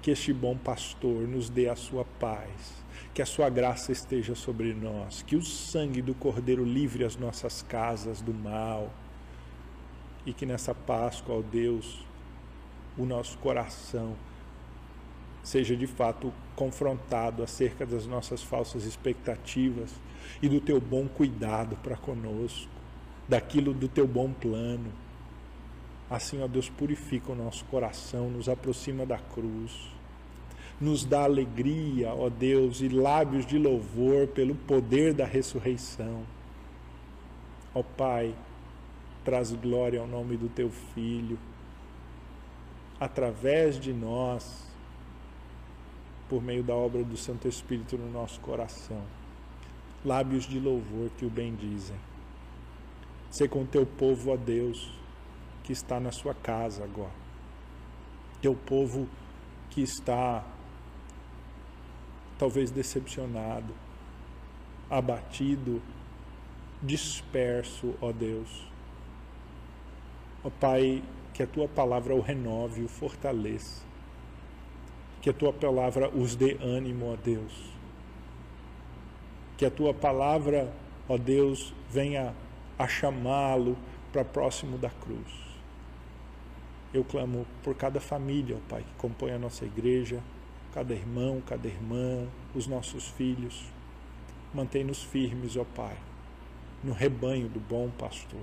Que 0.03 0.11
este 0.11 0.33
bom 0.33 0.57
pastor 0.57 1.27
nos 1.27 1.49
dê 1.49 1.69
a 1.69 1.77
sua 1.77 2.05
paz, 2.05 2.75
que 3.15 3.23
a 3.23 3.27
sua 3.27 3.49
graça 3.49 3.93
esteja 3.93 4.35
sobre 4.35 4.75
nós, 4.75 5.23
que 5.23 5.37
o 5.37 5.43
sangue 5.43 6.03
do 6.03 6.15
Cordeiro 6.15 6.65
livre 6.65 7.05
as 7.05 7.17
nossas 7.17 7.63
casas 7.63 8.21
do 8.21 8.35
mal, 8.35 8.93
e 10.27 10.33
que 10.33 10.45
nessa 10.45 10.75
Páscoa, 10.75 11.37
ó 11.37 11.43
Deus, 11.43 12.05
o 12.99 13.07
nosso 13.07 13.39
coração 13.39 14.15
seja 15.43 15.77
de 15.77 15.87
fato 15.87 16.33
confrontado 16.55 17.43
acerca 17.43 17.85
das 17.85 18.07
nossas 18.07 18.43
falsas 18.43 18.85
expectativas 18.85 19.91
e 20.41 20.49
do 20.49 20.61
teu 20.61 20.81
bom 20.81 21.09
cuidado 21.09 21.77
para 21.77 21.97
conosco, 21.97 22.71
daquilo 23.29 23.73
do 23.73 23.89
teu 23.89 24.07
bom 24.07 24.33
plano 24.33 24.93
Assim, 26.13 26.43
ó 26.43 26.47
Deus, 26.47 26.69
purifica 26.69 27.33
o 27.33 27.35
nosso 27.35 27.65
coração, 27.65 28.29
nos 28.29 28.47
aproxima 28.47 29.07
da 29.07 29.17
cruz, 29.17 29.73
nos 30.79 31.07
dá 31.07 31.25
alegria, 31.25 32.13
ó 32.13 32.29
Deus, 32.29 32.83
e 32.83 32.89
lábios 32.91 33.47
de 33.47 33.57
louvor 33.57 34.27
pelo 34.27 34.55
poder 34.55 35.15
da 35.15 35.25
ressurreição. 35.25 36.23
Ó 37.75 37.83
Pai, 37.83 38.35
traz 39.25 39.55
glória 39.55 40.01
ao 40.01 40.07
nome 40.07 40.37
do 40.37 40.51
teu 40.51 40.69
Filho, 40.95 41.39
através 43.01 43.81
de 43.81 43.95
nós, 43.95 44.67
por 46.29 46.43
meio 46.43 46.63
da 46.63 46.75
obra 46.75 47.03
do 47.03 47.17
Santo 47.17 47.49
Espírito 47.49 47.97
no 47.97 48.13
nosso 48.13 48.39
coração. 48.41 49.01
Lábios 50.05 50.45
de 50.45 50.61
louvor 50.61 51.09
que 51.17 51.25
o 51.25 51.31
bendizem. 51.31 51.97
Ser 53.31 53.49
com 53.49 53.65
teu 53.65 53.87
povo, 53.87 54.31
ó 54.31 54.37
Deus 54.37 55.01
que 55.63 55.73
está 55.73 56.01
na 56.01 56.11
sua 56.11 56.35
casa 56.35 56.85
agora. 56.85 57.23
Teu 58.41 58.55
povo 58.55 59.09
que 59.71 59.83
está 59.83 60.45
talvez 62.39 62.71
decepcionado, 62.71 63.73
abatido, 64.91 65.81
disperso, 66.83 67.95
ó 68.01 68.11
Deus. 68.11 68.67
Ó 70.45 70.51
Pai, 70.51 71.03
que 71.33 71.43
a 71.43 71.47
tua 71.47 71.69
palavra 71.69 72.15
o 72.15 72.21
renove, 72.21 72.83
o 72.83 72.89
fortaleça. 72.89 73.83
Que 75.21 75.31
a 75.31 75.33
tua 75.33 75.53
palavra 75.53 76.09
os 76.09 76.35
dê 76.35 76.59
ânimo, 76.61 77.13
ó 77.13 77.17
Deus. 77.17 77.71
Que 79.57 79.65
a 79.65 79.71
tua 79.71 79.95
palavra, 79.95 80.75
ó 81.09 81.17
Deus, 81.17 81.73
venha 81.89 82.35
a 82.77 82.89
chamá-lo 82.89 83.77
para 84.13 84.25
próximo 84.25 84.77
da 84.77 84.91
cruz. 84.91 85.52
Eu 86.93 87.05
clamo 87.05 87.47
por 87.63 87.75
cada 87.75 88.01
família, 88.01 88.57
ó 88.57 88.69
Pai, 88.69 88.83
que 88.83 88.95
compõe 88.99 89.33
a 89.33 89.39
nossa 89.39 89.65
igreja, 89.65 90.23
cada 90.75 90.93
irmão, 90.93 91.43
cada 91.47 91.67
irmã, 91.67 92.27
os 92.55 92.67
nossos 92.67 93.09
filhos. 93.09 93.65
Mantém-nos 94.53 95.03
firmes, 95.03 95.57
ó 95.57 95.65
Pai, 95.65 95.97
no 96.85 96.93
rebanho 96.93 97.49
do 97.49 97.59
bom 97.59 97.91
pastor. 97.99 98.43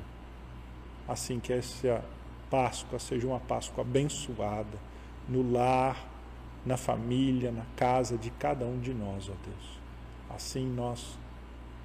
Assim 1.07 1.39
que 1.39 1.53
essa 1.53 2.03
Páscoa 2.49 2.97
seja 2.97 3.27
uma 3.27 3.39
Páscoa 3.39 3.83
abençoada 3.83 4.79
no 5.27 5.51
lar, 5.51 6.07
na 6.65 6.75
família, 6.75 7.51
na 7.51 7.65
casa 7.75 8.17
de 8.17 8.31
cada 8.31 8.65
um 8.65 8.79
de 8.79 8.93
nós, 8.93 9.29
ó 9.29 9.33
Deus. 9.45 9.79
Assim 10.29 10.67
nós 10.67 11.17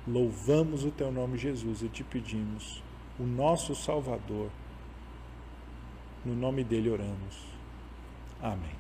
louvamos 0.07 0.85
o 0.85 0.91
teu 0.91 1.13
nome, 1.13 1.37
Jesus, 1.37 1.83
e 1.83 1.89
te 1.89 2.03
pedimos, 2.03 2.83
o 3.19 3.25
nosso 3.25 3.75
Salvador 3.75 4.51
no 6.25 6.35
nome 6.35 6.65
dele 6.65 6.91
oramos. 6.91 7.45
Amém. 8.41 8.75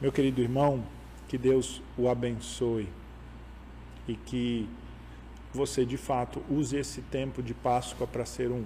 Meu 0.00 0.12
querido 0.12 0.40
irmão, 0.40 0.84
que 1.28 1.38
Deus 1.38 1.82
o 1.96 2.08
abençoe 2.08 2.88
e 4.06 4.14
que 4.14 4.68
você 5.52 5.84
de 5.84 5.96
fato 5.96 6.42
use 6.50 6.76
esse 6.76 7.00
tempo 7.02 7.42
de 7.42 7.54
Páscoa 7.54 8.06
para 8.06 8.24
ser 8.24 8.50
um, 8.50 8.64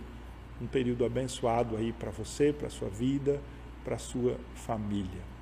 um 0.60 0.66
período 0.66 1.04
abençoado 1.04 1.76
aí 1.76 1.92
para 1.92 2.10
você, 2.10 2.52
para 2.52 2.68
sua 2.70 2.88
vida, 2.88 3.40
para 3.84 3.98
sua 3.98 4.36
família. 4.54 5.37